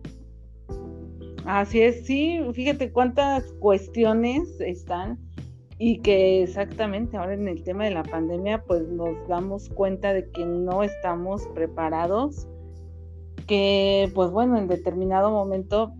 Así 1.46 1.80
es, 1.80 2.06
sí, 2.06 2.40
fíjate 2.52 2.92
cuántas 2.92 3.44
cuestiones 3.60 4.48
están 4.60 5.18
y 5.78 5.98
que 5.98 6.42
exactamente 6.42 7.16
ahora 7.16 7.34
en 7.34 7.48
el 7.48 7.62
tema 7.64 7.84
de 7.84 7.90
la 7.90 8.02
pandemia 8.02 8.62
pues 8.62 8.86
nos 8.88 9.16
damos 9.28 9.68
cuenta 9.70 10.12
de 10.12 10.30
que 10.30 10.46
no 10.46 10.82
estamos 10.82 11.46
preparados 11.54 12.46
que 13.46 14.10
pues 14.14 14.30
bueno, 14.30 14.56
en 14.56 14.68
determinado 14.68 15.30
momento 15.30 15.94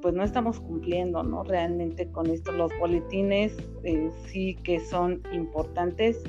pues 0.00 0.14
no 0.14 0.22
estamos 0.22 0.60
cumpliendo, 0.60 1.22
¿no? 1.22 1.42
Realmente 1.44 2.10
con 2.10 2.28
esto 2.28 2.52
los 2.52 2.70
boletines 2.78 3.56
eh, 3.84 4.10
sí 4.26 4.56
que 4.62 4.80
son 4.80 5.22
importantes 5.32 6.22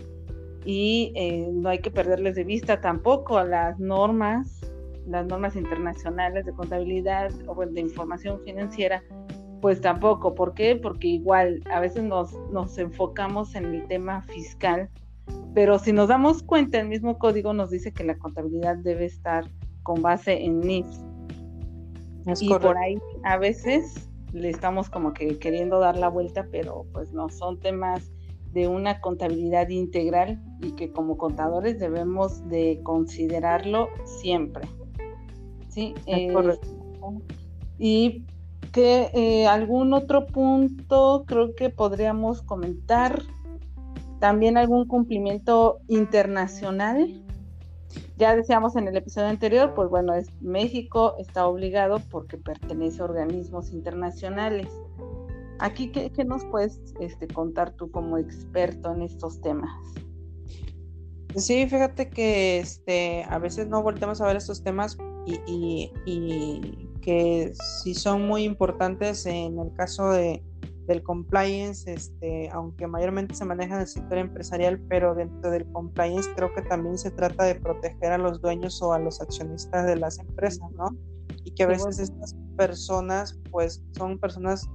y 0.65 1.11
eh, 1.15 1.49
no 1.51 1.69
hay 1.69 1.79
que 1.79 1.91
perderles 1.91 2.35
de 2.35 2.43
vista 2.43 2.81
tampoco 2.81 3.43
las 3.43 3.79
normas, 3.79 4.61
las 5.07 5.25
normas 5.25 5.55
internacionales 5.55 6.45
de 6.45 6.53
contabilidad 6.53 7.31
o 7.47 7.65
de 7.65 7.81
información 7.81 8.39
financiera, 8.43 9.03
pues 9.61 9.81
tampoco. 9.81 10.35
¿Por 10.35 10.53
qué? 10.53 10.75
Porque 10.75 11.07
igual 11.07 11.61
a 11.71 11.79
veces 11.79 12.03
nos, 12.03 12.33
nos 12.51 12.77
enfocamos 12.77 13.55
en 13.55 13.65
el 13.65 13.87
tema 13.87 14.21
fiscal, 14.23 14.89
pero 15.53 15.79
si 15.79 15.93
nos 15.93 16.09
damos 16.09 16.43
cuenta, 16.43 16.79
el 16.79 16.87
mismo 16.87 17.17
código 17.17 17.53
nos 17.53 17.71
dice 17.71 17.91
que 17.91 18.03
la 18.03 18.17
contabilidad 18.17 18.77
debe 18.77 19.05
estar 19.05 19.49
con 19.83 20.01
base 20.01 20.43
en 20.43 20.61
NIFS. 20.61 21.01
y 22.41 22.49
por 22.49 22.77
ahí 22.77 22.97
a 23.23 23.37
veces 23.37 24.09
le 24.33 24.49
estamos 24.49 24.89
como 24.89 25.13
que 25.13 25.39
queriendo 25.39 25.79
dar 25.79 25.97
la 25.97 26.09
vuelta, 26.09 26.47
pero 26.51 26.85
pues 26.93 27.13
no, 27.13 27.29
son 27.29 27.59
temas 27.59 28.11
de 28.51 28.67
una 28.67 28.99
contabilidad 28.99 29.69
integral 29.69 30.41
y 30.61 30.71
que 30.71 30.91
como 30.91 31.17
contadores 31.17 31.79
debemos 31.79 32.47
de 32.47 32.79
considerarlo 32.83 33.89
siempre. 34.05 34.67
¿Sí? 35.67 35.93
Eh, 36.07 36.33
y 37.77 38.25
que 38.71 39.09
eh, 39.13 39.47
algún 39.47 39.93
otro 39.93 40.25
punto 40.25 41.23
creo 41.27 41.55
que 41.55 41.69
podríamos 41.69 42.41
comentar 42.41 43.21
también 44.19 44.57
algún 44.57 44.85
cumplimiento 44.85 45.79
internacional 45.87 47.23
ya 48.19 48.35
decíamos 48.35 48.75
en 48.75 48.87
el 48.87 48.97
episodio 48.97 49.29
anterior, 49.29 49.73
pues 49.73 49.89
bueno, 49.89 50.13
es, 50.13 50.27
México 50.41 51.15
está 51.19 51.47
obligado 51.47 51.99
porque 52.11 52.37
pertenece 52.37 53.01
a 53.01 53.05
organismos 53.05 53.71
internacionales. 53.71 54.67
Aquí, 55.59 55.89
¿qué, 55.91 56.11
nos 56.25 56.43
puedes 56.45 56.81
este, 56.99 57.27
contar 57.27 57.71
tú 57.71 57.89
como 57.89 58.17
experto 58.17 58.93
en 58.93 59.03
estos 59.03 59.39
temas? 59.41 59.71
Sí, 61.35 61.65
fíjate 61.67 62.09
que 62.09 62.59
este, 62.59 63.23
a 63.29 63.39
veces 63.39 63.67
no 63.67 63.81
volteamos 63.81 64.19
a 64.19 64.27
ver 64.27 64.35
estos 64.35 64.63
temas 64.63 64.97
y, 65.25 65.91
y 66.05 66.89
que 67.01 67.53
sí 67.81 67.93
son 67.93 68.27
muy 68.27 68.43
importantes 68.43 69.25
en 69.25 69.59
el 69.59 69.71
caso 69.73 70.11
de, 70.11 70.43
del 70.89 71.03
compliance, 71.03 71.93
este, 71.93 72.49
aunque 72.49 72.87
mayormente 72.87 73.35
se 73.35 73.45
maneja 73.45 73.75
en 73.75 73.81
el 73.81 73.87
sector 73.87 74.17
empresarial, 74.17 74.81
pero 74.89 75.13
dentro 75.13 75.51
del 75.51 75.71
compliance 75.71 76.27
creo 76.35 76.51
que 76.55 76.63
también 76.63 76.97
se 76.97 77.11
trata 77.11 77.43
de 77.43 77.53
proteger 77.53 78.11
a 78.11 78.17
los 78.17 78.41
dueños 78.41 78.81
o 78.81 78.91
a 78.91 78.97
los 78.97 79.21
accionistas 79.21 79.85
de 79.85 79.97
las 79.97 80.17
empresas, 80.17 80.67
¿no? 80.71 80.89
Y 81.43 81.51
que 81.51 81.63
a 81.63 81.67
veces 81.67 81.99
estas 81.99 82.35
personas, 82.57 83.39
pues, 83.51 83.83
son 83.95 84.17
personas, 84.17 84.67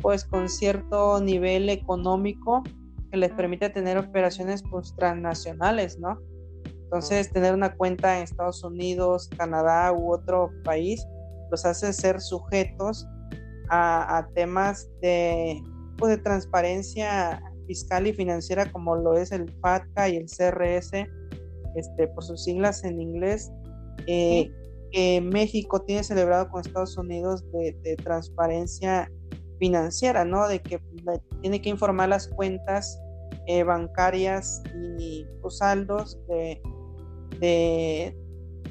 pues, 0.00 0.24
con 0.24 0.48
cierto 0.48 1.20
nivel 1.20 1.68
económico 1.70 2.62
que 3.10 3.16
les 3.16 3.32
permite 3.32 3.68
tener 3.68 3.98
operaciones, 3.98 4.62
pues, 4.70 4.94
transnacionales, 4.94 5.98
¿no? 5.98 6.20
Entonces, 6.84 7.32
tener 7.32 7.52
una 7.52 7.74
cuenta 7.74 8.16
en 8.16 8.22
Estados 8.22 8.62
Unidos, 8.62 9.28
Canadá 9.36 9.92
u 9.92 10.12
otro 10.12 10.52
país, 10.62 11.04
los 11.50 11.64
hace 11.64 11.92
ser 11.92 12.20
sujetos 12.20 13.08
a, 13.70 14.28
temas 14.34 14.90
de, 15.00 15.62
pues, 15.96 16.16
de 16.16 16.22
transparencia 16.22 17.42
fiscal 17.66 18.06
y 18.06 18.12
financiera 18.12 18.70
como 18.72 18.96
lo 18.96 19.16
es 19.16 19.30
el 19.30 19.52
FATCA 19.60 20.08
y 20.08 20.16
el 20.16 20.26
CRS, 20.26 21.06
este, 21.76 22.08
por 22.08 22.24
sus 22.24 22.42
siglas 22.42 22.82
en 22.82 23.00
inglés, 23.00 23.52
eh, 24.06 24.50
que 24.90 25.20
México 25.20 25.82
tiene 25.82 26.02
celebrado 26.02 26.48
con 26.48 26.62
Estados 26.62 26.96
Unidos 26.96 27.44
de, 27.52 27.96
transparencia 28.02 29.10
financiera, 29.58 30.24
¿no? 30.24 30.48
De 30.48 30.60
que 30.60 30.80
tiene 31.42 31.60
que 31.60 31.68
informar 31.68 32.08
las 32.08 32.28
cuentas 32.28 32.98
eh, 33.46 33.64
bancarias 33.64 34.62
y 34.98 35.26
los 35.42 35.58
saldos 35.58 36.18
de, 36.26 36.62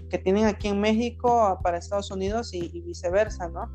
que 0.10 0.18
tienen 0.18 0.46
aquí 0.46 0.70
en 0.70 0.82
México 0.82 1.60
para 1.62 1.78
Estados 1.78 2.10
Unidos 2.10 2.52
y 2.54 2.82
viceversa, 2.82 3.48
¿no? 3.50 3.70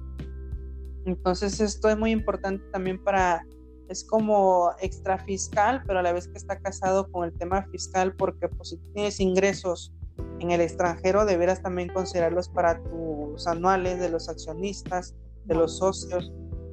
Entonces 1.04 1.60
esto 1.60 1.88
es 1.88 1.98
muy 1.98 2.10
importante 2.10 2.64
también 2.72 3.02
para, 3.02 3.44
es 3.88 4.04
como 4.04 4.70
extra 4.80 5.18
fiscal, 5.18 5.82
pero 5.86 5.98
a 5.98 6.02
la 6.02 6.12
vez 6.12 6.28
que 6.28 6.38
está 6.38 6.58
casado 6.58 7.10
con 7.10 7.24
el 7.24 7.36
tema 7.36 7.66
fiscal, 7.70 8.14
porque 8.14 8.48
pues, 8.48 8.70
si 8.70 8.78
tienes 8.92 9.20
ingresos 9.20 9.92
en 10.40 10.50
el 10.50 10.60
extranjero, 10.60 11.24
deberás 11.24 11.62
también 11.62 11.88
considerarlos 11.88 12.48
para 12.48 12.82
tus 12.82 13.46
anuales 13.46 13.98
de 13.98 14.10
los 14.10 14.28
accionistas, 14.28 15.14
de 15.44 15.54
los 15.54 15.78
socios, 15.78 16.32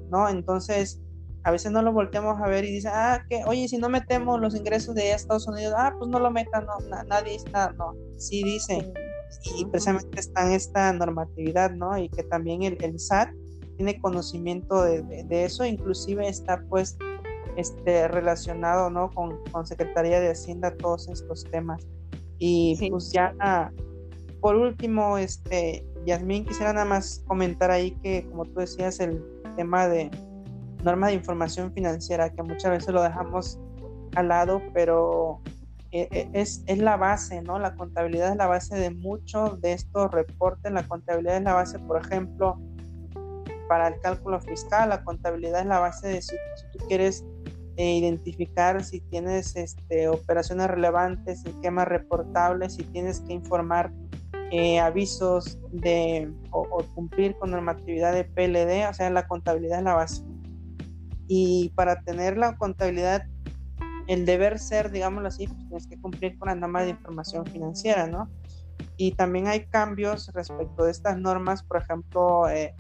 ¿no? 0.10 0.30
Entonces, 0.30 1.02
a 1.44 1.52
veces 1.52 1.72
no 1.72 1.82
lo 1.82 1.94
volteamos 1.94 2.40
a 2.42 2.48
ver 2.48 2.66
y 2.66 2.72
dice, 2.72 2.90
ah, 2.90 3.24
que, 3.30 3.44
oye, 3.46 3.68
si 3.68 3.78
no 3.78 3.90
metemos 3.90 4.40
los 4.40 4.56
ingresos 4.56 4.94
de 4.96 5.12
Estados 5.12 5.48
Unidos, 5.48 5.74
ah, 5.78 5.96
pues 5.98 6.10
no 6.10 6.20
lo 6.20 6.32
metan, 6.32 6.66
no, 6.66 6.78
nadie 7.08 7.36
está, 7.36 7.72
no, 7.72 7.96
sí 8.18 8.44
dice, 8.44 8.92
y 9.56 9.66
precisamente 9.66 10.20
está 10.20 10.48
en 10.48 10.54
esta 10.54 10.92
normatividad, 10.94 11.72
¿no? 11.72 11.98
Y 11.98 12.10
que 12.10 12.24
también 12.24 12.64
el, 12.64 12.78
el 12.84 13.00
SAT 13.00 13.30
tiene 13.80 13.98
conocimiento 14.02 14.84
de, 14.84 15.26
eso, 15.46 15.64
inclusive 15.64 16.28
está 16.28 16.62
pues 16.68 16.98
este, 17.56 18.10
relacionado 18.10 18.90
¿no? 18.90 19.10
con, 19.10 19.38
con 19.54 19.66
Secretaría 19.66 20.20
de 20.20 20.32
Hacienda 20.32 20.76
todos 20.76 21.08
estos 21.08 21.46
temas. 21.46 21.88
Y 22.40 22.76
pues 22.90 23.14
ya 23.14 23.34
por 24.42 24.58
último, 24.58 25.18
este, 25.18 25.86
Yasmín, 26.06 26.46
quisiera 26.46 26.74
nada 26.74 26.86
más 26.86 27.24
comentar 27.26 27.72
ahí 27.72 27.92
que, 28.04 28.28
como 28.28 28.44
tú 28.44 28.60
decías, 28.60 29.00
el 29.00 29.24
tema 29.56 29.88
de 29.88 30.12
norma 30.84 31.08
de 31.08 31.14
información 31.14 31.72
financiera, 31.72 32.30
que 32.30 32.44
muchas 32.44 32.72
veces 32.72 32.94
lo 32.94 33.02
dejamos 33.02 33.62
al 34.16 34.28
lado, 34.28 34.62
pero 34.74 35.40
eh, 35.92 36.10
eh, 36.12 36.30
es, 36.34 36.64
es, 36.68 36.80
la 36.80 36.98
base, 36.98 37.42
¿no? 37.42 37.60
La 37.60 37.76
contabilidad 37.76 38.32
es 38.32 38.36
la 38.36 38.48
base 38.48 38.76
de 38.76 38.90
muchos 38.90 39.62
de 39.62 39.72
estos 39.72 40.12
reportes. 40.12 40.70
La 40.70 40.84
contabilidad 40.84 41.38
es 41.38 41.44
la 41.44 41.54
base, 41.54 41.80
por 41.80 42.02
ejemplo, 42.02 42.60
para 43.70 43.88
el 43.88 44.02
cálculo 44.02 44.42
fiscal. 44.42 44.90
La 44.90 45.04
contabilidad 45.06 45.62
es 45.62 45.68
la 45.68 45.80
base 45.80 46.10
de 46.10 46.22
si, 46.22 46.36
tú 46.74 46.86
quieres 46.88 47.24
eh, 47.78 47.96
identificar 47.96 48.84
si 48.84 49.00
tienes 49.00 49.56
este, 49.56 50.10
operaciones 50.10 50.68
relevantes, 50.68 51.46
esquemas 51.46 51.88
reportables, 51.88 52.74
si 52.74 52.84
tienes 52.84 53.22
que 53.22 53.32
informar 53.32 53.94
avisos 54.82 55.60
de 55.72 56.34
o, 56.50 56.62
o, 56.62 56.84
cumplir 56.96 57.38
con 57.38 57.52
normatividad 57.52 58.14
de 58.14 58.26
PLD. 58.26 58.90
O 58.90 58.94
sea, 58.94 59.10
la 59.12 59.28
contabilidad 59.28 59.78
es 59.78 59.86
la 59.86 59.94
base. 59.94 60.24
Y 61.28 61.72
para 61.76 62.02
tener 62.02 62.36
la 62.36 62.58
contabilidad 62.58 63.24
el 64.10 64.26
deber 64.26 64.58
ser, 64.58 64.90
digámoslo 64.90 65.28
así, 65.28 65.46
pues 65.46 65.68
tienes 65.68 65.88
que 65.88 66.02
cumplir 66.02 66.38
con 66.40 66.48
las 66.48 66.58
normas 66.58 66.86
de 66.86 66.90
información 66.90 67.46
financiera, 67.46 68.08
¿no? 68.08 68.28
Y 68.98 69.12
también 69.12 69.48
hay 69.48 69.68
cambios 69.68 70.34
respecto 70.34 70.86
de 70.86 70.92
estas 70.92 71.20
normas, 71.20 71.62
por 71.62 71.78
ejemplo, 71.78 72.50
eh, 72.50 72.74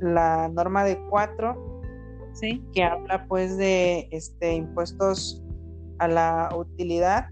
la 0.00 0.48
norma 0.48 0.84
de 0.84 0.98
4, 1.08 1.82
¿Sí? 2.32 2.64
que 2.72 2.82
habla 2.82 3.26
pues 3.26 3.56
de 3.56 4.08
este, 4.10 4.54
impuestos 4.54 5.42
a 5.98 6.08
la 6.08 6.50
utilidad, 6.56 7.26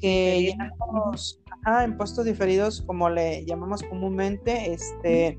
que 0.00 0.54
llamamos 0.56 1.42
impuestos 1.84 2.24
diferidos, 2.24 2.82
como 2.82 3.08
le 3.08 3.44
llamamos 3.44 3.82
comúnmente, 3.82 4.72
este, 4.72 5.38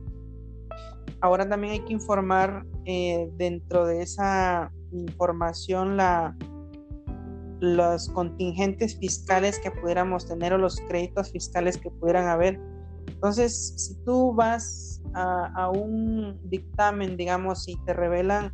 ahora 1.21 1.47
también 1.47 1.73
hay 1.73 1.79
que 1.81 1.93
informar 1.93 2.65
eh, 2.85 3.29
dentro 3.37 3.85
de 3.85 4.01
esa 4.01 4.71
información 4.91 5.97
la, 5.97 6.35
los 7.59 8.09
contingentes 8.09 8.97
fiscales 8.97 9.59
que 9.59 9.71
pudiéramos 9.71 10.27
tener 10.27 10.53
o 10.53 10.57
los 10.57 10.77
créditos 10.87 11.31
fiscales 11.31 11.77
que 11.77 11.89
pudieran 11.89 12.27
haber. 12.27 12.59
Entonces, 13.07 13.73
si 13.77 13.95
tú 14.03 14.33
vas 14.33 14.96
a, 15.13 15.69
un 15.69 16.39
dictamen, 16.49 17.17
digamos, 17.17 17.67
y 17.67 17.75
te 17.85 17.93
revelan 17.93 18.53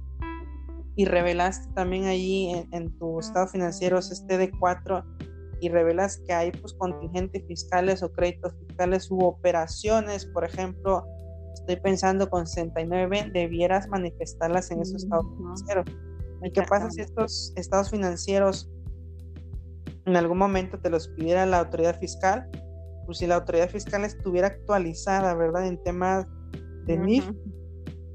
y 0.96 1.06
revelaste 1.06 1.74
también 1.74 2.06
allí 2.06 2.52
en, 2.72 2.98
tu 3.00 3.20
estado 3.20 3.48
financiero 3.48 3.98
este 3.98 4.38
de 4.38 4.52
4 4.52 5.04
y 5.60 5.70
revelas 5.70 6.18
que 6.28 6.34
hay 6.34 6.52
pues 6.52 6.74
contingentes 6.74 7.44
fiscales 7.48 8.04
o 8.04 8.12
créditos 8.12 8.54
fiscales 8.68 9.10
u 9.10 9.20
operaciones, 9.20 10.26
por 10.26 10.44
ejemplo, 10.44 11.06
estoy 11.54 11.78
pensando 11.78 12.30
con 12.30 12.46
69, 12.46 13.32
debieras 13.34 13.88
manifestarlas 13.88 14.70
en 14.72 14.82
esos 14.82 15.04
estados 15.04 15.26
financieros. 15.38 15.86
¿Y 16.44 16.52
qué 16.52 16.64
pasa 16.64 16.92
si 16.92 17.02
estos 17.02 17.54
estados 17.56 17.90
financieros 17.90 18.70
en 20.06 20.18
algún 20.18 20.38
momento 20.38 20.78
te 20.80 20.90
los 20.90 21.08
pidiera 21.08 21.46
la 21.46 21.60
autoridad 21.60 21.98
fiscal? 22.00 22.50
Pues 23.06 23.20
si 23.20 23.28
la 23.28 23.36
autoridad 23.36 23.70
fiscal 23.70 24.04
estuviera 24.04 24.48
actualizada, 24.48 25.34
¿verdad? 25.36 25.66
En 25.68 25.82
temas 25.82 26.28
de 26.86 26.98
NIF, 26.98 27.32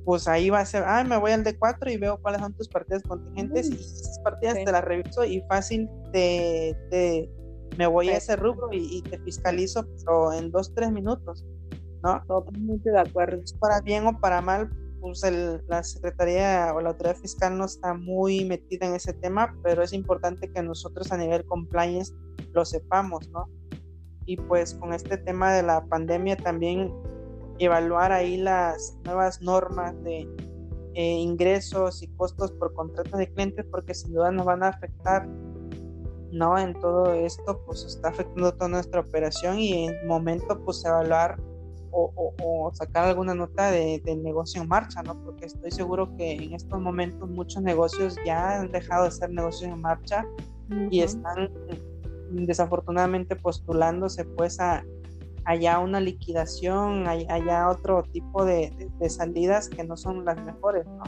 pues 0.04 0.26
ahí 0.26 0.48
va 0.48 0.60
a 0.60 0.64
ser, 0.64 0.84
ah, 0.86 1.04
me 1.04 1.18
voy 1.18 1.32
al 1.32 1.44
D4 1.44 1.92
y 1.92 1.98
veo 1.98 2.16
cuáles 2.16 2.40
son 2.40 2.54
tus 2.54 2.66
partidas 2.66 3.02
contingentes 3.02 3.70
y 3.70 3.74
esas 3.74 4.18
partidas 4.20 4.54
te 4.54 4.72
las 4.72 4.82
reviso 4.82 5.22
y 5.24 5.42
fácil 5.42 5.86
te, 6.12 7.30
me 7.76 7.86
voy 7.86 8.08
a 8.08 8.16
ese 8.16 8.34
rubro 8.36 8.70
y, 8.72 9.02
te 9.02 9.18
fiscalizo, 9.18 9.86
pero 9.98 10.32
en 10.32 10.50
dos, 10.50 10.72
tres 10.74 10.90
minutos, 10.92 11.44
¿no? 12.02 12.22
Totalmente 12.26 12.90
de 12.90 12.98
acuerdo. 12.98 13.42
Para 13.60 13.82
bien 13.82 14.06
o 14.06 14.18
para 14.18 14.40
mal, 14.40 14.70
pues 15.00 15.22
la 15.68 15.82
Secretaría 15.82 16.72
o 16.74 16.80
la 16.80 16.88
Autoridad 16.88 17.16
Fiscal 17.16 17.58
no 17.58 17.66
está 17.66 17.92
muy 17.92 18.46
metida 18.46 18.86
en 18.86 18.94
ese 18.94 19.12
tema, 19.12 19.54
pero 19.62 19.82
es 19.82 19.92
importante 19.92 20.50
que 20.50 20.62
nosotros 20.62 21.12
a 21.12 21.18
nivel 21.18 21.44
compliance 21.44 22.14
lo 22.52 22.64
sepamos, 22.64 23.28
¿no? 23.28 23.46
Y 24.24 24.36
pues 24.36 24.74
con 24.74 24.92
este 24.92 25.18
tema 25.18 25.52
de 25.52 25.62
la 25.62 25.84
pandemia 25.84 26.36
también 26.36 26.92
evaluar 27.58 28.12
ahí 28.12 28.36
las 28.36 28.96
nuevas 29.04 29.40
normas 29.42 29.94
de 30.02 30.28
eh, 30.94 31.18
ingresos 31.18 32.02
y 32.02 32.08
costos 32.08 32.52
por 32.52 32.74
contratos 32.74 33.18
de 33.18 33.32
clientes, 33.32 33.64
porque 33.70 33.94
sin 33.94 34.12
duda 34.12 34.30
nos 34.30 34.46
van 34.46 34.62
a 34.62 34.68
afectar, 34.68 35.26
¿no? 36.32 36.58
En 36.58 36.74
todo 36.80 37.12
esto, 37.12 37.62
pues 37.64 37.84
está 37.84 38.08
afectando 38.08 38.52
toda 38.52 38.68
nuestra 38.68 39.00
operación 39.00 39.58
y 39.58 39.86
en 39.86 40.06
momento, 40.06 40.58
pues 40.64 40.84
evaluar 40.84 41.38
o, 41.90 42.70
sacar 42.74 43.04
alguna 43.04 43.34
nota 43.34 43.70
de, 43.70 44.00
del 44.04 44.22
negocio 44.22 44.62
en 44.62 44.68
marcha, 44.68 45.02
¿no? 45.02 45.20
Porque 45.24 45.46
estoy 45.46 45.70
seguro 45.70 46.14
que 46.16 46.32
en 46.32 46.54
estos 46.54 46.80
momentos 46.80 47.28
muchos 47.28 47.62
negocios 47.62 48.16
ya 48.24 48.60
han 48.60 48.70
dejado 48.70 49.04
de 49.04 49.10
ser 49.10 49.30
negocios 49.30 49.70
en 49.70 49.80
marcha 49.80 50.26
y 50.90 51.00
están 51.00 51.50
desafortunadamente 52.30 53.36
postulándose 53.36 54.24
pues 54.24 54.60
a 54.60 54.84
allá 55.48 55.78
una 55.78 55.98
liquidación, 55.98 57.08
allá 57.08 57.70
otro 57.70 58.02
tipo 58.02 58.44
de, 58.44 58.70
salidas 59.08 59.70
que 59.70 59.82
no 59.82 59.96
son 59.96 60.26
las 60.26 60.36
mejores, 60.44 60.86
¿no? 60.86 61.04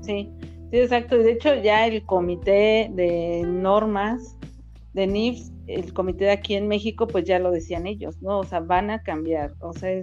Sí, 0.00 0.32
sí, 0.70 0.78
exacto. 0.78 1.18
De 1.18 1.32
hecho 1.32 1.54
ya 1.56 1.86
el 1.86 2.02
comité 2.06 2.90
de 2.94 3.42
normas 3.46 4.38
de 4.94 5.06
NIFS 5.06 5.52
el 5.66 5.92
comité 5.92 6.24
de 6.24 6.30
aquí 6.32 6.54
en 6.54 6.66
México, 6.66 7.06
pues 7.06 7.24
ya 7.24 7.38
lo 7.38 7.50
decían 7.50 7.86
ellos, 7.86 8.20
¿no? 8.20 8.40
O 8.40 8.44
sea, 8.44 8.60
van 8.60 8.90
a 8.90 9.02
cambiar, 9.02 9.52
o 9.60 9.72
sea, 9.72 10.02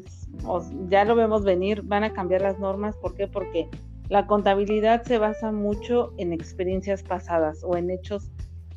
ya 0.87 1.03
lo 1.03 1.15
vemos 1.15 1.43
venir, 1.43 1.81
van 1.81 2.03
a 2.03 2.13
cambiar 2.13 2.41
las 2.41 2.59
normas, 2.59 2.95
¿por 2.97 3.13
qué? 3.15 3.27
Porque 3.27 3.67
la 4.07 4.25
contabilidad 4.25 5.03
se 5.03 5.17
basa 5.17 5.51
mucho 5.51 6.13
en 6.17 6.33
experiencias 6.33 7.03
pasadas 7.03 7.63
o 7.63 7.75
en 7.75 7.91
hechos 7.91 8.31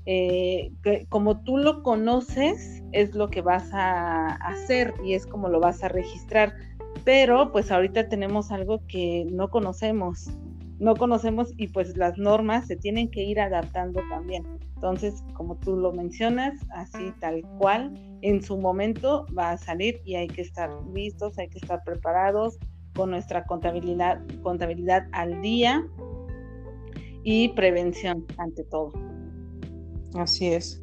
eh, 0.07 0.73
como 1.09 1.43
tú 1.43 1.59
lo 1.59 1.83
conoces, 1.83 2.83
es 2.93 3.15
lo 3.15 3.29
que 3.29 3.41
vas 3.41 3.73
a 3.73 4.27
hacer 4.27 4.95
y 5.05 5.15
es 5.15 5.27
como 5.27 5.49
lo 5.49 5.61
vas 5.61 5.83
a 5.85 5.89
registrar. 5.89 6.55
Pero 7.05 7.51
pues 7.53 7.71
ahorita 7.71 8.09
tenemos 8.09 8.51
algo 8.51 8.81
que 8.87 9.27
no 9.31 9.49
conocemos, 9.49 10.31
no 10.79 10.95
conocemos 10.97 11.53
y 11.57 11.69
pues 11.69 11.97
las 11.97 12.19
normas 12.19 12.67
se 12.67 12.77
tienen 12.77 13.11
que 13.11 13.23
ir 13.23 13.41
adaptando 13.41 14.01
también. 14.09 14.45
Entonces, 14.75 15.23
como 15.35 15.57
tú 15.57 15.77
lo 15.77 15.93
mencionas, 15.93 16.55
así 16.75 17.13
tal 17.21 17.43
cual, 17.59 17.95
en 18.23 18.43
su 18.43 18.59
momento 18.59 19.27
va 19.37 19.53
a 19.53 19.57
salir 19.57 20.01
y 20.05 20.17
hay 20.17 20.27
que 20.27 20.43
estar 20.43 20.71
listos, 20.93 21.39
hay 21.39 21.49
que 21.49 21.59
estar 21.59 21.83
preparados 21.85 22.59
con 22.95 23.11
nuestra 23.11 23.45
contabilidad, 23.45 24.21
contabilidad 24.43 25.07
al 25.13 25.41
día 25.41 25.87
y 27.23 27.51
prevención 27.51 28.27
ante 28.39 28.65
todo. 28.65 29.12
Así 30.15 30.49
es. 30.49 30.83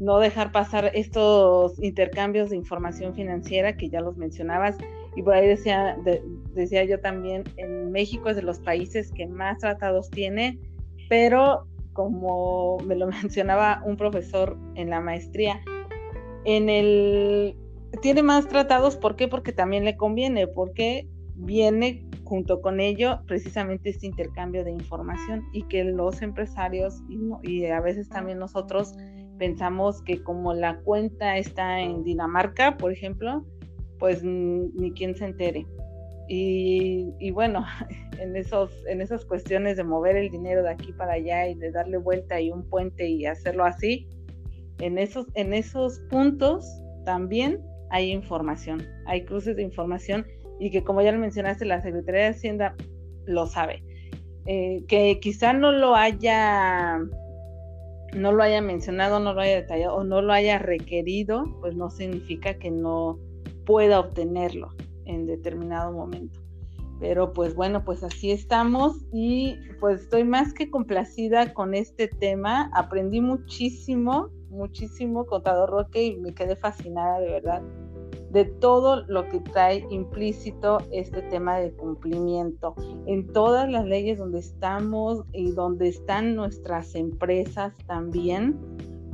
No 0.00 0.18
dejar 0.18 0.52
pasar 0.52 0.90
estos 0.94 1.80
intercambios 1.82 2.50
de 2.50 2.56
información 2.56 3.14
financiera 3.14 3.76
que 3.76 3.88
ya 3.88 4.00
los 4.00 4.16
mencionabas 4.16 4.76
y 5.14 5.22
por 5.22 5.34
ahí 5.34 5.46
decía, 5.46 5.96
decía 6.54 6.84
yo 6.84 6.98
también, 7.00 7.44
en 7.56 7.92
México 7.92 8.30
es 8.30 8.36
de 8.36 8.42
los 8.42 8.58
países 8.60 9.12
que 9.12 9.26
más 9.26 9.58
tratados 9.58 10.10
tiene, 10.10 10.58
pero 11.08 11.66
como 11.92 12.78
me 12.86 12.96
lo 12.96 13.06
mencionaba 13.22 13.82
un 13.84 13.96
profesor 13.96 14.56
en 14.74 14.90
la 14.90 15.00
maestría, 15.00 15.60
en 16.44 16.68
el 16.68 17.56
tiene 18.00 18.22
más 18.22 18.48
tratados, 18.48 18.96
¿por 18.96 19.16
qué? 19.16 19.28
Porque 19.28 19.52
también 19.52 19.84
le 19.84 19.98
conviene, 19.98 20.46
porque 20.46 21.06
viene 21.34 22.06
junto 22.24 22.60
con 22.60 22.80
ello 22.80 23.20
precisamente 23.26 23.90
este 23.90 24.06
intercambio 24.06 24.64
de 24.64 24.72
información 24.72 25.44
y 25.52 25.62
que 25.64 25.84
los 25.84 26.22
empresarios 26.22 27.02
y, 27.42 27.66
a 27.66 27.80
veces 27.80 28.08
también 28.08 28.38
nosotros 28.38 28.94
pensamos 29.38 30.02
que 30.02 30.22
como 30.22 30.54
la 30.54 30.80
cuenta 30.80 31.36
está 31.36 31.80
en 31.80 32.04
Dinamarca, 32.04 32.76
por 32.76 32.92
ejemplo, 32.92 33.44
pues 33.98 34.22
ni 34.22 34.92
quien 34.92 35.14
se 35.14 35.26
entere. 35.26 35.66
Y, 36.34 37.30
bueno, 37.32 37.64
en, 38.18 38.36
esos, 38.36 38.70
en 38.86 39.00
esas 39.00 39.24
cuestiones 39.24 39.76
de 39.76 39.84
mover 39.84 40.16
el 40.16 40.30
dinero 40.30 40.62
de 40.62 40.70
aquí 40.70 40.92
para 40.92 41.14
allá 41.14 41.48
y 41.48 41.54
de 41.54 41.70
darle 41.70 41.98
vuelta 41.98 42.40
y 42.40 42.50
un 42.50 42.68
puente 42.68 43.06
y 43.06 43.26
hacerlo 43.26 43.64
así, 43.64 44.08
en 44.78 44.98
esos, 44.98 45.26
en 45.34 45.52
esos 45.52 46.00
puntos 46.10 46.66
también 47.04 47.60
hay 47.90 48.10
información, 48.10 48.82
hay 49.06 49.24
cruces 49.24 49.56
de 49.56 49.62
información 49.62 50.26
y 50.62 50.70
que 50.70 50.84
como 50.84 51.02
ya 51.02 51.10
lo 51.10 51.18
mencionaste, 51.18 51.64
la 51.64 51.82
Secretaría 51.82 52.22
de 52.22 52.28
Hacienda 52.28 52.76
lo 53.26 53.46
sabe. 53.46 53.82
Eh, 54.46 54.84
que 54.86 55.18
quizá 55.20 55.52
no 55.52 55.72
lo 55.72 55.96
haya 55.96 57.00
no 58.14 58.30
lo 58.30 58.42
haya 58.42 58.60
mencionado, 58.60 59.18
no 59.18 59.34
lo 59.34 59.40
haya 59.40 59.56
detallado 59.56 59.96
o 59.96 60.04
no 60.04 60.22
lo 60.22 60.32
haya 60.32 60.58
requerido, 60.58 61.44
pues 61.60 61.74
no 61.74 61.90
significa 61.90 62.58
que 62.58 62.70
no 62.70 63.18
pueda 63.66 63.98
obtenerlo 63.98 64.68
en 65.06 65.26
determinado 65.26 65.92
momento. 65.92 66.38
Pero 67.00 67.32
pues 67.32 67.56
bueno, 67.56 67.84
pues 67.84 68.04
así 68.04 68.30
estamos 68.30 69.04
y 69.12 69.56
pues 69.80 70.02
estoy 70.02 70.22
más 70.22 70.54
que 70.54 70.70
complacida 70.70 71.52
con 71.54 71.74
este 71.74 72.06
tema. 72.06 72.70
Aprendí 72.74 73.20
muchísimo, 73.20 74.28
muchísimo, 74.48 75.26
contador 75.26 75.70
Roque, 75.70 76.04
y 76.04 76.16
me 76.18 76.34
quedé 76.34 76.54
fascinada 76.54 77.18
de 77.18 77.30
verdad 77.32 77.62
de 78.32 78.46
todo 78.46 79.04
lo 79.08 79.28
que 79.28 79.40
trae 79.40 79.86
implícito 79.90 80.78
este 80.90 81.20
tema 81.22 81.58
de 81.58 81.70
cumplimiento. 81.72 82.74
En 83.06 83.30
todas 83.30 83.70
las 83.70 83.84
leyes 83.84 84.18
donde 84.18 84.38
estamos 84.38 85.22
y 85.32 85.52
donde 85.52 85.88
están 85.88 86.34
nuestras 86.34 86.94
empresas 86.94 87.74
también, 87.86 88.58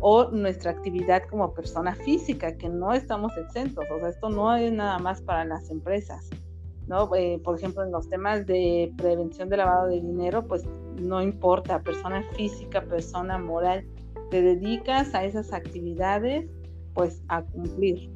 o 0.00 0.30
nuestra 0.30 0.70
actividad 0.70 1.22
como 1.28 1.52
persona 1.54 1.94
física, 1.94 2.56
que 2.56 2.68
no 2.68 2.92
estamos 2.92 3.36
exentos, 3.36 3.84
o 3.90 3.98
sea, 3.98 4.08
esto 4.08 4.28
no 4.28 4.54
es 4.54 4.72
nada 4.72 4.98
más 4.98 5.20
para 5.22 5.44
las 5.44 5.70
empresas, 5.70 6.30
¿no? 6.86 7.12
Eh, 7.16 7.40
por 7.42 7.58
ejemplo, 7.58 7.82
en 7.82 7.90
los 7.90 8.08
temas 8.08 8.46
de 8.46 8.92
prevención 8.96 9.48
de 9.48 9.56
lavado 9.56 9.88
de 9.88 10.00
dinero, 10.00 10.46
pues 10.46 10.64
no 11.00 11.20
importa, 11.20 11.82
persona 11.82 12.22
física, 12.34 12.82
persona 12.82 13.38
moral, 13.38 13.84
te 14.30 14.42
dedicas 14.42 15.14
a 15.14 15.24
esas 15.24 15.52
actividades, 15.52 16.48
pues 16.94 17.22
a 17.28 17.42
cumplir. 17.42 18.10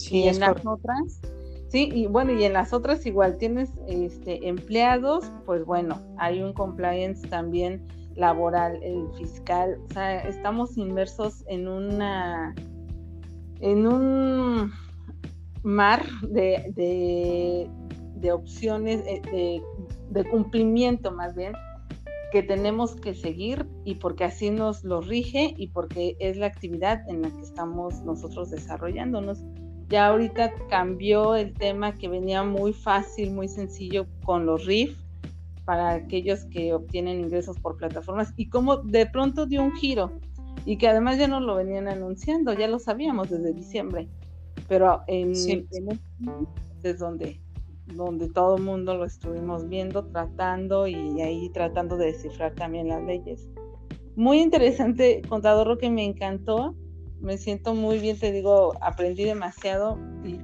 Sí, 0.00 0.20
y 0.20 0.28
en 0.28 0.40
las 0.40 0.64
otras, 0.64 1.20
sí, 1.68 1.90
y 1.92 2.06
bueno, 2.06 2.32
y 2.32 2.44
en 2.44 2.54
las 2.54 2.72
otras 2.72 3.04
igual 3.04 3.36
tienes 3.36 3.70
este, 3.86 4.48
empleados, 4.48 5.30
pues 5.44 5.64
bueno, 5.66 6.00
hay 6.16 6.42
un 6.42 6.54
compliance 6.54 7.28
también 7.28 7.86
laboral, 8.16 8.82
el 8.82 9.06
fiscal, 9.18 9.78
o 9.90 9.92
sea, 9.92 10.20
estamos 10.20 10.78
inmersos 10.78 11.44
en 11.48 11.68
una, 11.68 12.54
en 13.60 13.86
un 13.86 14.72
mar 15.62 16.02
de, 16.22 17.68
de, 18.16 18.32
opciones, 18.32 19.02
eh, 19.06 19.20
de, 19.30 19.62
de, 20.08 20.30
cumplimiento 20.30 21.12
más 21.12 21.34
bien, 21.34 21.52
que 22.32 22.42
tenemos 22.42 22.96
que 22.96 23.12
seguir 23.12 23.68
y 23.84 23.96
porque 23.96 24.24
así 24.24 24.48
nos 24.48 24.82
lo 24.82 25.02
rige 25.02 25.52
y 25.58 25.68
porque 25.68 26.16
es 26.20 26.38
la 26.38 26.46
actividad 26.46 27.06
en 27.06 27.20
la 27.20 27.30
que 27.30 27.42
estamos 27.42 28.02
nosotros 28.02 28.50
desarrollándonos. 28.50 29.44
Ya 29.90 30.06
ahorita 30.06 30.52
cambió 30.68 31.34
el 31.34 31.52
tema 31.52 31.94
que 31.94 32.08
venía 32.08 32.42
muy 32.42 32.72
fácil, 32.72 33.32
muy 33.32 33.48
sencillo 33.48 34.06
con 34.24 34.46
los 34.46 34.64
RIF 34.64 34.96
para 35.64 35.92
aquellos 35.92 36.44
que 36.46 36.72
obtienen 36.72 37.20
ingresos 37.20 37.58
por 37.58 37.76
plataformas 37.76 38.32
y 38.36 38.48
como 38.48 38.78
de 38.78 39.06
pronto 39.06 39.46
dio 39.46 39.62
un 39.62 39.72
giro 39.72 40.12
y 40.64 40.78
que 40.78 40.88
además 40.88 41.18
ya 41.18 41.28
nos 41.28 41.42
lo 41.42 41.56
venían 41.56 41.88
anunciando, 41.88 42.52
ya 42.54 42.68
lo 42.68 42.78
sabíamos 42.78 43.30
desde 43.30 43.52
diciembre, 43.52 44.08
pero 44.68 45.02
en, 45.06 45.34
sí. 45.34 45.66
es 46.82 46.98
donde 46.98 47.40
donde 47.94 48.28
todo 48.28 48.56
el 48.56 48.62
mundo 48.62 48.96
lo 48.96 49.04
estuvimos 49.04 49.68
viendo, 49.68 50.04
tratando 50.06 50.86
y 50.86 51.20
ahí 51.20 51.48
tratando 51.50 51.96
de 51.96 52.06
descifrar 52.06 52.54
también 52.54 52.88
las 52.88 53.02
leyes. 53.02 53.48
Muy 54.16 54.40
interesante, 54.40 55.22
contador 55.28 55.66
Roque, 55.66 55.90
me 55.90 56.04
encantó, 56.04 56.74
me 57.20 57.38
siento 57.38 57.74
muy 57.74 57.98
bien, 57.98 58.18
te 58.18 58.32
digo, 58.32 58.74
aprendí 58.80 59.24
demasiado 59.24 59.98
y, 60.24 60.40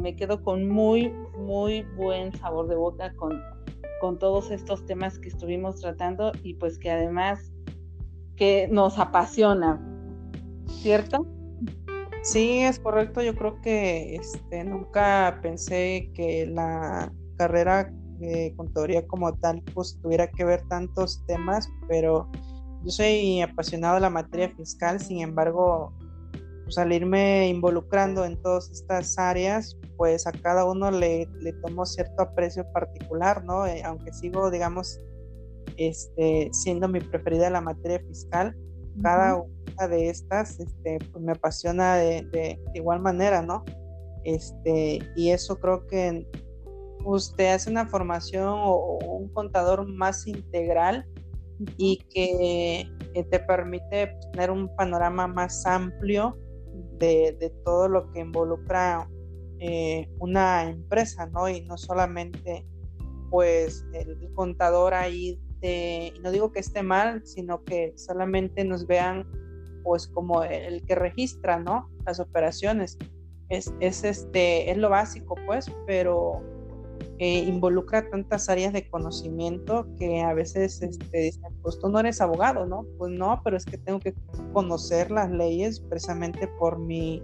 me 0.00 0.16
quedo 0.16 0.42
con 0.42 0.66
muy, 0.66 1.10
muy 1.38 1.82
buen 1.96 2.34
sabor 2.34 2.68
de 2.68 2.74
boca 2.74 3.12
con, 3.16 3.42
con 4.00 4.18
todos 4.18 4.50
estos 4.50 4.86
temas 4.86 5.18
que 5.18 5.28
estuvimos 5.28 5.80
tratando 5.80 6.32
y 6.42 6.54
pues 6.54 6.78
que 6.78 6.90
además 6.90 7.52
que 8.36 8.66
nos 8.70 8.98
apasiona, 8.98 9.78
¿cierto? 10.66 11.26
Sí, 12.22 12.60
es 12.60 12.78
correcto. 12.78 13.22
Yo 13.22 13.34
creo 13.34 13.60
que 13.60 14.16
este, 14.16 14.64
nunca 14.64 15.38
pensé 15.42 16.10
que 16.14 16.46
la 16.46 17.12
carrera 17.36 17.92
de 18.18 18.54
contaduría 18.56 19.06
como 19.06 19.34
tal 19.36 19.62
pues 19.74 19.98
tuviera 20.02 20.30
que 20.30 20.44
ver 20.44 20.62
tantos 20.68 21.24
temas, 21.26 21.68
pero 21.88 22.30
yo 22.82 22.90
soy 22.90 23.40
apasionado 23.40 23.94
de 23.94 24.00
la 24.00 24.10
materia 24.10 24.50
fiscal, 24.50 25.00
sin 25.00 25.20
embargo, 25.20 25.92
pues, 26.70 26.78
al 26.78 26.92
irme 26.92 27.48
involucrando 27.48 28.24
en 28.24 28.40
todas 28.40 28.70
estas 28.70 29.18
áreas, 29.18 29.76
pues 29.96 30.24
a 30.28 30.30
cada 30.30 30.64
uno 30.64 30.92
le, 30.92 31.26
le 31.40 31.52
tomo 31.54 31.84
cierto 31.84 32.22
aprecio 32.22 32.64
particular, 32.72 33.44
¿no? 33.44 33.66
Eh, 33.66 33.82
aunque 33.82 34.12
sigo, 34.12 34.52
digamos, 34.52 35.00
este, 35.76 36.48
siendo 36.52 36.86
mi 36.86 37.00
preferida 37.00 37.50
la 37.50 37.60
materia 37.60 37.98
fiscal, 38.06 38.56
cada 39.02 39.34
una 39.34 39.88
de 39.88 40.10
estas 40.10 40.60
este, 40.60 40.98
pues 41.10 41.24
me 41.24 41.32
apasiona 41.32 41.96
de, 41.96 42.60
igual 42.74 43.00
manera, 43.00 43.42
¿no? 43.42 43.64
Este, 44.22 45.00
y 45.16 45.30
eso 45.30 45.58
creo 45.58 45.88
que 45.88 46.24
usted 47.04 47.52
hace 47.52 47.68
una 47.68 47.88
formación 47.88 48.46
o, 48.46 48.98
un 49.02 49.28
contador 49.32 49.88
más 49.88 50.24
integral 50.28 51.04
y 51.78 51.96
que, 52.14 52.88
te 53.28 53.40
permite 53.40 54.06
pues, 54.06 54.30
tener 54.30 54.52
un 54.52 54.68
panorama 54.76 55.26
más 55.26 55.66
amplio 55.66 56.38
de, 57.00 57.52
todo 57.64 57.88
lo 57.88 58.12
que 58.12 58.20
involucra 58.20 59.10
eh, 59.58 60.08
una 60.18 60.70
empresa, 60.70 61.26
¿no? 61.26 61.48
Y 61.48 61.62
no 61.62 61.76
solamente 61.76 62.66
pues 63.30 63.84
el 63.92 64.32
contador 64.34 64.94
ahí 64.94 65.40
este, 65.60 66.14
no 66.22 66.30
digo 66.30 66.52
que 66.52 66.60
esté 66.60 66.82
mal, 66.82 67.26
sino 67.26 67.62
que 67.64 67.92
solamente 67.96 68.64
nos 68.64 68.86
vean 68.86 69.26
pues 69.82 70.06
como 70.08 70.42
el 70.42 70.84
que 70.86 70.94
registra, 70.94 71.58
¿no? 71.58 71.90
Las 72.06 72.18
operaciones. 72.18 72.98
Es, 73.50 73.72
es 73.80 74.04
este, 74.04 74.70
es 74.70 74.76
lo 74.78 74.88
básico, 74.88 75.34
pues, 75.46 75.66
pero 75.86 76.42
eh, 77.18 77.40
involucra 77.40 78.08
tantas 78.08 78.48
áreas 78.48 78.72
de 78.72 78.88
conocimiento 78.88 79.86
que 79.98 80.20
a 80.20 80.32
veces 80.32 80.80
este, 80.82 81.18
dicen, 81.18 81.52
pues 81.62 81.78
tú 81.78 81.88
no 81.88 82.00
eres 82.00 82.20
abogado, 82.20 82.66
¿no? 82.66 82.86
Pues 82.98 83.12
no, 83.12 83.40
pero 83.44 83.56
es 83.56 83.64
que 83.64 83.78
tengo 83.78 84.00
que 84.00 84.14
conocer 84.52 85.10
las 85.10 85.30
leyes 85.30 85.80
precisamente 85.80 86.48
por 86.58 86.78
mi 86.78 87.22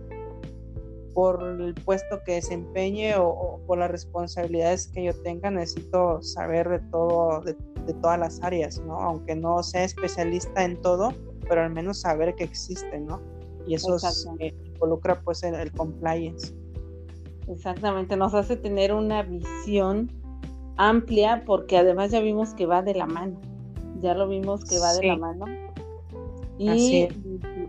por 1.17 1.43
el 1.43 1.73
puesto 1.73 2.23
que 2.27 2.35
desempeñe 2.35 3.17
o, 3.17 3.59
por 3.67 3.79
las 3.79 3.91
responsabilidades 3.91 4.89
que 4.89 5.05
yo 5.05 5.15
tenga, 5.23 5.51
necesito 5.51 6.21
saber 6.21 6.69
de 6.69 6.79
todo, 6.91 7.41
de, 7.41 7.55
todas 8.03 8.19
las 8.19 8.43
áreas, 8.43 8.79
¿no? 8.81 9.01
Aunque 9.01 9.35
no 9.35 9.63
sea 9.63 9.85
especialista 9.85 10.63
en 10.63 10.79
todo, 10.83 11.15
pero 11.49 11.63
al 11.63 11.71
menos 11.71 12.03
saber 12.03 12.35
que 12.35 12.45
existe, 12.45 13.01
¿no? 13.01 13.23
Y 13.67 13.77
eso 13.77 13.97
eh, 14.41 14.55
involucra 14.67 15.19
pues 15.23 15.43
el, 15.43 15.55
el, 15.55 15.73
compliance. 15.73 16.55
Exactamente, 17.49 18.17
nos 18.17 18.35
hace 18.35 18.57
tener 18.57 18.93
una 18.93 19.23
visión 19.23 20.11
amplia 20.77 21.45
porque 21.47 21.79
además 21.79 22.11
ya 22.11 22.21
vimos 22.21 22.55
que 22.55 22.67
va 22.67 22.83
de 22.83 22.95
la 22.95 23.07
mano, 23.07 23.41
ya 24.01 24.15
lo 24.15 24.29
vimos 24.29 24.65
que 24.65 24.79
va 24.79 24.93
de 24.95 25.07
la 25.07 25.17
mano. 25.17 25.47
y 26.59 27.09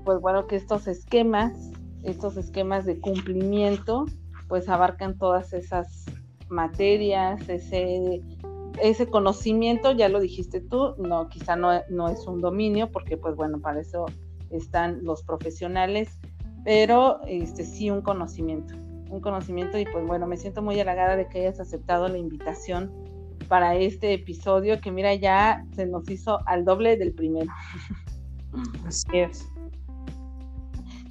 pues 0.03 0.19
bueno, 0.21 0.47
que 0.47 0.55
estos 0.55 0.87
esquemas 0.87 1.71
estos 2.03 2.37
esquemas 2.37 2.85
de 2.85 2.99
cumplimiento 2.99 4.05
pues 4.47 4.69
abarcan 4.69 5.17
todas 5.17 5.53
esas 5.53 6.05
materias, 6.47 7.49
ese, 7.49 8.21
ese 8.81 9.07
conocimiento, 9.07 9.91
ya 9.91 10.07
lo 10.07 10.21
dijiste 10.21 10.61
tú, 10.61 10.95
no, 10.97 11.27
quizá 11.27 11.57
no, 11.57 11.81
no 11.89 12.07
es 12.07 12.25
un 12.25 12.39
dominio, 12.39 12.89
porque 12.89 13.17
pues 13.17 13.35
bueno, 13.35 13.59
para 13.59 13.81
eso 13.81 14.05
están 14.49 15.03
los 15.03 15.23
profesionales, 15.23 16.17
pero 16.63 17.19
este 17.27 17.65
sí 17.65 17.89
un 17.89 18.01
conocimiento, 18.01 18.73
un 19.09 19.21
conocimiento 19.21 19.77
y 19.77 19.85
pues 19.85 20.05
bueno, 20.05 20.27
me 20.27 20.37
siento 20.37 20.61
muy 20.61 20.79
halagada 20.79 21.15
de 21.15 21.27
que 21.27 21.39
hayas 21.39 21.59
aceptado 21.59 22.07
la 22.07 22.17
invitación 22.17 22.91
para 23.47 23.75
este 23.75 24.13
episodio 24.13 24.79
que 24.81 24.91
mira 24.91 25.13
ya 25.15 25.65
se 25.75 25.85
nos 25.85 26.09
hizo 26.09 26.39
al 26.47 26.65
doble 26.65 26.97
del 26.97 27.13
primero. 27.13 27.51
Así 28.85 29.05
es. 29.13 29.47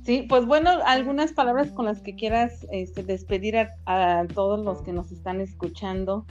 Sí, 0.06 0.24
pues 0.28 0.46
bueno, 0.46 0.70
algunas 0.86 1.32
palabras 1.32 1.72
con 1.72 1.84
las 1.84 2.00
que 2.00 2.14
quieras 2.14 2.64
este, 2.70 3.02
despedir 3.02 3.56
a, 3.86 4.24
todos 4.32 4.64
los 4.64 4.82
que 4.82 4.92
nos 4.92 5.10
están 5.10 5.40
escuchando. 5.40 6.26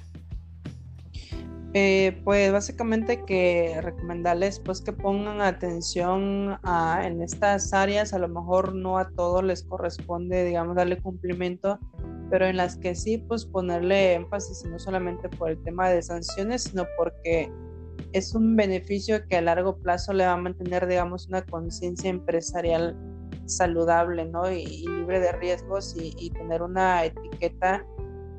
Eh, 1.77 2.21
pues 2.23 2.53
básicamente 2.53 3.25
que 3.25 3.77
recomendarles 3.81 4.61
pues 4.61 4.79
que 4.79 4.93
pongan 4.93 5.41
atención 5.41 6.57
en 7.03 7.21
estas 7.21 7.73
áreas, 7.73 8.13
a 8.13 8.19
lo 8.19 8.29
mejor 8.29 8.73
no 8.73 8.97
a 8.97 9.09
todos 9.09 9.43
les 9.43 9.63
corresponde, 9.63 10.45
digamos, 10.45 10.77
darle 10.77 11.01
cumplimiento, 11.01 11.77
pero 12.29 12.45
en 12.45 12.55
las 12.55 12.77
que 12.77 12.95
sí, 12.95 13.17
pues 13.17 13.45
ponerle 13.45 14.13
énfasis 14.13 14.63
no 14.63 14.79
solamente 14.79 15.27
por 15.27 15.49
el 15.49 15.61
tema 15.63 15.89
de 15.89 16.01
sanciones, 16.01 16.63
sino 16.63 16.85
porque 16.97 17.51
es 18.13 18.33
un 18.33 18.55
beneficio 18.55 19.27
que 19.27 19.35
a 19.35 19.41
largo 19.41 19.75
plazo 19.75 20.13
le 20.13 20.25
va 20.25 20.31
a 20.31 20.37
mantener, 20.37 20.87
digamos, 20.87 21.27
una 21.27 21.45
conciencia 21.45 22.09
empresarial 22.09 22.95
saludable, 23.47 24.23
¿no? 24.23 24.49
Y, 24.49 24.87
libre 24.87 25.19
de 25.19 25.33
riesgos 25.33 25.93
y, 25.99 26.29
tener 26.29 26.61
una 26.61 27.03
etiqueta, 27.03 27.85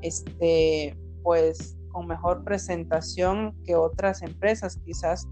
este, 0.01 0.97
pues, 1.23 1.77
con 1.97 2.07
mejor 2.07 2.45
presentación 2.45 3.57
que 3.65 3.75
otras 3.75 4.21
empresas, 4.21 4.79
quizás. 4.85 5.27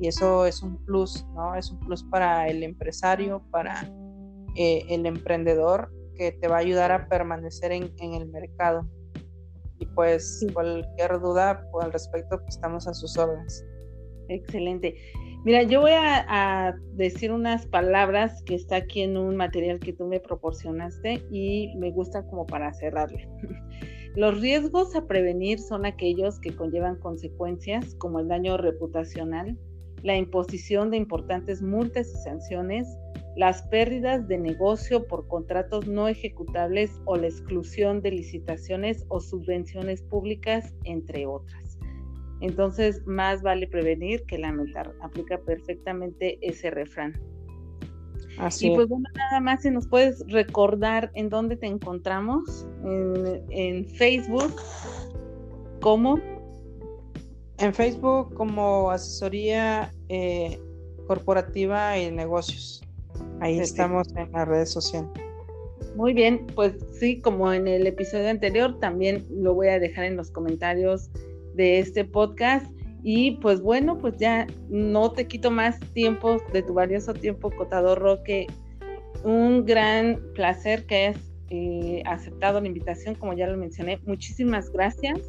Y 0.00 0.08
eso 0.08 0.46
es 0.46 0.64
un 0.64 0.84
plus, 0.84 1.24
¿no? 1.32 1.54
Es 1.54 1.70
un 1.70 1.78
plus 1.78 2.02
para 2.02 2.48
el 2.48 2.64
empresario, 2.64 3.40
para 3.52 3.88
eh, 4.56 4.84
el 4.88 5.06
emprendedor, 5.06 5.92
que 6.16 6.32
te 6.32 6.48
va 6.48 6.56
a 6.56 6.58
ayudar 6.58 6.90
a 6.90 7.08
permanecer 7.08 7.70
en, 7.70 7.92
el 8.00 8.28
mercado. 8.30 8.84
Y 9.78 9.86
pues, 9.86 10.44
cualquier 10.52 11.20
duda 11.20 11.64
pues, 11.70 11.86
al 11.86 11.92
respecto, 11.92 12.40
pues, 12.40 12.56
estamos 12.56 12.88
a 12.88 12.94
sus 12.94 13.16
órdenes. 13.16 13.64
Excelente. 14.28 14.96
Mira, 15.44 15.62
yo 15.62 15.82
voy 15.82 15.92
a, 15.94 16.74
decir 16.94 17.30
unas 17.30 17.64
palabras 17.66 18.42
que 18.42 18.56
está 18.56 18.76
aquí 18.76 19.02
en 19.02 19.16
un 19.16 19.36
material 19.36 19.78
que 19.78 19.92
tú 19.92 20.04
me 20.08 20.18
proporcionaste 20.18 21.22
y 21.30 21.76
me 21.76 21.92
gusta 21.92 22.26
como 22.26 22.44
para 22.44 22.74
cerrarle. 22.74 23.28
Los 24.18 24.40
riesgos 24.40 24.96
a 24.96 25.06
prevenir 25.06 25.60
son 25.60 25.86
aquellos 25.86 26.40
que 26.40 26.50
conllevan 26.50 26.96
consecuencias 26.96 27.94
como 27.94 28.18
el 28.18 28.26
daño 28.26 28.56
reputacional, 28.56 29.56
la 30.02 30.16
imposición 30.16 30.90
de 30.90 30.96
importantes 30.96 31.62
multas 31.62 32.08
y 32.12 32.24
sanciones, 32.24 32.88
las 33.36 33.62
pérdidas 33.68 34.26
de 34.26 34.38
negocio 34.38 35.06
por 35.06 35.28
contratos 35.28 35.86
no 35.86 36.08
ejecutables 36.08 37.00
o 37.04 37.14
la 37.14 37.28
exclusión 37.28 38.02
de 38.02 38.10
licitaciones 38.10 39.04
o 39.06 39.20
subvenciones 39.20 40.02
públicas, 40.02 40.74
entre 40.82 41.24
otras. 41.24 41.78
Entonces, 42.40 43.06
más 43.06 43.42
vale 43.42 43.68
prevenir 43.68 44.24
que 44.24 44.38
lamentar. 44.38 44.96
Aplica 45.00 45.38
perfectamente 45.38 46.40
ese 46.42 46.72
refrán. 46.72 47.12
Así 48.38 48.68
y 48.68 48.74
pues 48.74 48.88
bueno, 48.88 49.08
nada 49.14 49.40
más 49.40 49.62
si 49.62 49.70
nos 49.70 49.86
puedes 49.86 50.24
recordar 50.28 51.10
en 51.14 51.28
dónde 51.28 51.56
te 51.56 51.66
encontramos, 51.66 52.66
en, 52.84 53.84
Facebook, 53.86 54.54
¿cómo? 55.80 56.20
En 57.58 57.74
Facebook 57.74 58.32
como 58.34 58.90
asesoría 58.90 59.92
eh, 60.08 60.60
corporativa 61.06 61.98
y 61.98 62.10
negocios. 62.12 62.82
Ahí 63.40 63.58
estamos 63.58 64.08
en 64.16 64.30
las 64.32 64.46
redes 64.46 64.70
sociales. 64.70 65.10
Muy 65.96 66.12
bien, 66.12 66.46
pues 66.54 66.74
sí, 66.92 67.20
como 67.20 67.52
en 67.52 67.66
el 67.66 67.86
episodio 67.86 68.28
anterior, 68.28 68.78
también 68.78 69.26
lo 69.30 69.54
voy 69.54 69.68
a 69.68 69.80
dejar 69.80 70.04
en 70.04 70.16
los 70.16 70.30
comentarios 70.30 71.10
de 71.54 71.80
este 71.80 72.04
podcast. 72.04 72.66
Y 73.02 73.32
pues 73.32 73.60
bueno, 73.60 73.98
pues 73.98 74.16
ya 74.18 74.46
no 74.68 75.12
te 75.12 75.26
quito 75.26 75.50
más 75.50 75.78
tiempo 75.92 76.38
de 76.52 76.62
tu 76.62 76.74
valioso 76.74 77.14
tiempo, 77.14 77.50
Cotador 77.50 77.98
Roque. 77.98 78.46
Un 79.24 79.64
gran 79.64 80.20
placer 80.34 80.86
que 80.86 81.06
hayas 81.06 81.20
eh, 81.50 82.02
aceptado 82.06 82.60
la 82.60 82.66
invitación, 82.66 83.14
como 83.14 83.32
ya 83.32 83.46
lo 83.46 83.56
mencioné. 83.56 83.98
Muchísimas 84.04 84.70
gracias. 84.70 85.20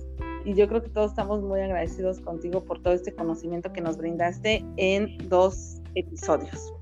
Y 0.46 0.54
yo 0.54 0.68
creo 0.68 0.82
que 0.82 0.90
todos 0.90 1.12
estamos 1.12 1.42
muy 1.42 1.60
agradecidos 1.60 2.20
contigo 2.22 2.64
por 2.64 2.82
todo 2.82 2.94
este 2.94 3.14
conocimiento 3.14 3.72
que 3.72 3.82
nos 3.82 3.98
brindaste 3.98 4.64
en 4.78 5.18
dos 5.30 5.82
episodios. 5.96 6.74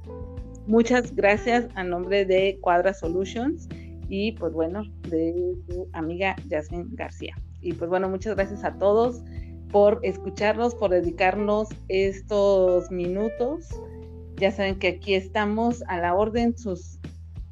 Muchas 0.68 1.16
gracias 1.16 1.68
a 1.76 1.84
nombre 1.84 2.26
de 2.26 2.60
Cuadra 2.62 2.94
Solutions 2.94 3.68
y 4.10 4.34
pues 4.34 4.54
bueno, 4.54 4.84
de 5.10 5.56
tu 5.68 5.88
amiga 5.94 6.36
Jasmine 6.50 6.88
García. 6.92 7.36
Y 7.62 7.74
pues 7.74 7.90
bueno, 7.90 8.10
muchas 8.10 8.36
gracias 8.36 8.64
a 8.64 8.78
todos 8.78 9.24
por 9.72 10.00
escucharnos, 10.04 10.76
por 10.76 10.92
dedicarnos 10.92 11.70
estos 11.88 12.92
minutos. 12.92 13.70
Ya 14.38 14.52
saben 14.52 14.80
que 14.80 14.88
aquí 14.88 15.16
estamos 15.16 15.84
a 15.88 16.00
la 16.00 16.14
orden, 16.16 16.58
sus 16.58 17.00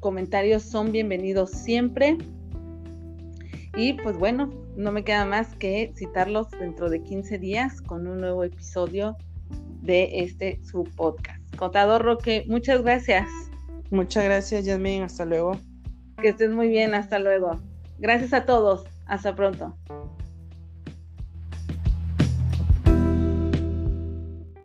comentarios 0.00 0.62
son 0.62 0.92
bienvenidos 0.92 1.50
siempre. 1.50 2.16
Y 3.76 3.94
pues 3.94 4.16
bueno, 4.18 4.50
no 4.76 4.92
me 4.92 5.04
queda 5.04 5.24
más 5.24 5.54
que 5.56 5.92
citarlos 5.96 6.50
dentro 6.50 6.88
de 6.88 7.02
15 7.02 7.38
días 7.38 7.80
con 7.82 8.06
un 8.06 8.20
nuevo 8.20 8.44
episodio 8.44 9.16
de 9.82 10.20
este 10.20 10.60
su 10.64 10.84
podcast. 10.84 11.42
Contador 11.56 12.02
Roque, 12.02 12.44
muchas 12.48 12.82
gracias. 12.82 13.28
Muchas 13.90 14.24
gracias, 14.24 14.64
Yasmin. 14.64 15.02
Hasta 15.02 15.24
luego. 15.24 15.58
Que 16.20 16.28
estés 16.28 16.50
muy 16.50 16.68
bien. 16.68 16.94
Hasta 16.94 17.18
luego. 17.18 17.58
Gracias 17.98 18.32
a 18.32 18.44
todos. 18.44 18.84
Hasta 19.06 19.34
pronto. 19.34 19.76